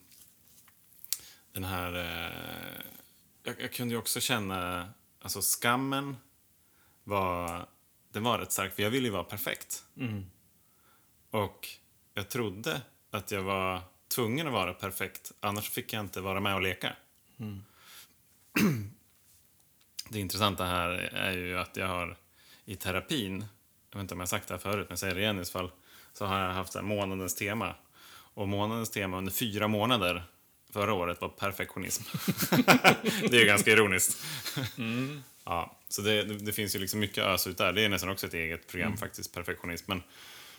den 1.51 1.63
här... 1.63 1.93
eh, 1.95 2.81
jag, 3.43 3.61
jag 3.61 3.73
kunde 3.73 3.93
ju 3.93 3.97
också 3.99 4.19
känna... 4.19 4.89
Alltså 5.21 5.41
skammen 5.41 6.17
var... 7.03 7.65
Den 8.11 8.23
var 8.23 8.39
rätt 8.39 8.51
stark, 8.51 8.75
för 8.75 8.83
jag 8.83 8.89
ville 8.89 9.07
ju 9.07 9.11
vara 9.13 9.23
perfekt. 9.23 9.83
Och 11.29 11.67
jag 12.17 12.29
trodde 12.29 12.81
att 13.11 13.31
jag 13.31 13.43
var 13.43 13.81
tvungen 14.15 14.47
att 14.47 14.53
vara 14.53 14.73
perfekt, 14.73 15.31
annars 15.39 15.69
fick 15.69 15.93
jag 15.93 15.99
inte 15.99 16.21
vara 16.21 16.39
med 16.39 16.55
och 16.55 16.61
leka. 16.61 16.95
Det 20.09 20.19
intressanta 20.19 20.65
här 20.65 20.89
är 21.13 21.31
ju 21.31 21.57
att 21.57 21.77
jag 21.77 21.87
har 21.87 22.17
i 22.65 22.75
terapin, 22.75 23.45
jag 23.89 23.97
vet 23.97 24.01
inte 24.01 24.13
om 24.13 24.19
jag 24.19 24.29
sagt 24.29 24.47
det 24.47 24.53
här 24.53 24.59
förut, 24.59 24.77
men 24.77 24.87
jag 24.89 24.99
säger 24.99 25.15
det 25.15 25.21
igen 25.21 25.39
i 25.39 25.45
så 25.45 25.51
fall, 25.51 25.71
så 26.13 26.25
har 26.25 26.39
jag 26.39 26.53
haft 26.53 26.73
så 26.73 26.81
månadens 26.81 27.35
tema. 27.35 27.75
Och 28.33 28.47
månadens 28.47 28.91
tema 28.91 29.17
under 29.17 29.31
fyra 29.31 29.67
månader 29.67 30.23
förra 30.73 30.93
året 30.93 31.21
var 31.21 31.29
perfektionism. 31.29 32.03
det 33.29 33.37
är 33.37 33.39
ju 33.39 33.45
ganska 33.45 33.71
ironiskt. 33.71 34.25
Ja, 35.47 35.79
så 35.89 36.01
det, 36.01 36.23
det, 36.23 36.53
finns 36.53 36.75
ju 36.75 36.79
liksom 36.79 36.99
mycket 36.99 37.23
ös 37.23 37.47
ut 37.47 37.57
där. 37.57 37.73
Det 37.73 37.81
är 37.81 37.89
nästan 37.89 38.09
också 38.09 38.27
ett 38.27 38.33
eget 38.33 38.67
program 38.67 38.97
faktiskt, 38.97 39.33
perfektionism. 39.33 39.85
Men, 39.87 40.03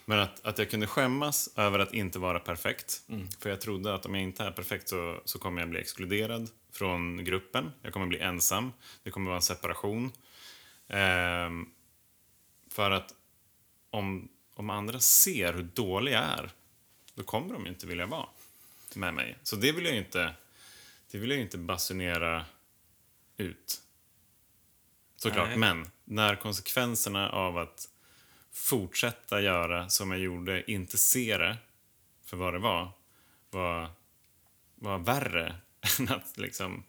men 0.08 0.18
att, 0.18 0.46
att 0.46 0.58
jag 0.58 0.70
kunde 0.70 0.86
skämmas 0.86 1.50
över 1.56 1.78
att 1.78 1.94
inte 1.94 2.18
vara 2.18 2.40
perfekt. 2.40 3.02
För 3.40 3.50
jag 3.50 3.60
trodde 3.60 3.94
att 3.94 4.06
om 4.06 4.14
jag 4.14 4.22
inte 4.22 4.44
är 4.44 4.50
perfekt 4.50 4.88
så, 4.88 5.20
så 5.24 5.38
kommer 5.38 5.62
jag 5.62 5.70
bli 5.70 5.80
exkluderad 5.80 6.50
från 6.72 7.24
gruppen. 7.24 7.72
Jag 7.82 7.92
kommer 7.92 8.06
bli 8.06 8.18
ensam. 8.18 8.72
Det 9.02 9.10
kommer 9.10 9.26
vara 9.26 9.36
en 9.36 9.42
separation. 9.42 10.12
Ehm, 10.88 11.66
för 12.70 12.90
att 12.90 13.14
om, 13.90 14.28
om 14.54 14.70
andra 14.70 15.00
ser 15.00 15.52
hur 15.52 15.62
dålig 15.62 16.12
jag 16.12 16.22
är, 16.22 16.50
då 17.14 17.22
kommer 17.22 17.52
de 17.52 17.66
inte 17.66 17.86
vilja 17.86 18.06
vara 18.06 18.28
med 18.94 19.14
mig. 19.14 19.38
Så 19.42 19.56
det 19.56 19.72
vill 19.72 19.84
jag 19.84 19.96
inte, 19.96 20.34
det 21.10 21.18
vill 21.18 21.30
jag 21.30 21.40
inte 21.40 21.58
basunera 21.58 22.44
ut. 23.36 23.82
Såklart, 25.16 25.48
Nej. 25.48 25.58
men 25.58 25.90
när 26.04 26.36
konsekvenserna 26.36 27.30
av 27.30 27.58
att 27.58 27.88
fortsätta 28.56 29.40
göra 29.40 29.88
som 29.88 30.10
jag 30.10 30.20
gjorde, 30.20 30.70
inte 30.70 30.98
se 30.98 31.38
det 31.38 31.56
för 32.24 32.36
vad 32.36 32.54
det 32.54 32.58
var, 32.58 32.90
var, 33.50 33.90
var 34.74 34.98
värre 34.98 35.56
än 35.98 36.08
att 36.08 36.38
liksom 36.38 36.84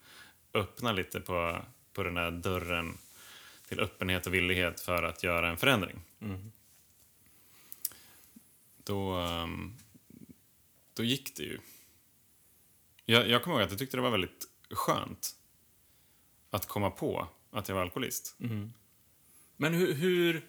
öppna 0.54 0.92
lite 0.92 1.20
på, 1.20 1.62
på 1.94 2.04
den 2.04 2.18
här 2.18 2.32
dörren 2.32 2.98
till 3.68 3.80
öppenhet 3.80 4.28
och 4.28 4.34
villighet 4.34 4.80
för 4.80 5.04
att 5.04 5.24
göra 5.24 5.50
en 5.50 5.58
förändring. 5.58 6.02
Då, 8.84 9.12
ehm, 9.12 9.74
då 10.94 11.04
gick 11.04 11.36
det 11.36 11.44
ju. 11.44 11.60
Jag, 13.06 13.30
jag 13.30 13.44
kommer 13.44 13.58
ihåg 13.58 13.66
att 13.66 13.72
jag 13.72 13.80
tyckte 13.80 13.98
det 13.98 14.02
var 14.02 14.12
väldigt 14.12 14.48
skönt 14.70 15.36
att 16.50 16.66
komma 16.66 16.92
på 16.92 17.28
att 17.52 17.70
jag 17.70 17.76
var 17.76 17.82
alkoholist. 17.82 18.36
Men 19.56 19.74
hur... 19.74 19.94
Hur... 19.94 20.46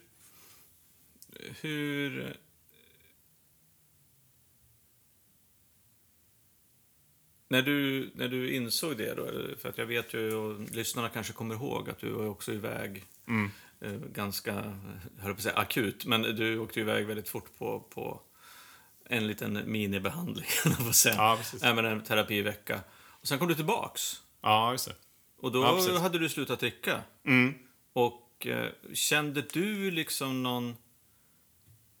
hur 1.61 2.35
när, 7.47 7.61
du, 7.61 8.11
när 8.15 8.27
du 8.27 8.53
insåg 8.53 8.97
det, 8.97 9.13
då, 9.13 9.27
för 9.57 9.69
att 9.69 9.77
jag 9.77 9.85
vet 9.85 10.13
ju, 10.13 10.35
och 10.35 10.59
lyssnarna 10.59 11.09
kanske 11.09 11.33
kommer 11.33 11.55
ihåg, 11.55 11.89
att 11.89 11.99
du 11.99 12.09
var 12.09 12.25
också 12.25 12.53
iväg 12.53 13.05
eh, 13.81 13.91
ganska, 13.91 14.53
höll 15.19 15.33
på 15.33 15.37
att 15.37 15.41
säga 15.41 15.55
akut, 15.55 16.05
men 16.05 16.21
du 16.21 16.59
åkte 16.59 16.79
iväg 16.79 17.05
väldigt 17.05 17.29
fort 17.29 17.57
på, 17.57 17.79
på 17.79 18.21
en 19.05 19.27
liten 19.27 19.71
minibehandling, 19.71 20.47
på 20.87 20.93
säga. 20.93 21.15
Ja, 21.15 21.35
precis. 21.37 21.63
Även 21.63 21.85
en 21.85 22.03
terapivecka. 22.03 22.79
Och 23.21 23.27
sen 23.27 23.39
kom 23.39 23.47
du 23.47 23.55
tillbaks. 23.55 24.21
Ja, 24.41 24.71
just 24.71 24.85
det. 24.87 24.95
Och 25.37 25.51
då 25.51 25.83
Ja, 25.87 25.99
hade 25.99 26.19
du 26.19 26.29
slutat 26.29 26.59
dricka. 26.59 27.01
Mm. 27.25 27.53
Och 27.93 28.47
eh, 28.47 28.69
kände 28.93 29.41
du 29.53 29.91
liksom 29.91 30.43
någon... 30.43 30.75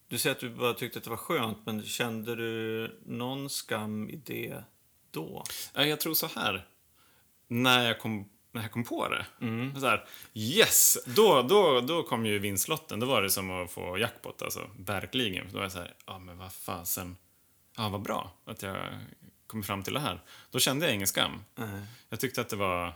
Du 0.09 0.17
säger 0.17 0.35
att 0.35 0.41
du 0.41 0.49
bara 0.49 0.73
tyckte 0.73 0.97
att 0.97 1.03
det 1.03 1.09
var 1.09 1.17
skönt, 1.17 1.57
men 1.65 1.83
kände 1.83 2.35
du 2.35 2.99
någon 3.05 3.49
skam 3.49 4.09
i 4.09 4.15
det 4.15 4.63
då? 5.11 5.43
Ja, 5.73 5.85
Jag 5.85 5.99
tror 5.99 6.13
så 6.13 6.27
här. 6.35 6.67
När 7.47 7.87
jag 7.87 7.99
kom, 7.99 8.29
när 8.51 8.61
jag 8.61 8.71
kom 8.71 8.83
på 8.83 9.07
det. 9.09 9.25
Så 9.79 9.87
här, 9.87 10.05
yes! 10.33 10.97
Då, 11.05 11.41
då, 11.41 11.81
då 11.81 12.03
kom 12.03 12.25
ju 12.25 12.39
vinstlotten. 12.39 12.99
Då 12.99 13.05
var 13.05 13.21
det 13.21 13.29
som 13.29 13.51
att 13.51 13.71
få 13.71 13.97
jackpot. 13.97 14.41
Alltså, 14.41 14.69
verkligen. 14.79 15.47
Då 15.51 15.55
var 15.57 15.63
jag 15.63 15.71
så 15.71 15.79
här, 15.79 15.95
ja 16.05 16.19
men 16.19 16.37
vad 16.37 16.53
fasen. 16.53 17.17
Ja, 17.77 17.89
vad 17.89 18.01
bra 18.01 18.31
att 18.45 18.61
jag 18.61 18.77
kom 19.47 19.63
fram 19.63 19.83
till 19.83 19.93
det 19.93 19.99
här. 19.99 20.23
Då 20.51 20.59
kände 20.59 20.85
jag 20.85 20.95
ingen 20.95 21.07
skam. 21.07 21.43
Nej. 21.55 21.81
Jag 22.09 22.19
tyckte 22.19 22.41
att 22.41 22.49
det 22.49 22.55
var... 22.55 22.93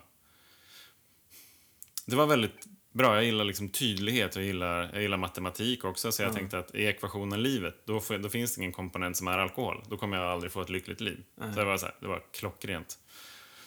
Det 2.05 2.15
var 2.15 2.25
väldigt 2.25 2.67
bra. 2.93 3.15
Jag 3.15 3.23
gillar 3.23 3.43
liksom 3.43 3.69
tydlighet. 3.69 4.35
Jag 4.35 4.45
gillar, 4.45 4.89
jag 4.93 5.01
gillar 5.01 5.17
matematik 5.17 5.85
också. 5.85 6.11
Så 6.11 6.23
jag 6.23 6.33
tänkte 6.33 6.59
att 6.59 6.75
i 6.75 6.85
ekvationen 6.85 7.43
livet, 7.43 7.75
då, 7.85 7.99
får, 7.99 8.17
då 8.17 8.29
finns 8.29 8.55
det 8.55 8.59
ingen 8.59 8.71
komponent 8.71 9.17
som 9.17 9.27
är 9.27 9.37
alkohol. 9.37 9.83
Då 9.89 9.97
kommer 9.97 10.17
jag 10.17 10.25
aldrig 10.25 10.51
få 10.51 10.61
ett 10.61 10.69
lyckligt 10.69 11.01
liv. 11.01 11.23
Så 11.37 11.59
det 11.59 11.65
var, 11.65 11.77
så 11.77 11.85
här, 11.85 11.95
det 11.99 12.07
var 12.07 12.21
klockrent. 12.31 12.99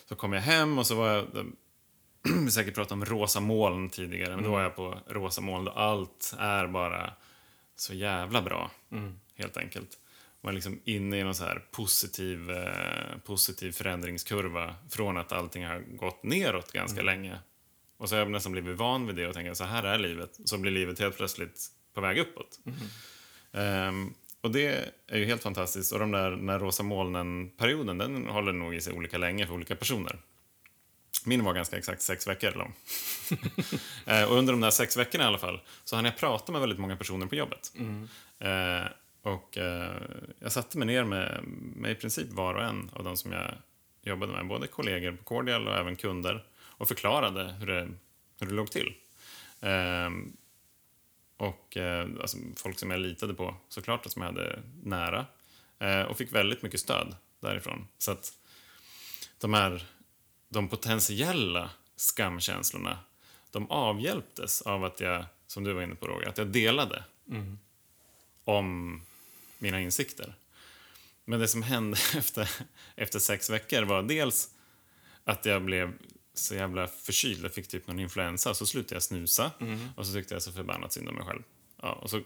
Så 0.08 0.14
kom 0.14 0.32
jag 0.32 0.40
hem 0.40 0.78
och 0.78 0.86
så 0.86 0.94
var 0.94 1.08
jag... 1.08 1.26
Vi 2.44 2.50
säkert 2.50 2.74
pratat 2.74 2.92
om 2.92 3.04
rosa 3.04 3.40
moln 3.40 3.90
tidigare, 3.90 4.34
men 4.34 4.44
då 4.44 4.50
var 4.50 4.62
jag 4.62 4.76
på 4.76 4.98
rosa 5.06 5.40
moln 5.40 5.64
då 5.64 5.70
allt 5.70 6.34
är 6.38 6.66
bara 6.66 7.12
så 7.76 7.94
jävla 7.94 8.42
bra, 8.42 8.70
helt 9.34 9.56
enkelt. 9.56 9.98
Man 10.40 10.50
är 10.50 10.54
liksom 10.54 10.80
inne 10.84 11.18
i 11.18 11.24
någon 11.24 11.34
så 11.34 11.44
här 11.44 11.64
positiv, 11.70 12.50
eh, 12.50 13.18
positiv 13.24 13.72
förändringskurva 13.72 14.74
från 14.90 15.16
att 15.16 15.32
allting 15.32 15.66
har 15.66 15.80
gått 15.80 16.22
neråt 16.22 16.72
ganska 16.72 17.02
länge. 17.02 17.38
Och 17.96 18.08
så 18.08 18.14
har 18.14 18.20
jag 18.20 18.30
nästan 18.30 18.52
blivit 18.52 18.78
van 18.78 19.06
vid 19.06 19.16
det 19.16 19.26
och 19.26 19.34
tänker 19.34 19.54
så 19.54 19.64
här 19.64 19.82
är 19.82 19.98
livet. 19.98 20.30
Så 20.44 20.58
blir 20.58 20.72
livet 20.72 20.98
helt 20.98 21.16
plötsligt 21.16 21.66
på 21.94 22.00
väg 22.00 22.18
uppåt. 22.18 22.60
Ehm, 23.52 24.14
och 24.40 24.50
det 24.50 24.92
är 25.06 25.18
ju 25.18 25.24
helt 25.24 25.42
fantastiskt. 25.42 25.92
Och 25.92 25.98
de 25.98 26.10
där, 26.10 26.30
den 26.30 26.46
där 26.46 26.58
rosa 26.58 26.82
molnen-perioden, 26.82 27.98
den 27.98 28.26
håller 28.26 28.52
nog 28.52 28.74
i 28.74 28.80
sig 28.80 28.92
olika 28.92 29.18
länge 29.18 29.46
för 29.46 29.54
olika 29.54 29.76
personer. 29.76 30.18
Min 31.24 31.44
var 31.44 31.54
ganska 31.54 31.76
exakt 31.76 32.02
sex 32.02 32.26
veckor 32.26 32.52
lång. 32.52 32.72
Eh, 34.06 34.24
och 34.24 34.36
under 34.36 34.52
de 34.52 34.60
där 34.60 34.70
sex 34.70 34.96
veckorna 34.96 35.24
i 35.24 35.26
alla 35.26 35.38
fall 35.38 35.60
så 35.84 35.96
hann 35.96 36.04
jag 36.04 36.16
prata 36.16 36.52
med 36.52 36.60
väldigt 36.60 36.78
många 36.78 36.96
personer 36.96 37.26
på 37.26 37.34
jobbet. 37.34 37.72
Eh, 38.38 38.86
och 39.22 39.58
eh, 39.58 40.02
jag 40.38 40.52
satte 40.52 40.78
mig 40.78 40.86
ner 40.86 41.04
med, 41.04 41.40
med 41.76 41.90
i 41.90 41.94
princip 41.94 42.32
var 42.32 42.54
och 42.54 42.62
en 42.62 42.90
av 42.92 43.04
de 43.04 43.16
som 43.16 43.32
jag 43.32 43.54
jobbade 44.02 44.32
med, 44.32 44.46
både 44.46 44.66
kollegor 44.66 45.12
på 45.12 45.24
Cordial 45.24 45.68
och 45.68 45.76
även 45.76 45.96
kunder, 45.96 46.44
och 46.76 46.88
förklarade 46.88 47.52
hur 47.52 47.66
det, 47.66 47.88
hur 48.40 48.46
det 48.46 48.54
låg 48.54 48.70
till. 48.70 48.94
Ehm, 49.60 50.36
och 51.36 51.76
eh, 51.76 52.08
alltså, 52.20 52.38
folk 52.56 52.78
som 52.78 52.90
jag 52.90 53.00
litade 53.00 53.34
på 53.34 53.56
såklart, 53.68 54.06
och 54.06 54.12
som 54.12 54.22
jag 54.22 54.28
hade 54.28 54.62
nära. 54.82 55.26
Eh, 55.78 56.02
och 56.02 56.18
fick 56.18 56.32
väldigt 56.32 56.62
mycket 56.62 56.80
stöd 56.80 57.16
därifrån. 57.40 57.88
Så 57.98 58.10
att 58.10 58.32
de 59.38 59.54
här 59.54 59.86
de 60.48 60.68
potentiella 60.68 61.70
skamkänslorna, 61.96 62.98
de 63.50 63.70
avhjälptes 63.70 64.62
av 64.62 64.84
att 64.84 65.00
jag, 65.00 65.24
som 65.46 65.64
du 65.64 65.72
var 65.72 65.82
inne 65.82 65.94
på 65.94 66.06
Roger, 66.06 66.28
att 66.28 66.38
jag 66.38 66.46
delade 66.46 67.04
om 68.44 69.00
mina 69.58 69.80
insikter. 69.80 70.34
Men 71.24 71.40
det 71.40 71.48
som 71.48 71.62
hände 71.62 71.98
efter, 72.16 72.50
efter 72.94 73.18
sex 73.18 73.50
veckor 73.50 73.82
var 73.82 74.02
dels 74.02 74.50
att 75.24 75.44
jag 75.44 75.62
blev 75.62 75.92
så 76.38 76.54
jävla 76.54 76.86
förkyld. 76.86 77.44
Jag 77.44 77.54
fick 77.54 77.68
typ 77.68 77.86
någon 77.86 77.98
influensa. 77.98 78.54
Så 78.54 78.66
slutade 78.66 78.94
jag 78.94 79.02
snusa. 79.02 79.50
Och 79.96 80.06
så 80.06 80.12
tyckte 80.12 80.34
jag 80.34 80.42
så 80.42 80.52
förbannat 80.52 80.92
synd 80.92 81.08
om 81.08 81.14
mig 81.14 81.24
själv. 81.24 81.42
Ja, 81.82 81.92
och 81.92 82.10
så 82.10 82.20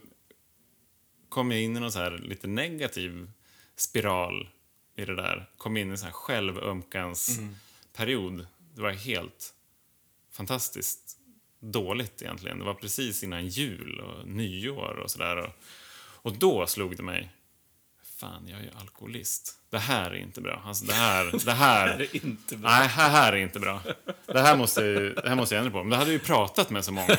kom 1.29 1.51
jag 1.51 1.61
in 1.61 1.77
i 1.77 1.79
någon 1.79 1.91
så 1.91 1.99
här 1.99 2.17
lite 2.17 2.47
negativ 2.47 3.31
spiral 3.75 4.49
i 4.95 5.05
det 5.05 5.15
där. 5.15 5.49
Kom 5.57 5.77
in 5.77 5.87
i 5.87 5.91
en 5.91 5.97
sån 5.97 6.05
här 6.05 6.13
självömkansperiod. 6.13 8.47
Det 8.75 8.81
var 8.81 8.91
helt 8.91 9.53
fantastiskt 10.31 11.17
dåligt 11.59 12.21
egentligen. 12.21 12.59
Det 12.59 12.65
var 12.65 12.73
precis 12.73 13.23
innan 13.23 13.47
jul 13.47 13.99
och 13.99 14.27
nyår 14.27 14.99
och 15.03 15.11
sådär. 15.11 15.37
Och, 15.37 15.49
och 16.23 16.37
då 16.37 16.67
slog 16.67 16.97
det 16.97 17.03
mig. 17.03 17.29
Fan, 18.21 18.47
jag 18.47 18.59
är 18.59 18.63
ju 18.63 18.69
alkoholist. 18.79 19.53
Det 19.71 19.77
här 19.79 20.11
är 20.11 20.15
inte 20.15 20.41
bra. 20.41 20.61
Alltså, 20.65 20.85
det 20.85 20.93
här... 20.93 21.31
Det 21.45 21.51
här, 21.51 21.97
Det 21.97 22.03
är 22.03 22.25
inte 22.25 22.57
bra. 22.57 22.69
Nej, 22.69 22.87
här, 22.87 23.09
här 23.09 23.33
är 23.33 23.37
inte 23.37 23.59
bra. 23.59 23.81
Det 24.25 24.39
här 24.41 24.55
måste, 24.55 24.81
jag 24.81 24.89
ju- 25.03 25.13
det 25.13 25.29
här 25.29 25.35
måste 25.35 25.55
jag 25.55 25.59
ändra 25.65 25.71
på. 25.79 25.83
Men 25.83 25.89
det 25.89 25.95
hade 25.95 26.09
jag 26.11 26.13
ju 26.21 26.25
pratat 26.25 26.69
med 26.69 26.85
så 26.85 26.91
många. 26.91 27.17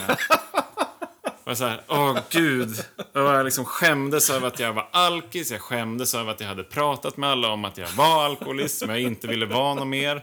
Och 1.45 1.51
jag 1.51 1.59
så 1.59 1.65
här, 1.67 1.81
åh 1.89 2.19
gud. 2.31 2.85
Och 3.13 3.21
jag 3.21 3.45
liksom 3.45 3.65
skämdes 3.65 4.31
över 4.31 4.47
att 4.49 4.59
jag 4.61 4.73
var 4.73 4.89
alkis. 4.93 5.51
Jag 5.51 5.61
skämdes 5.61 6.15
över 6.15 6.31
att 6.31 6.41
jag 6.41 6.49
hade 6.49 6.65
pratat 6.65 7.17
med 7.17 7.31
alla 7.31 7.49
om 7.49 7.65
att 7.65 7.79
jag 7.79 7.89
var 7.89 8.25
alkoholist, 8.25 8.81
men 8.87 8.91
jag 8.91 9.01
inte 9.01 9.27
ville 9.27 9.47
vara 9.47 9.75
något 9.75 9.87
mer. 9.89 10.17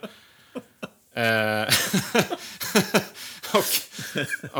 Eh, 1.16 1.74
och 3.54 3.66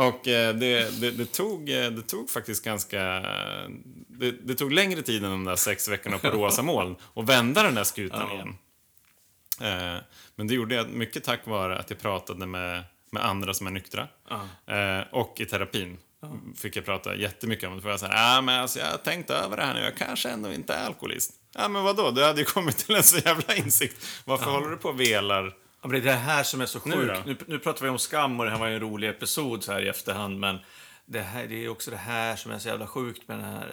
och 0.06 0.28
eh, 0.28 0.54
det, 0.54 1.00
det, 1.00 1.10
det, 1.10 1.32
tog, 1.32 1.70
eh, 1.70 1.90
det 1.90 2.02
tog 2.02 2.30
faktiskt 2.30 2.64
ganska... 2.64 3.00
Det, 4.08 4.30
det 4.30 4.54
tog 4.54 4.72
längre 4.72 5.02
tid 5.02 5.24
än 5.24 5.30
de 5.30 5.44
där 5.44 5.56
sex 5.56 5.88
veckorna 5.88 6.18
på 6.18 6.28
rosa 6.28 6.62
moln 6.62 6.96
att 7.14 7.28
vända 7.28 7.62
den 7.62 7.74
där 7.74 7.84
skutan 7.84 8.28
Ja. 8.28 8.34
igen. 8.34 8.56
Eh, 9.60 10.00
Men 10.36 10.46
det 10.46 10.54
gjorde 10.54 10.74
jag 10.74 10.88
mycket 10.88 11.24
tack 11.24 11.46
vare 11.46 11.78
att 11.78 11.90
jag 11.90 11.98
pratade 11.98 12.46
med, 12.46 12.84
med 13.10 13.24
andra 13.24 13.54
som 13.54 13.66
är 13.66 13.70
nyktra. 13.70 14.08
Eh, 14.66 15.00
och 15.12 15.40
i 15.40 15.46
terapin 15.46 15.98
fick 16.56 16.76
jag 16.76 16.84
prata 16.84 17.14
jättemycket 17.16 17.68
om 17.68 17.76
det. 17.76 17.82
För 17.82 17.90
jag 17.90 18.00
sa, 18.00 18.08
ah, 18.10 18.40
men 18.40 18.60
alltså, 18.60 18.78
jag 18.78 18.86
har 18.86 18.96
tänkt 18.98 19.30
över 19.30 19.56
det 19.56 19.62
här 19.62 19.74
nu, 19.74 19.80
jag 19.80 19.96
kanske 19.96 20.28
ändå 20.28 20.52
inte 20.52 20.74
är 20.74 20.86
alkoholist. 20.86 21.32
Ja, 21.54 21.68
men 21.68 21.82
vadå? 21.84 22.10
Du 22.10 22.24
hade 22.24 22.38
ju 22.40 22.44
kommit 22.44 22.78
till 22.78 22.94
en 22.94 23.02
så 23.02 23.18
jävla 23.18 23.54
insikt. 23.54 24.06
Varför 24.24 24.50
håller 24.50 24.68
du 24.68 24.76
på 24.76 24.88
och 24.88 25.00
velar? 25.00 25.54
Ja, 25.82 25.88
men 25.88 25.90
det 25.90 25.98
är 25.98 26.12
det 26.12 26.18
här 26.18 26.42
som 26.42 26.60
är 26.60 26.66
så 26.66 26.80
Nu 26.84 26.94
sjukt. 26.94 27.14
då? 27.14 27.22
Nu, 27.26 27.36
nu, 27.46 27.58
pratar 27.58 27.82
vi 27.82 27.88
om 27.88 27.98
skam 27.98 28.40
och 28.40 28.46
det 28.46 28.52
här 28.52 28.58
var 28.58 28.68
ju 28.68 28.74
en 28.74 28.80
rolig 28.80 29.08
episod 29.08 29.64
så 29.64 29.72
här 29.72 29.82
i 29.82 29.88
efterhand. 29.88 30.38
Men 30.40 30.58
det, 31.06 31.20
här, 31.20 31.46
det 31.46 31.64
är 31.64 31.68
också 31.68 31.90
det 31.90 31.96
här 31.96 32.36
som 32.36 32.52
är 32.52 32.58
så 32.58 32.68
jävla 32.68 32.86
sjukt 32.86 33.28
med 33.28 33.38
den 33.38 33.46
här, 33.46 33.66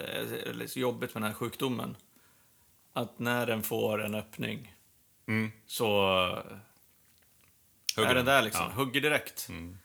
eller 0.46 0.66
så 0.66 0.78
jobbigt 0.78 1.14
med 1.14 1.22
den 1.22 1.30
här 1.30 1.38
sjukdomen. 1.38 1.96
Att 2.92 3.18
när 3.18 3.46
den 3.46 3.62
får 3.62 4.04
en 4.04 4.14
öppning 4.14 4.74
Mm. 5.26 5.52
så 5.66 5.88
Hugger 7.96 8.10
är 8.10 8.14
den 8.14 8.24
där 8.24 8.42
liksom. 8.42 8.64
Ja. 8.64 8.72
Hugger 8.76 9.00
direkt. 9.00 9.48
Mm. 9.48 9.78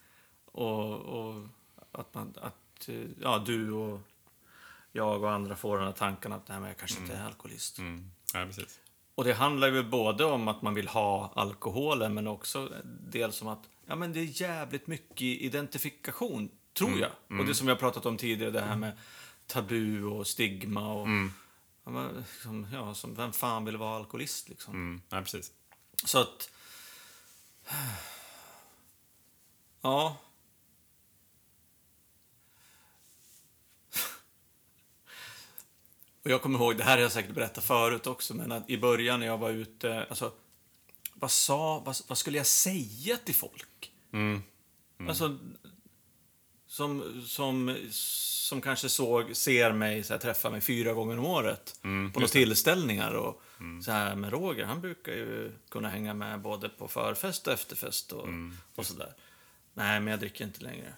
Och, 0.45 0.95
och 0.95 1.47
att, 1.91 2.13
man, 2.13 2.33
att 2.41 2.89
eh, 2.89 2.95
ja, 3.21 3.43
du 3.45 3.71
och 3.71 3.99
jag 4.91 5.23
och 5.23 5.31
andra 5.31 5.55
får 5.55 5.77
den 5.77 5.85
här 5.85 5.93
tanken 5.93 6.33
att 6.33 6.47
nej, 6.47 6.59
men 6.59 6.67
jag 6.67 6.77
kanske 6.77 7.01
inte 7.01 7.13
är 7.15 7.25
alkoholist. 7.25 7.77
Mm. 7.79 8.11
Ja, 8.33 8.45
precis. 8.45 8.79
Och 9.15 9.23
det 9.23 9.33
handlar 9.33 9.67
ju 9.67 9.83
både 9.83 10.25
om 10.25 10.47
att 10.47 10.61
man 10.61 10.73
vill 10.73 10.87
ha 10.87 11.33
alkoholen 11.35 12.13
men 12.13 12.27
också 12.27 12.69
dels 12.83 13.41
om 13.41 13.47
att 13.47 13.69
ja, 13.85 13.95
men 13.95 14.13
det 14.13 14.19
är 14.19 14.41
jävligt 14.41 14.87
mycket 14.87 15.21
identifikation, 15.21 16.49
tror 16.73 16.99
jag. 16.99 17.39
Och 17.39 17.45
det 17.45 17.55
som 17.55 17.67
vi 17.67 17.71
har 17.71 17.79
pratat 17.79 18.05
om 18.05 18.17
tidigare, 18.17 18.51
det 18.51 18.61
här 18.61 18.75
med 18.75 18.97
tabu 19.47 20.03
och 20.03 20.27
stigma 20.27 20.93
och... 20.93 21.07
Ja, 21.85 21.91
men, 21.91 22.15
liksom, 22.15 22.67
ja, 22.73 22.93
som, 22.93 23.15
vem 23.15 23.33
fan 23.33 23.65
vill 23.65 23.77
vara 23.77 23.95
alkoholist 23.95 24.49
liksom? 24.49 24.73
Mm. 24.73 25.01
Ja, 25.09 25.21
precis. 25.21 25.51
Så 26.05 26.19
att... 26.19 26.49
Ja. 29.81 30.17
Och 36.23 36.29
jag 36.29 36.41
kommer 36.41 36.59
ihåg, 36.59 36.77
det 36.77 36.83
här 36.83 36.95
har 36.95 37.01
jag 37.01 37.11
säkert 37.11 37.35
berättat 37.35 37.63
förut 37.63 38.07
också, 38.07 38.33
men 38.33 38.51
att 38.51 38.69
i 38.69 38.77
början 38.77 39.19
när 39.19 39.27
jag 39.27 39.37
var 39.37 39.49
ute, 39.49 40.05
alltså, 40.09 40.31
vad 41.13 41.31
sa, 41.31 41.79
vad, 41.85 41.95
vad 42.07 42.17
skulle 42.17 42.37
jag 42.37 42.47
säga 42.47 43.17
till 43.17 43.35
folk? 43.35 43.91
Alltså, 45.07 45.37
som, 46.67 47.23
som, 47.27 47.75
som 47.91 48.61
kanske 48.61 48.89
såg, 48.89 49.35
ser 49.35 49.71
mig, 49.71 50.03
så 50.03 50.13
här, 50.13 50.19
träffar 50.19 50.51
mig 50.51 50.61
fyra 50.61 50.93
gånger 50.93 51.19
om 51.19 51.25
året 51.25 51.79
på 51.81 51.87
några 52.19 52.27
tillställningar. 52.27 53.13
Och, 53.13 53.41
så 53.83 53.91
här, 53.91 54.15
med 54.15 54.31
Roger, 54.31 54.65
han 54.65 54.81
brukar 54.81 55.11
ju 55.11 55.51
kunna 55.69 55.89
hänga 55.89 56.13
med 56.13 56.41
både 56.41 56.69
på 56.69 56.87
förfest 56.87 57.47
och 57.47 57.53
efterfest 57.53 58.11
och, 58.11 58.27
och 58.75 58.85
sådär. 58.85 59.13
Nej, 59.73 59.99
men 59.99 60.11
jag 60.11 60.19
dricker 60.19 60.43
inte 60.43 60.63
längre. 60.63 60.93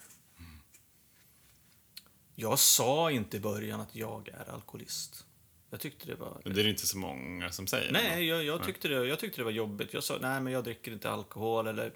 Jag 2.38 2.58
sa 2.58 3.10
inte 3.10 3.36
i 3.36 3.40
början 3.40 3.80
att 3.80 3.94
jag 3.94 4.28
är 4.28 4.50
alkoholist. 4.54 5.26
Jag 5.70 5.80
tyckte 5.80 6.06
det 6.06 6.14
var... 6.14 6.40
Men 6.44 6.54
det 6.54 6.62
är 6.62 6.68
inte 6.68 6.86
så 6.86 6.98
många 6.98 7.50
som 7.50 7.66
säger. 7.66 7.92
Nej, 7.92 8.26
jag, 8.26 8.44
jag, 8.44 8.64
tyckte 8.64 8.88
det, 8.88 9.06
jag 9.06 9.18
tyckte 9.18 9.40
det 9.40 9.44
var 9.44 9.50
jobbigt. 9.50 9.94
Jag 9.94 10.04
sa 10.04 10.18
nej, 10.20 10.40
men 10.40 10.52
jag 10.52 10.64
dricker 10.64 10.92
inte 10.92 11.10
alkohol 11.10 11.66
eller 11.66 11.92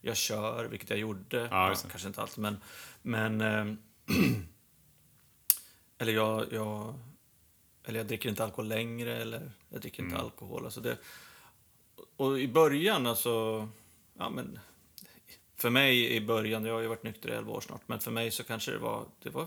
jag 0.00 0.16
kör, 0.16 0.64
vilket 0.64 0.90
jag 0.90 0.98
gjorde. 0.98 1.48
Ja, 1.50 1.68
det. 1.68 1.90
kanske 1.90 2.08
inte 2.08 2.20
alltid, 2.20 2.38
men... 2.38 2.60
men 3.02 3.40
eh, 3.40 3.74
eller 5.98 6.12
jag, 6.12 6.52
jag... 6.52 6.94
Eller 7.84 7.98
jag 7.98 8.06
dricker 8.06 8.28
inte 8.28 8.44
alkohol 8.44 8.68
längre, 8.68 9.16
eller 9.16 9.52
jag 9.68 9.80
dricker 9.80 10.02
inte 10.02 10.16
alkohol. 10.16 10.64
Alltså 10.64 10.80
det, 10.80 10.98
och 12.16 12.40
i 12.40 12.48
början, 12.48 13.06
alltså... 13.06 13.68
Ja, 14.18 14.30
men... 14.30 14.58
För 15.58 15.70
mig 15.70 16.14
i 16.14 16.20
början, 16.20 16.64
jag 16.64 16.74
har 16.74 16.80
ju 16.80 16.86
varit 16.86 17.02
nykter 17.02 17.28
i 17.28 17.32
11 17.32 17.52
år 17.52 17.60
snart, 17.60 17.82
men 17.86 18.00
för 18.00 18.10
mig 18.10 18.30
så 18.30 18.44
kanske 18.44 18.70
det 18.70 18.78
var, 18.78 19.06
det 19.22 19.30
var 19.30 19.46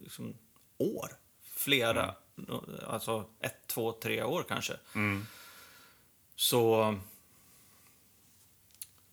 liksom 0.00 0.34
år. 0.78 1.08
Flera, 1.42 2.14
alltså 2.86 3.24
ett, 3.40 3.66
två, 3.66 3.92
tre 3.92 4.22
år 4.22 4.44
kanske. 4.48 4.76
Så 6.36 6.98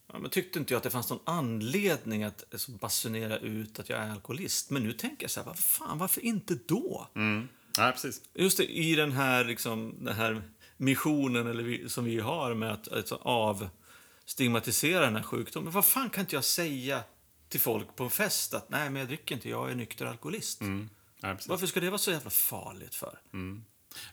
ja, 0.08 0.20
men 0.20 0.30
tyckte 0.30 0.60
inte 0.60 0.74
jag 0.74 0.78
att 0.78 0.84
det 0.84 0.90
fanns 0.90 1.10
någon 1.10 1.20
anledning 1.26 2.24
att 2.24 2.44
alltså, 2.52 2.72
basunera 2.72 3.38
ut 3.38 3.80
att 3.80 3.90
jag 3.90 4.00
är 4.00 4.12
alkoholist. 4.12 4.70
Men 4.70 4.84
nu 4.84 4.94
tänker 4.94 5.24
jag 5.24 5.32
så 5.32 5.40
här, 5.40 5.48
vad 5.48 5.60
fan, 5.60 5.98
varför 5.98 6.22
inte 6.26 6.58
då? 6.68 7.08
Mm. 7.16 7.48
Ja, 7.78 7.92
precis. 7.92 8.22
Just 8.34 8.58
det, 8.58 8.66
i 8.66 8.96
den 8.96 9.12
här, 9.12 9.46
liksom, 9.46 9.96
den 10.00 10.16
här 10.16 10.42
missionen 10.78 11.48
eller 11.48 11.64
vi, 11.64 11.90
som 11.90 12.06
vi 12.06 12.20
har 12.20 12.54
med 12.54 12.72
att 12.72 12.92
alltså, 12.92 13.20
avstigmatisera 14.28 15.00
den 15.06 15.16
här 15.16 15.24
sjukdomen. 15.24 15.74
Vad 15.74 15.86
fan 15.86 16.10
kan 16.10 16.22
inte 16.22 16.36
jag 16.36 16.44
säga 16.44 17.04
till 17.50 17.60
folk 17.60 17.96
på 17.96 18.04
en 18.04 18.10
fest 18.10 18.54
att 18.54 18.70
nej, 18.70 18.90
men 18.90 19.00
jag 19.00 19.08
dricker 19.08 19.36
inte, 19.36 19.50
jag 19.50 19.72
är 19.72 19.76
nykter 19.76 20.06
alkoholist. 20.06 20.62
Mm. 20.62 20.90
Ja. 21.22 21.38
Varför 21.48 21.68
ska 21.68 21.80
det 21.80 21.90
vara 21.90 21.98
så 21.98 22.12
jävla 22.12 22.30
farligt 22.30 22.96
för? 22.96 23.20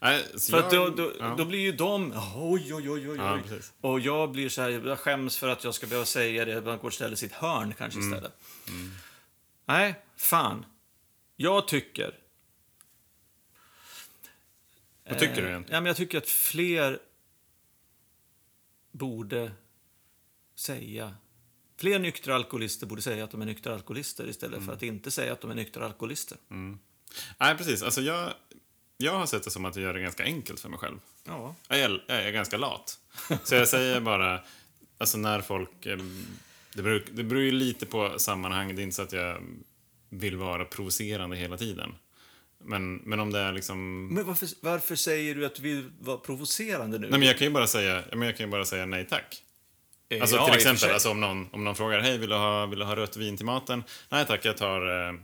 Nej, 0.00 0.26
så 0.36 0.50
För 0.50 0.58
att 0.58 0.70
då, 0.70 0.76
jag- 0.76 0.96
då, 0.96 1.12
ja. 1.18 1.34
då 1.38 1.44
blir 1.44 1.58
ju 1.58 1.72
de, 1.72 2.12
oj, 2.36 2.74
oj, 2.74 2.90
oj, 2.90 3.10
oj, 3.10 3.16
Ja. 3.16 3.40
Och 3.80 4.00
jag 4.00 4.30
blir 4.30 4.48
så 4.48 4.62
här, 4.62 4.70
jag 4.70 4.98
skäms 4.98 5.36
för 5.38 5.48
att 5.48 5.64
jag 5.64 5.74
ska 5.74 5.86
behöva 5.86 6.06
säga 6.06 6.44
det, 6.44 6.60
man 6.62 6.78
går 6.78 6.84
och 6.88 6.92
ställer 6.94 7.16
sitt 7.16 7.32
hörn 7.32 7.74
kanske 7.78 8.00
Mm. 8.00 8.12
istället. 8.14 8.32
Nej, 9.64 9.94
fan. 10.16 10.66
Jag 11.36 11.68
tycker... 11.68 12.18
Vad 15.08 15.18
tycker 15.18 15.34
du 15.36 15.42
Eh, 15.42 15.48
egentligen? 15.48 15.74
Ja, 15.74 15.80
men 15.80 15.86
jag 15.86 15.96
tycker 15.96 16.18
att 16.18 16.28
fler 16.28 16.98
borde 18.92 19.52
säga... 20.56 21.14
Fler 21.76 21.98
nyktra 21.98 22.34
alkoholister 22.34 22.86
borde 22.86 23.02
säga 23.02 23.24
att 23.24 23.30
de 23.30 23.42
är 23.42 23.46
nyktra 23.46 23.74
alkoholister 23.74 24.28
istället 24.28 24.54
Mm. 24.56 24.66
för 24.66 24.72
att 24.72 24.82
inte 24.82 25.10
säga 25.10 25.32
att 25.32 25.40
de 25.40 25.50
är 25.50 25.54
nyktra 25.54 25.86
alkoholister. 25.86 26.38
Nej, 27.40 27.56
precis. 27.56 27.82
Alltså, 27.82 28.00
jag, 28.00 28.32
jag 28.96 29.12
har 29.18 29.26
sett 29.26 29.42
det 29.42 29.50
som 29.50 29.64
att 29.64 29.76
jag 29.76 29.82
gör 29.82 29.94
det 29.94 30.00
ganska 30.00 30.22
enkelt 30.24 30.60
för 30.60 30.68
mig 30.68 30.78
själv. 30.78 30.98
Ja. 31.26 31.54
Jag 31.68 31.78
är, 31.78 32.04
jag 32.08 32.16
är 32.22 32.30
ganska 32.32 32.56
lat. 32.56 32.98
Så 33.44 33.54
jag 33.54 33.68
säger 33.68 34.00
bara, 34.00 34.40
alltså 34.98 35.18
när 35.18 35.40
folk... 35.40 35.86
eh, 35.86 35.98
Det 36.74 36.82
beror, 36.82 37.04
det 37.12 37.22
beror 37.24 37.42
ju 37.42 37.50
lite 37.50 37.86
på 37.86 38.18
sammanhang. 38.18 38.74
Det 38.76 38.82
är 38.82 38.84
inte 38.84 38.96
så 38.96 39.02
att 39.02 39.12
jag 39.12 39.42
vill 40.08 40.36
vara 40.36 40.64
provocerande 40.64 41.36
hela 41.36 41.56
tiden. 41.56 41.94
Men, 42.58 42.94
men 42.96 43.20
om 43.20 43.32
det 43.32 43.38
är 43.38 43.52
liksom... 43.52 44.08
Men 44.14 44.26
varför, 44.26 44.48
varför 44.60 44.96
säger 44.96 45.34
du 45.34 45.46
att 45.46 45.54
du 45.54 45.62
vill 45.62 45.90
vara 46.00 46.16
provocerande 46.16 46.98
nu? 46.98 47.10
Nej, 47.10 47.18
men 47.18 47.28
jag 47.28 47.38
kan 47.38 47.46
ju 47.46 47.52
bara 47.52 47.66
säga, 47.66 48.04
men 48.12 48.22
jag 48.22 48.36
kan 48.36 48.46
ju 48.46 48.50
bara 48.52 48.64
säga 48.64 48.86
nej 48.86 49.06
tack. 49.10 49.40
Eh, 50.08 50.20
Alltså 50.20 50.36
ja, 50.36 50.44
till 50.46 50.54
exempel, 50.54 50.90
alltså, 50.90 51.10
om, 51.10 51.20
någon, 51.20 51.48
om 51.52 51.64
någon 51.64 51.76
frågar, 51.76 52.00
hej 52.00 52.18
vill 52.18 52.28
du, 52.30 52.36
ha, 52.36 52.66
vill 52.66 52.78
du 52.78 52.84
ha 52.84 52.96
rött 52.96 53.16
vin 53.16 53.36
till 53.36 53.46
maten? 53.46 53.84
Nej 54.08 54.26
tack, 54.26 54.44
jag 54.44 54.56
tar, 54.56 55.08
eh, 55.08 55.14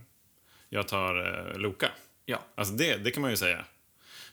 jag 0.68 0.88
tar 0.88 1.48
eh, 1.52 1.58
Loka. 1.58 1.90
Ja. 2.26 2.38
Alltså 2.54 2.74
det, 2.74 2.96
det 2.96 3.10
kan 3.10 3.20
man 3.20 3.30
ju 3.30 3.36
säga. 3.36 3.64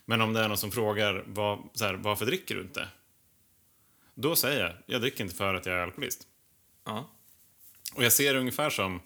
Men 0.04 0.20
om 0.20 0.32
det 0.32 0.40
är 0.40 0.48
någon 0.48 0.56
som 0.58 0.70
frågar 0.72 1.24
vad, 1.26 1.68
så 1.74 1.84
här, 1.84 1.94
varför 1.94 2.26
dricker 2.26 2.54
du 2.54 2.60
inte? 2.60 2.88
Då 4.14 4.36
säger 4.36 4.64
jag, 4.64 4.72
jag 4.86 5.00
dricker 5.00 5.24
inte 5.24 5.36
för 5.36 5.54
att 5.54 5.66
jag 5.66 5.74
är 5.74 5.80
alkoholist. 5.82 6.26
Ja. 6.84 7.10
Och 7.94 8.04
jag 8.04 8.12
ser 8.12 8.34
det 8.34 8.40
ungefär 8.40 8.70
som... 8.70 9.00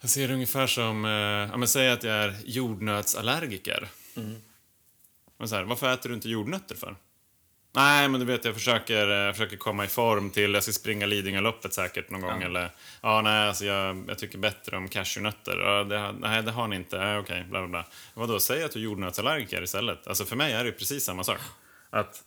Jag 0.00 0.10
ser 0.10 0.28
det 0.28 0.34
ungefär 0.34 0.66
som... 0.66 1.04
Eh, 1.04 1.10
ja, 1.50 1.56
men 1.56 1.68
säg 1.68 1.90
att 1.90 2.02
jag 2.02 2.14
är 2.14 2.36
jordnötsallergiker. 2.44 3.88
Men 5.38 5.48
så 5.48 5.54
här, 5.54 5.62
varför 5.62 5.92
äter 5.94 6.08
du 6.08 6.14
inte 6.14 6.28
jordnötter 6.28 6.74
för? 6.74 6.96
Nej, 7.76 8.08
men 8.08 8.20
du 8.20 8.26
vet, 8.26 8.44
jag 8.44 8.54
försöker, 8.54 9.26
eh, 9.26 9.32
försöker 9.32 9.56
komma 9.56 9.84
i 9.84 9.88
form 9.88 10.30
till... 10.30 10.54
Jag 10.54 10.62
ska 10.62 10.72
springa 10.72 11.06
Lidingöloppet 11.06 11.72
säkert 11.72 12.10
någon 12.10 12.20
gång. 12.20 12.40
Ja. 12.40 12.46
Eller, 12.46 12.70
ja, 13.02 13.22
nej, 13.22 13.48
alltså 13.48 13.64
jag, 13.64 14.04
jag 14.08 14.18
tycker 14.18 14.38
bättre 14.38 14.76
om 14.76 14.88
cashewnötter. 14.88 15.56
Ja, 15.56 15.84
det, 15.84 16.12
nej, 16.12 16.42
det 16.42 16.50
har 16.50 16.68
ni 16.68 16.76
inte. 16.76 16.96
Ja, 16.96 17.18
Okej, 17.18 17.44
bla, 17.50 17.60
bla, 17.60 17.68
bla. 17.68 17.86
Vadå, 18.14 18.40
säg 18.40 18.64
att 18.64 18.72
du 18.72 18.78
är 18.78 18.82
jordnötsallergiker 18.82 19.62
istället. 19.62 20.06
Alltså 20.06 20.24
för 20.24 20.36
mig 20.36 20.52
är 20.52 20.64
det 20.64 20.72
precis 20.72 21.04
samma 21.04 21.24
sak. 21.24 21.38
Att... 21.90 22.24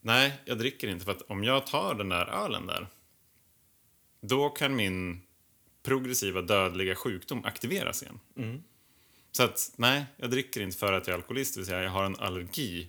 Nej, 0.00 0.32
jag 0.44 0.58
dricker 0.58 0.88
inte 0.88 1.04
för 1.04 1.12
att 1.12 1.22
om 1.22 1.44
jag 1.44 1.66
tar 1.66 1.94
den 1.94 2.08
där 2.08 2.26
ölen 2.26 2.66
där 2.66 2.86
då 4.20 4.48
kan 4.48 4.76
min 4.76 5.22
progressiva 5.82 6.42
dödliga 6.42 6.94
sjukdom 6.94 7.44
aktiveras 7.44 8.02
igen. 8.02 8.20
Så 9.32 9.42
att, 9.42 9.72
nej, 9.76 10.04
jag 10.16 10.30
dricker 10.30 10.60
inte 10.60 10.78
för 10.78 10.92
att 10.92 11.06
jag 11.06 11.14
är 11.14 11.18
alkoholist, 11.18 11.54
det 11.54 11.60
vill 11.60 11.66
säga 11.66 11.82
jag 11.82 11.90
har 11.90 12.04
en 12.04 12.16
allergi 12.16 12.88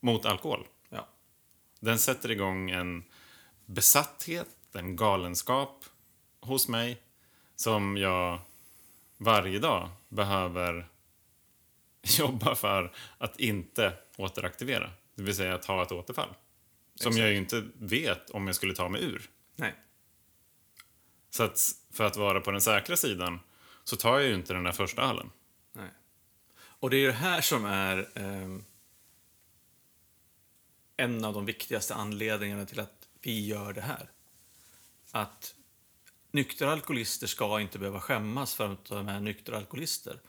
mot 0.00 0.26
alkohol. 0.26 0.66
Den 1.82 1.98
sätter 1.98 2.30
igång 2.30 2.70
en 2.70 3.04
besatthet, 3.66 4.48
en 4.74 4.96
galenskap 4.96 5.84
hos 6.40 6.68
mig 6.68 7.02
som 7.56 7.96
jag 7.96 8.38
varje 9.16 9.58
dag 9.58 9.90
behöver 10.08 10.88
jobba 12.18 12.54
för 12.54 12.92
att 13.18 13.40
inte 13.40 13.92
återaktivera. 14.16 14.90
Det 15.14 15.22
vill 15.22 15.36
säga 15.36 15.54
att 15.54 15.64
ha 15.64 15.82
ett 15.82 15.92
återfall. 15.92 16.28
Som 16.28 17.08
Exakt. 17.08 17.16
jag 17.16 17.30
ju 17.30 17.36
inte 17.36 17.64
vet 17.78 18.30
om 18.30 18.46
jag 18.46 18.56
skulle 18.56 18.74
ta 18.74 18.88
mig 18.88 19.04
ur. 19.04 19.30
Nej. 19.56 19.74
Så 21.30 21.42
att 21.42 21.60
för 21.92 22.04
att 22.04 22.16
vara 22.16 22.40
på 22.40 22.50
den 22.50 22.60
säkra 22.60 22.96
sidan 22.96 23.40
så 23.84 23.96
tar 23.96 24.18
jag 24.18 24.28
ju 24.28 24.34
inte 24.34 24.54
den 24.54 24.64
där 24.64 24.72
första 24.72 25.02
ölen. 25.02 25.30
Nej. 25.72 25.90
Och 26.58 26.90
det 26.90 26.96
är 26.96 27.00
ju 27.00 27.06
det 27.06 27.12
här 27.12 27.40
som 27.40 27.64
är 27.64 28.08
ehm, 28.14 28.64
en 30.96 31.24
av 31.24 31.34
de 31.34 31.46
viktigaste 31.46 31.94
anledningarna 31.94 32.66
till 32.66 32.80
att 32.80 33.08
vi 33.22 33.46
gör 33.46 33.72
det 33.72 33.80
här. 33.80 34.10
Att 35.10 35.54
nyktra 36.30 36.72
alkoholister 36.72 37.26
ska 37.26 37.60
inte 37.60 37.78
behöva 37.78 38.00
skämmas 38.00 38.54
för 38.54 38.72
att 38.72 38.84
de 38.84 39.08
är 39.08 39.20
nyktra 39.20 39.56
alkoholister. 39.56 40.20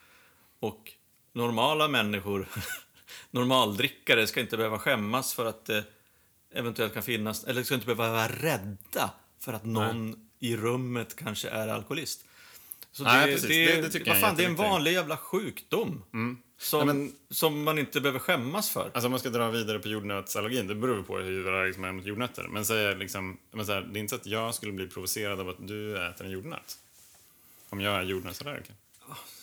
Och 0.59 0.91
normala 1.31 1.87
människor, 1.87 2.47
normaldrickare, 3.31 4.27
ska 4.27 4.39
inte 4.41 4.57
behöva 4.57 4.79
skämmas 4.79 5.33
för 5.33 5.45
att 5.45 5.65
det 5.65 5.83
eventuellt 6.51 6.93
kan 6.93 7.03
finnas, 7.03 7.43
eller 7.43 7.63
ska 7.63 7.75
inte 7.75 7.85
behöva 7.85 8.11
vara 8.11 8.27
rädda 8.27 9.13
för 9.39 9.53
att 9.53 9.65
någon 9.65 10.29
i 10.39 10.57
rummet 10.57 11.15
kanske 11.15 11.49
är 11.49 11.67
alkoholist. 11.67 12.25
Så 12.93 13.03
Nej, 13.03 13.25
det, 13.27 13.33
precis. 13.33 13.49
det, 13.49 13.65
Det- 13.75 13.81
det 13.81 13.89
tycker 13.89 14.07
jag 14.07 14.13
vad 14.15 14.23
är 14.23 14.27
fan, 14.27 14.35
det 14.37 14.43
är 14.43 14.47
en 14.47 14.55
vanlig 14.55 14.93
jävla 14.93 15.17
sjukdom. 15.17 16.03
Som, 16.57 16.87
Nej, 16.87 16.95
men- 16.95 17.13
som 17.29 17.63
man 17.63 17.79
inte 17.79 18.01
behöver 18.01 18.19
skämmas 18.19 18.69
för. 18.69 18.83
Alltså 18.93 19.05
om 19.05 19.11
man 19.11 19.19
ska 19.19 19.29
dra 19.29 19.49
vidare 19.49 19.79
på 19.79 19.87
jordnötsallergin, 19.87 20.67
det 20.67 20.75
beror 20.75 21.03
på 21.03 21.17
hur 21.17 21.47
allergisk 21.47 21.79
man 21.79 21.89
är 21.89 21.93
mot 21.93 22.05
jordnötter. 22.05 22.47
Men 22.47 22.65
säg 22.65 22.95
liksom, 22.95 23.37
men 23.51 23.65
så 23.65 23.73
här, 23.73 23.81
det 23.81 23.99
är 23.99 24.01
inte 24.01 24.09
så 24.09 24.15
att 24.15 24.25
jag 24.25 24.55
skulle 24.55 24.71
bli 24.71 24.87
provocerad 24.87 25.39
av 25.39 25.49
att 25.49 25.67
du 25.67 26.05
äter 26.07 26.25
en 26.25 26.31
jordnöt. 26.31 26.77
Om 27.69 27.81
jag 27.81 27.93
är 27.95 28.03
jordnötsallergiker. 28.03 28.75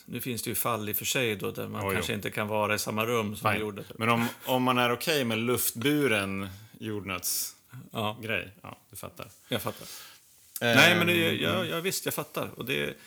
Nu 0.05 0.21
finns 0.21 0.41
det 0.43 0.49
ju 0.49 0.55
fall 0.55 0.89
i 0.89 0.91
och 0.91 0.95
för 0.97 1.05
sig 1.05 1.35
då 1.35 1.51
där 1.51 1.67
man 1.67 1.87
Oj, 1.87 1.93
kanske 1.93 2.11
jo. 2.11 2.15
inte 2.15 2.29
kan 2.31 2.47
vara 2.47 2.75
i 2.75 2.79
samma 2.79 3.05
rum 3.05 3.35
som 3.35 3.57
gjorde. 3.59 3.83
Men 3.97 4.09
om, 4.09 4.27
om 4.45 4.63
man 4.63 4.77
är 4.77 4.91
okej 4.91 5.23
med 5.25 5.37
luftburen 5.37 6.49
jordnötsgrej, 6.79 7.55
Ja, 7.91 8.17
ja, 8.61 8.77
du 8.89 8.95
fattar. 8.95 9.27
jag 9.47 9.61
fattar. 9.61 9.87
Ehm, 10.61 10.75
Nej, 10.77 10.95
men 10.95 11.07
det, 11.07 11.33
ja, 11.35 11.65
ja, 11.65 11.79
visst, 11.79 12.05
jag 12.05 12.13
fattar. 12.13 12.49
Och 12.57 12.65
det, 12.65 12.97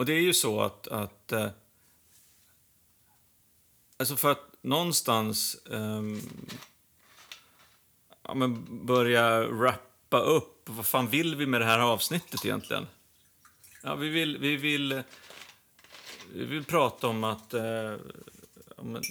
och 0.00 0.06
det 0.06 0.12
är 0.12 0.20
ju 0.20 0.34
så 0.34 0.60
att... 0.60 0.88
att 0.88 1.32
eh, 1.32 1.48
alltså 3.96 4.16
för 4.16 4.30
att 4.30 4.56
någonstans 4.60 5.56
ehm, 5.70 6.20
ja, 8.22 8.34
men 8.34 8.86
börja 8.86 9.46
wrappa 9.46 10.20
upp. 10.20 10.68
Vad 10.68 10.86
fan 10.86 11.08
vill 11.08 11.36
vi 11.36 11.46
med 11.46 11.60
det 11.60 11.64
här 11.64 11.78
avsnittet 11.78 12.44
egentligen? 12.44 12.86
Ja, 13.82 13.94
vi 13.94 14.08
vill, 14.08 14.38
vi 14.38 14.56
vill, 14.56 15.02
vi 16.32 16.44
vill 16.44 16.64
prata 16.64 17.06
om 17.06 17.24
att 17.24 17.54
eh, 17.54 17.94
men 18.76 19.02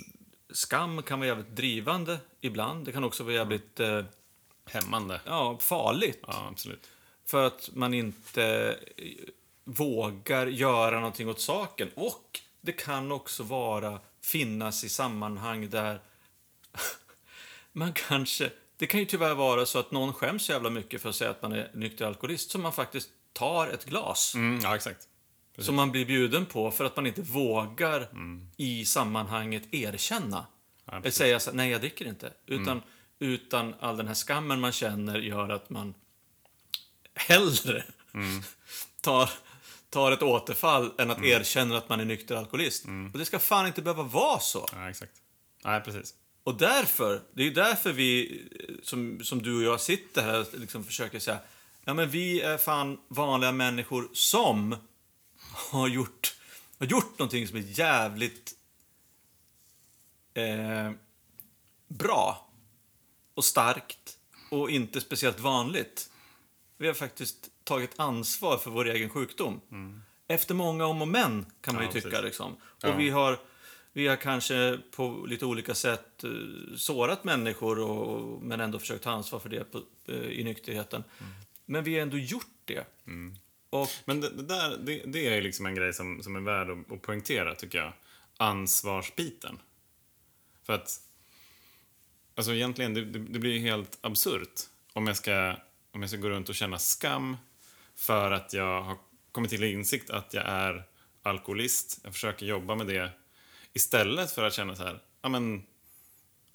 skam 0.49 1.03
kan 1.03 1.19
vara 1.19 1.27
jävligt 1.27 1.55
drivande 1.55 2.19
ibland. 2.41 2.85
Det 2.85 2.91
kan 2.91 3.03
också 3.03 3.23
vara 3.23 3.33
jävligt 3.33 3.79
eh, 3.79 4.03
Hämmande. 4.65 5.21
ja, 5.25 5.57
farligt. 5.61 6.19
Ja, 6.27 6.47
absolut. 6.51 6.89
För 7.25 7.47
att 7.47 7.69
man 7.73 7.93
inte 7.93 8.77
eh, 8.97 9.05
vågar 9.69 10.47
göra 10.47 10.95
någonting 10.95 11.29
åt 11.29 11.41
saken. 11.41 11.89
Och 11.95 12.39
det 12.61 12.71
kan 12.71 13.11
också 13.11 13.43
vara 13.43 13.99
finnas 14.21 14.83
i 14.83 14.89
sammanhang 14.89 15.69
där 15.69 16.01
man 17.71 17.93
kanske... 17.93 18.51
Det 18.77 18.87
kan 18.87 18.99
ju 18.99 19.05
tyvärr 19.05 19.35
vara 19.35 19.65
så 19.65 19.79
att 19.79 19.91
någon 19.91 20.13
skäms 20.13 20.45
så 20.45 20.51
jävla 20.51 20.69
mycket 20.69 21.01
för 21.01 21.09
att 21.09 21.15
säga 21.15 21.29
att 21.29 21.41
man 21.41 21.51
är 21.51 21.71
nykter 21.73 22.05
alkoholist 22.05 22.51
så 22.51 22.59
man 22.59 22.73
faktiskt 22.73 23.09
tar 23.33 23.67
ett 23.67 23.85
glas 23.85 24.35
Mm, 24.35 24.59
ja, 24.63 24.75
exakt. 24.75 25.07
som 25.57 25.75
man 25.75 25.91
blir 25.91 26.05
bjuden 26.05 26.45
på 26.45 26.71
för 26.71 26.85
att 26.85 26.95
man 26.95 27.07
inte 27.07 27.21
vågar 27.21 28.07
i 28.57 28.85
sammanhanget 28.85 29.73
erkänna. 29.73 30.45
Ja, 30.85 31.01
precis. 31.01 31.17
säga 31.17 31.39
så 31.39 31.51
nej 31.51 31.71
jag 31.71 31.81
dricker 31.81 32.07
inte. 32.07 32.33
Utan, 32.45 32.81
utan 33.19 33.75
all 33.79 33.97
den 33.97 34.07
här 34.07 34.15
skammen 34.15 34.59
man 34.59 34.71
känner 34.71 35.19
gör 35.19 35.49
att 35.49 35.69
man 35.69 35.93
hellre 37.13 37.83
tar, 39.01 39.29
tar 39.89 40.11
ett 40.11 40.23
återfall 40.23 40.91
än 40.97 41.11
att 41.11 41.23
erkänna 41.23 41.77
att 41.77 41.89
man 41.89 41.99
är 41.99 42.05
nykter 42.05 42.35
alkoholist. 42.35 42.85
Och 43.13 43.19
det 43.19 43.25
ska 43.25 43.39
fan 43.39 43.67
inte 43.67 43.81
behöva 43.81 44.03
vara 44.03 44.39
så. 44.39 44.69
Ja, 44.71 44.89
exakt. 44.89 45.13
Nej, 45.63 45.81
precis. 45.81 46.13
Och 46.43 46.57
därför, 46.57 47.21
det 47.33 47.41
är 47.41 47.45
ju 47.45 47.53
därför 47.53 47.93
vi, 47.93 48.41
eh, 48.69 48.75
som, 48.83 49.19
som 49.23 49.41
du 49.41 49.57
och 49.57 49.63
jag 49.63 49.81
sitter 49.81 50.21
här 50.21 50.39
och 50.39 50.59
liksom 50.59 50.83
försöker 50.83 51.19
säga, 51.19 51.39
ja 51.85 51.93
men 51.93 52.09
vi 52.09 52.41
är 52.41 52.57
fan 52.57 52.99
vanliga 53.07 53.51
människor 53.51 54.09
som 54.13 54.75
har 55.71 55.87
gjort, 55.87 56.35
har 56.79 56.85
gjort 56.85 57.19
någonting 57.19 57.47
som 57.47 57.57
är 57.57 57.79
jävligt 57.79 58.53
eh, 60.33 60.91
bra 61.87 62.49
och 63.33 63.45
starkt 63.45 64.17
och 64.51 64.69
inte 64.69 65.01
speciellt 65.01 65.39
vanligt. 65.39 66.09
Vi 66.77 66.87
har 66.87 66.93
faktiskt 66.93 67.49
tagit 67.69 67.99
ansvar 67.99 68.57
för 68.57 68.71
vår 68.71 68.87
egen 68.89 69.09
sjukdom. 69.09 69.61
Efter 70.27 70.55
många 70.55 70.85
om 70.85 71.01
och 71.01 71.07
men, 71.07 71.45
kan 71.61 71.75
man 71.75 71.83
Ja, 71.83 71.89
ju 71.89 71.93
tycka. 71.93 72.09
precis. 72.09 72.23
Liksom. 72.25 72.53
Och 72.53 72.89
Ja. 72.89 72.95
vi 72.95 73.09
har, 73.09 73.39
vi 73.93 74.07
har 74.07 74.15
kanske 74.15 74.79
på 74.95 75.25
lite 75.27 75.45
olika 75.45 75.75
sätt 75.75 76.23
eh, 76.23 76.29
sårat 76.77 77.23
människor, 77.23 77.79
och, 77.79 78.41
men 78.41 78.59
ändå 78.59 78.79
försökt 78.79 79.03
ta 79.03 79.11
ansvar 79.11 79.39
för 79.39 79.49
det 79.49 79.63
på, 79.71 79.81
eh, 80.07 80.15
i 80.15 80.43
nykterheten. 80.43 81.03
Men 81.65 81.83
vi 81.83 81.95
har 81.95 82.01
ändå 82.01 82.17
gjort 82.17 82.45
det. 82.65 82.85
Och 83.69 83.87
Men 84.05 84.21
det, 84.21 84.29
det 84.29 84.43
där, 84.43 84.77
det, 84.77 85.03
det 85.05 85.27
är 85.37 85.41
liksom 85.41 85.65
en 85.65 85.75
grej 85.75 85.93
som, 85.93 86.23
som 86.23 86.35
är 86.35 86.39
värd 86.39 86.69
att, 86.69 86.91
att 86.91 87.01
poängtera, 87.01 87.55
tycker 87.55 87.77
jag. 87.77 87.93
Ansvarsbiten. 88.37 89.59
För 90.65 90.73
att, 90.73 90.99
alltså 92.35 92.53
egentligen, 92.53 92.93
det, 92.93 93.05
det, 93.05 93.19
det 93.19 93.39
blir 93.39 93.51
ju 93.53 93.59
helt 93.59 93.97
absurt 94.01 94.61
om 94.93 95.07
jag, 95.07 95.17
ska, 95.17 95.55
om 95.91 96.01
jag 96.01 96.09
ska 96.09 96.19
gå 96.19 96.29
runt 96.29 96.49
och 96.49 96.55
känna 96.55 96.79
skam 96.79 97.37
för 97.99 98.31
att 98.31 98.53
jag 98.53 98.81
har 98.81 98.97
kommit 99.31 99.49
till 99.49 99.63
insikt 99.63 100.09
att 100.09 100.33
jag 100.33 100.43
är 100.47 100.87
alkoholist. 101.23 101.99
Jag 102.03 102.13
försöker 102.13 102.45
jobba 102.45 102.75
med 102.75 102.87
det 102.87 103.11
istället 103.73 104.31
för 104.31 104.43
att 104.43 104.53
känna 104.53 104.75
så 104.75 104.83
här, 104.83 105.03
ja 105.21 105.29
men, 105.29 105.65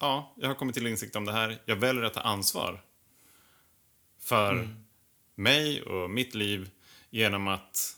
ja, 0.00 0.34
jag 0.36 0.48
har 0.48 0.54
kommit 0.54 0.74
till 0.74 0.86
insikt 0.86 1.16
om 1.16 1.24
det 1.24 1.32
här. 1.32 1.62
Jag 1.64 1.76
väljer 1.76 2.02
att 2.02 2.14
ta 2.14 2.20
ansvar 2.20 2.84
för 4.18 4.68
mig 5.34 5.82
och 5.82 6.10
mitt 6.10 6.34
liv 6.34 6.70
genom 7.10 7.48
att 7.48 7.96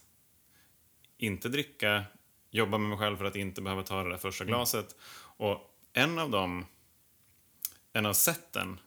inte 1.19 1.49
dricka, 1.49 2.05
jobba 2.51 2.79
med 2.79 2.89
mig 2.89 2.99
själv 2.99 3.17
för 3.17 3.25
att 3.25 3.37
inte 3.37 3.63
behöva 3.63 3.83
ta 3.83 4.03
det 4.03 4.11
där 4.11 4.17
första 4.17 4.45
glaset. 4.45 4.97
Och 5.37 5.77
en 5.93 6.19
av 6.19 6.31
dem, 6.31 6.67
en 7.93 8.07
av 8.07 8.13
sätten 8.13 8.81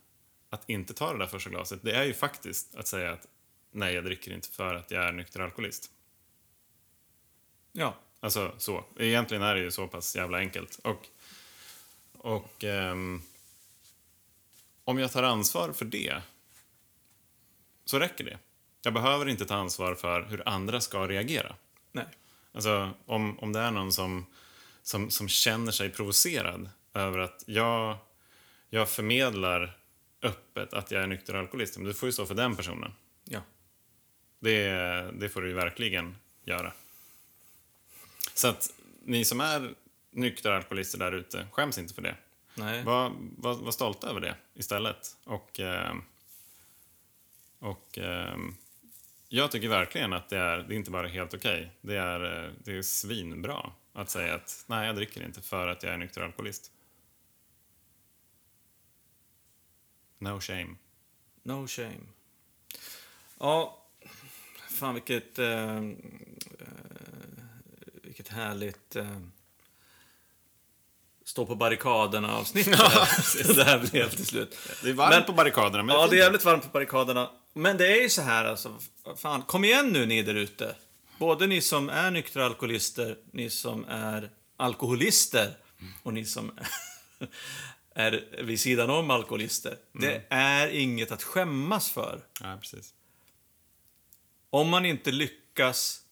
att 0.50 0.70
inte 0.70 0.94
ta 0.94 1.14
det 1.14 1.20
där 1.20 1.28
första 1.28 1.50
glaset, 1.50 1.80
det 1.84 1.92
är 1.92 2.04
ju 2.04 2.14
faktiskt 2.14 2.76
att 2.76 2.88
säga 2.88 3.12
att 3.12 3.28
nej, 3.72 3.94
jag 3.94 4.04
dricker 4.04 4.34
inte 4.34 4.50
för 4.50 4.76
att 4.76 4.92
jag 4.92 5.06
är 5.06 5.12
nykter 5.12 5.40
alkoholist. 5.40 5.92
ja, 7.72 7.96
Alltså 8.20 8.54
så. 8.58 8.84
Egentligen 8.98 9.44
är 9.44 9.56
det 9.56 9.62
ju 9.62 9.72
så 9.72 9.88
pass 9.88 10.16
jävla 10.16 10.38
enkelt. 10.38 10.80
Och, 10.84 11.08
och 12.18 12.64
ehm, 12.64 13.22
om 14.84 15.00
jag 15.00 15.12
tar 15.12 15.24
ansvar 15.24 15.72
för 15.72 15.86
det 15.86 16.22
så 17.86 18.00
räcker 18.00 18.24
det. 18.24 18.38
Jag 18.82 18.94
behöver 18.94 19.30
inte 19.30 19.46
ta 19.46 19.56
ansvar 19.56 19.96
för 19.96 20.22
hur 20.22 20.50
andra 20.50 20.82
ska 20.82 21.08
reagera. 21.08 21.56
nej. 21.92 22.06
Alltså 22.52 22.92
om, 23.06 23.40
om 23.40 23.54
det 23.54 23.60
är 23.60 23.72
någon 23.72 23.94
som, 23.94 24.26
som, 24.82 25.10
som 25.10 25.30
känner 25.30 25.72
sig 25.72 25.90
provocerad 25.90 26.70
över 26.94 27.20
att 27.20 27.44
jag, 27.48 27.98
jag 28.70 28.90
förmedlar 28.90 29.78
öppet 30.22 30.74
att 30.74 30.92
jag 30.92 31.04
är 31.04 31.08
nykter 31.08 31.34
alkoholist. 31.34 31.78
Men 31.78 31.88
du 31.88 31.94
får 31.94 32.08
ju 32.08 32.14
stå 32.14 32.26
för 32.26 32.36
den 32.36 32.56
personen. 32.56 32.92
Det, 34.40 34.70
det 35.14 35.30
får 35.30 35.42
du 35.42 35.48
ju 35.48 35.54
verkligen 35.54 36.16
göra. 36.44 36.74
Så 38.34 38.48
att 38.48 38.74
ni 39.04 39.26
som 39.26 39.40
är 39.40 39.74
nyktra 40.12 40.56
alkoholister 40.56 41.00
där 41.00 41.12
ute, 41.12 41.48
skäms 41.52 41.78
inte 41.78 41.94
för 41.94 42.02
det. 42.02 42.16
Nej. 42.56 42.84
Var, 42.84 43.14
var, 43.38 43.56
var 43.56 43.72
stolta 43.72 44.10
över 44.10 44.22
det 44.22 44.36
istället. 44.54 45.18
Och, 45.24 45.60
eh, 45.60 45.96
och 47.60 47.98
eh, 47.98 48.38
jag 49.30 49.52
tycker 49.52 49.68
verkligen 49.68 50.14
att 50.14 50.30
det 50.30 50.38
är, 50.38 50.58
det 50.58 50.74
är 50.74 50.78
inte 50.78 50.92
bara 50.92 51.08
helt 51.08 51.34
okej. 51.34 51.72
Det, 51.82 51.98
är, 51.98 52.46
eh, 52.46 52.52
det 52.64 52.78
är 52.78 52.82
svinbra 52.82 53.72
att 53.94 54.10
säga 54.10 54.36
att 54.36 54.64
nej, 54.68 54.88
jag 54.88 54.96
dricker 54.96 55.26
inte 55.26 55.42
för 55.42 55.68
att 55.68 55.84
jag 55.84 55.94
är 55.94 55.98
nykter 55.98 56.22
alkoholist. 56.22 56.72
No 60.18 60.40
shame. 60.40 60.76
No 61.44 61.68
shame. 61.68 62.00
Ja, 63.40 63.86
fan 64.80 64.94
vilket... 64.94 65.40
Eh, 65.40 65.76
eh, 65.78 65.82
vilket 68.04 68.28
härligt... 68.28 68.96
Eh, 68.96 69.18
stå 71.26 71.46
på 71.46 71.56
barrikaderna-avsnitt 71.56 72.68
här- 72.68 73.56
det 73.56 73.64
här 73.64 73.80
blev 73.92 74.10
till 74.10 74.26
slut. 74.26 74.58
Det 74.84 74.90
är 74.90 74.94
varmt 74.94 75.10
Men- 75.16 75.24
på 75.26 75.34
barrikaderna, 75.34 75.84
men 75.84 75.96
Ja, 75.96 76.08
det 76.08 76.16
är 76.16 76.20
jävligt 76.24 76.46
varmt 76.46 76.64
på 76.64 76.70
barrikaderna. 76.70 77.30
Men 77.54 77.78
det 77.78 77.88
är 77.98 78.02
ju 78.02 78.10
så 78.10 78.22
här 78.22 78.46
alltså. 78.46 78.76
Fan, 79.18 79.42
kom 79.42 79.64
igen 79.64 79.90
nu 79.90 80.06
ni 80.06 80.24
där 80.24 80.36
ute. 80.36 80.76
Både 81.20 81.48
ni 81.48 81.62
som 81.62 81.90
är 81.90 82.12
nyktra 82.12 82.46
alkoholister, 82.46 83.18
ni 83.32 83.50
som 83.50 83.86
är 83.90 84.30
alkoholister 84.58 85.58
och 86.04 86.14
ni 86.14 86.26
som 86.26 86.52
är 87.96 88.44
vid 88.44 88.60
sidan 88.60 88.90
om 88.90 89.12
alkoholister. 89.12 89.78
Det 89.94 90.24
är 90.30 90.68
inget 90.68 91.12
att 91.12 91.24
skämmas 91.24 91.90
för. 91.92 92.20
Ja, 92.42 92.58
precis. 92.62 92.94
Om 94.50 94.70
man 94.70 94.86
inte 94.86 95.12
lyckas 95.12 96.06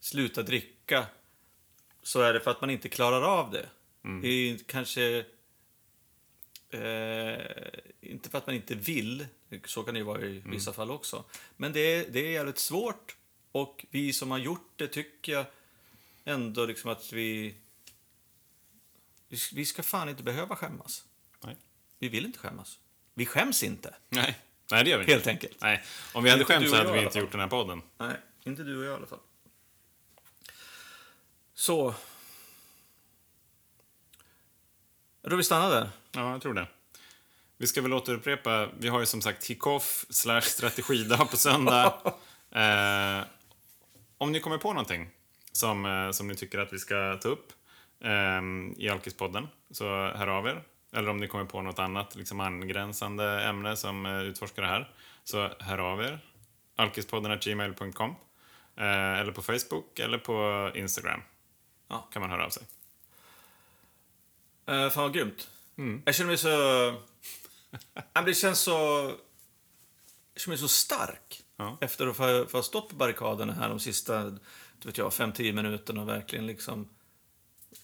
sluta 0.00 0.42
dricka 0.42 1.06
så 2.02 2.20
är 2.20 2.32
det 2.32 2.40
för 2.40 2.50
att 2.50 2.60
man 2.60 2.70
inte 2.70 2.88
klarar 2.88 3.22
av 3.22 3.50
det. 3.50 3.68
Det 4.22 4.28
är 4.28 4.58
kanske 4.66 5.24
eh, 6.70 7.80
inte 8.00 8.30
för 8.30 8.38
att 8.38 8.46
man 8.46 8.56
inte 8.56 8.74
vill, 8.74 9.26
så 9.64 9.82
kan 9.82 9.94
det 9.94 9.98
ju 9.98 10.04
vara 10.04 10.20
i 10.22 10.42
vissa 10.46 10.72
fall 10.72 10.90
också. 10.90 11.24
Men 11.56 11.72
det 11.72 11.80
är, 11.80 12.06
det 12.10 12.20
är 12.20 12.30
jävligt 12.30 12.58
svårt 12.58 13.16
och 13.52 13.86
vi 13.90 14.12
som 14.12 14.30
har 14.30 14.38
gjort 14.38 14.72
det 14.76 14.88
tycker 14.88 15.32
jag 15.32 15.46
ändå 16.24 16.66
liksom 16.66 16.90
att 16.90 17.12
vi... 17.12 17.54
vi- 19.28 19.38
Vi 19.52 19.64
ska 19.64 19.82
fan 19.82 20.08
inte 20.08 20.22
behöva 20.22 20.56
skämmas. 20.56 21.04
Nej. 21.44 21.56
Vi 21.98 22.08
vill 22.08 22.24
inte 22.24 22.38
skämmas. 22.38 22.78
Vi 23.14 23.26
skäms 23.26 23.62
inte, 23.62 23.94
Nej. 24.08 24.38
Nej, 24.70 24.84
det 24.84 24.90
gör 24.90 24.98
vi 24.98 25.02
inte. 25.02 25.12
helt 25.12 25.26
enkelt. 25.26 25.56
Nej. 25.60 25.82
Om 26.12 26.24
vi 26.24 26.30
hade 26.30 26.44
skämt 26.44 26.70
så 26.70 26.76
hade 26.76 26.92
vi 26.92 27.02
inte 27.02 27.18
gjort 27.18 27.30
den 27.32 27.40
här 27.40 27.48
podden. 27.48 27.82
Nej, 27.98 28.16
inte 28.44 28.62
du 28.62 28.78
och 28.78 28.84
jag 28.84 28.92
i 28.92 28.94
alla 28.94 29.06
fall. 29.06 29.18
Så. 31.54 31.94
Jag 35.22 35.30
tror 35.30 35.36
vi 35.36 35.44
stannar 35.44 35.70
där. 35.70 35.88
Ja, 36.12 36.30
jag 36.30 36.42
tror 36.42 36.54
det. 36.54 36.66
Vi 37.56 37.66
ska 37.66 37.82
väl 37.82 37.92
återupprepa, 37.92 38.68
vi 38.78 38.88
har 38.88 39.00
ju 39.00 39.06
som 39.06 39.22
sagt 39.22 39.44
kick-off 39.44 40.06
slash 40.10 40.40
strategidag 40.40 41.30
på 41.30 41.36
söndag. 41.36 41.94
eh, 42.50 43.24
om 44.18 44.32
ni 44.32 44.40
kommer 44.40 44.58
på 44.58 44.72
någonting 44.72 45.10
som, 45.52 45.86
eh, 45.86 46.10
som 46.10 46.28
ni 46.28 46.34
tycker 46.34 46.58
att 46.58 46.72
vi 46.72 46.78
ska 46.78 47.18
ta 47.22 47.28
upp 47.28 47.52
eh, 48.00 48.42
i 48.76 48.88
Alkispodden, 48.88 49.48
så 49.70 49.84
hör 50.08 50.26
av 50.26 50.46
er. 50.46 50.62
Eller 50.94 51.08
om 51.08 51.16
ni 51.16 51.28
kommer 51.28 51.44
på 51.44 51.62
något 51.62 51.78
annat 51.78 52.14
liksom 52.14 52.40
angränsande 52.40 53.42
ämne 53.42 53.76
som 53.76 54.06
eh, 54.06 54.22
utforskar 54.22 54.62
det 54.62 54.68
här, 54.68 54.94
så 55.24 55.50
hör 55.58 55.78
av 55.78 56.02
er. 56.02 56.20
Alkispodden 56.76 57.38
gmail.com 57.38 58.10
eh, 58.76 59.18
eller 59.18 59.32
på 59.32 59.42
Facebook 59.42 59.98
eller 59.98 60.18
på 60.18 60.70
Instagram. 60.74 61.20
Ja. 61.88 62.08
kan 62.12 62.22
man 62.22 62.30
höra 62.30 62.44
av 62.46 62.50
sig. 62.50 62.62
Uh, 64.70 64.88
fan 64.90 65.02
vad 65.02 65.14
grymt. 65.14 65.50
Mm. 65.78 66.02
Jag 66.04 66.14
känner 66.14 66.28
mig 66.28 66.38
så... 66.38 66.94
Det 68.26 68.34
känns 68.34 68.60
så... 68.60 68.70
Jag 70.34 70.40
känner 70.40 70.52
mig 70.52 70.58
så 70.58 70.68
stark. 70.68 71.42
Ja. 71.56 71.78
Efter 71.80 72.06
att 72.06 72.52
ha 72.52 72.62
stått 72.62 72.88
på 72.88 72.96
barrikaderna 72.96 73.52
här 73.52 73.68
de 73.68 73.80
sista 73.80 74.38
du 74.84 74.88
vet 74.88 74.98
jag, 74.98 75.10
5-10 75.10 75.52
minuterna 75.52 76.00
och 76.02 76.08
verkligen 76.08 76.46
liksom... 76.46 76.88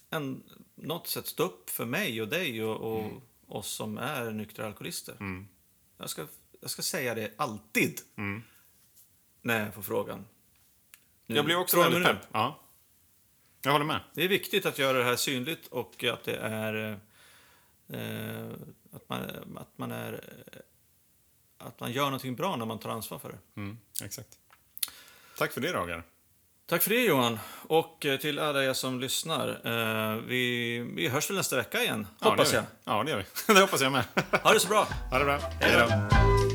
En, 0.09 0.43
något 0.75 1.07
sätt 1.07 1.27
stå 1.27 1.43
upp 1.43 1.69
för 1.69 1.85
mig 1.85 2.21
och 2.21 2.27
dig 2.27 2.63
och, 2.63 2.93
och 2.93 3.05
Mm. 3.05 3.21
oss 3.47 3.67
som 3.67 3.97
är 3.97 4.31
nyktra 4.31 4.65
alkoholister. 4.65 5.15
Jag, 5.97 6.09
ska, 6.09 6.27
jag 6.61 6.69
ska 6.69 6.81
säga 6.81 7.15
det 7.15 7.31
alltid. 7.37 8.01
Mm. 8.15 8.43
När 9.41 9.65
jag 9.65 9.73
får 9.73 9.81
frågan. 9.81 10.25
Nu, 11.25 11.35
Jag 11.35 11.45
blir 11.45 11.55
också 11.55 11.77
väldigt 11.81 12.03
pepp. 12.03 12.27
Ja. 12.31 12.59
Jag 13.61 13.71
håller 13.71 13.85
med. 13.85 13.99
Det 14.13 14.23
är 14.23 14.27
viktigt 14.27 14.65
att 14.65 14.79
göra 14.79 14.97
det 14.97 15.03
här 15.03 15.15
synligt 15.15 15.67
och 15.67 16.03
att 16.03 16.23
det 16.23 16.35
är... 16.35 16.99
Eh, 17.87 18.51
att, 18.93 19.09
man, 19.09 19.21
att 19.57 19.77
man 19.77 19.91
är... 19.91 20.23
Att 21.57 21.79
man 21.79 21.91
gör 21.91 22.05
någonting 22.05 22.35
bra 22.35 22.55
när 22.55 22.65
man 22.65 22.79
tar 22.79 22.89
ansvar 22.89 23.19
för 23.19 23.29
det. 23.29 23.61
Mm, 23.61 23.77
exakt. 24.03 24.37
Tack 25.37 25.51
för 25.51 25.61
det, 25.61 25.73
Roger. 25.73 26.03
Tack 26.71 26.83
för 26.83 26.89
det 26.89 27.03
Johan. 27.03 27.39
Och 27.67 28.05
eh, 28.05 28.19
till 28.19 28.39
alla 28.39 28.63
er 28.63 28.73
som 28.73 28.99
lyssnar. 28.99 29.47
Eh, 29.49 30.17
vi, 30.27 30.79
vi 30.95 31.07
hörs 31.07 31.29
väl 31.29 31.37
nästa 31.37 31.55
vecka 31.55 31.83
igen, 31.83 32.07
Ja, 32.19 32.29
hoppas 32.29 32.53
jag. 32.53 32.63
Ja, 32.83 33.03
det 33.03 33.11
gör 33.11 33.17
vi. 33.17 33.23
det 33.53 33.61
hoppas 33.61 33.81
jag 33.81 33.91
med. 33.91 34.03
Ha 34.43 34.53
det 34.53 34.59
så 34.59 34.67
bra. 34.67 34.87
Ha 35.11 35.19
det 35.19 35.25
bra. 35.25 35.39
Hej 35.59 35.87
då. 35.89 36.50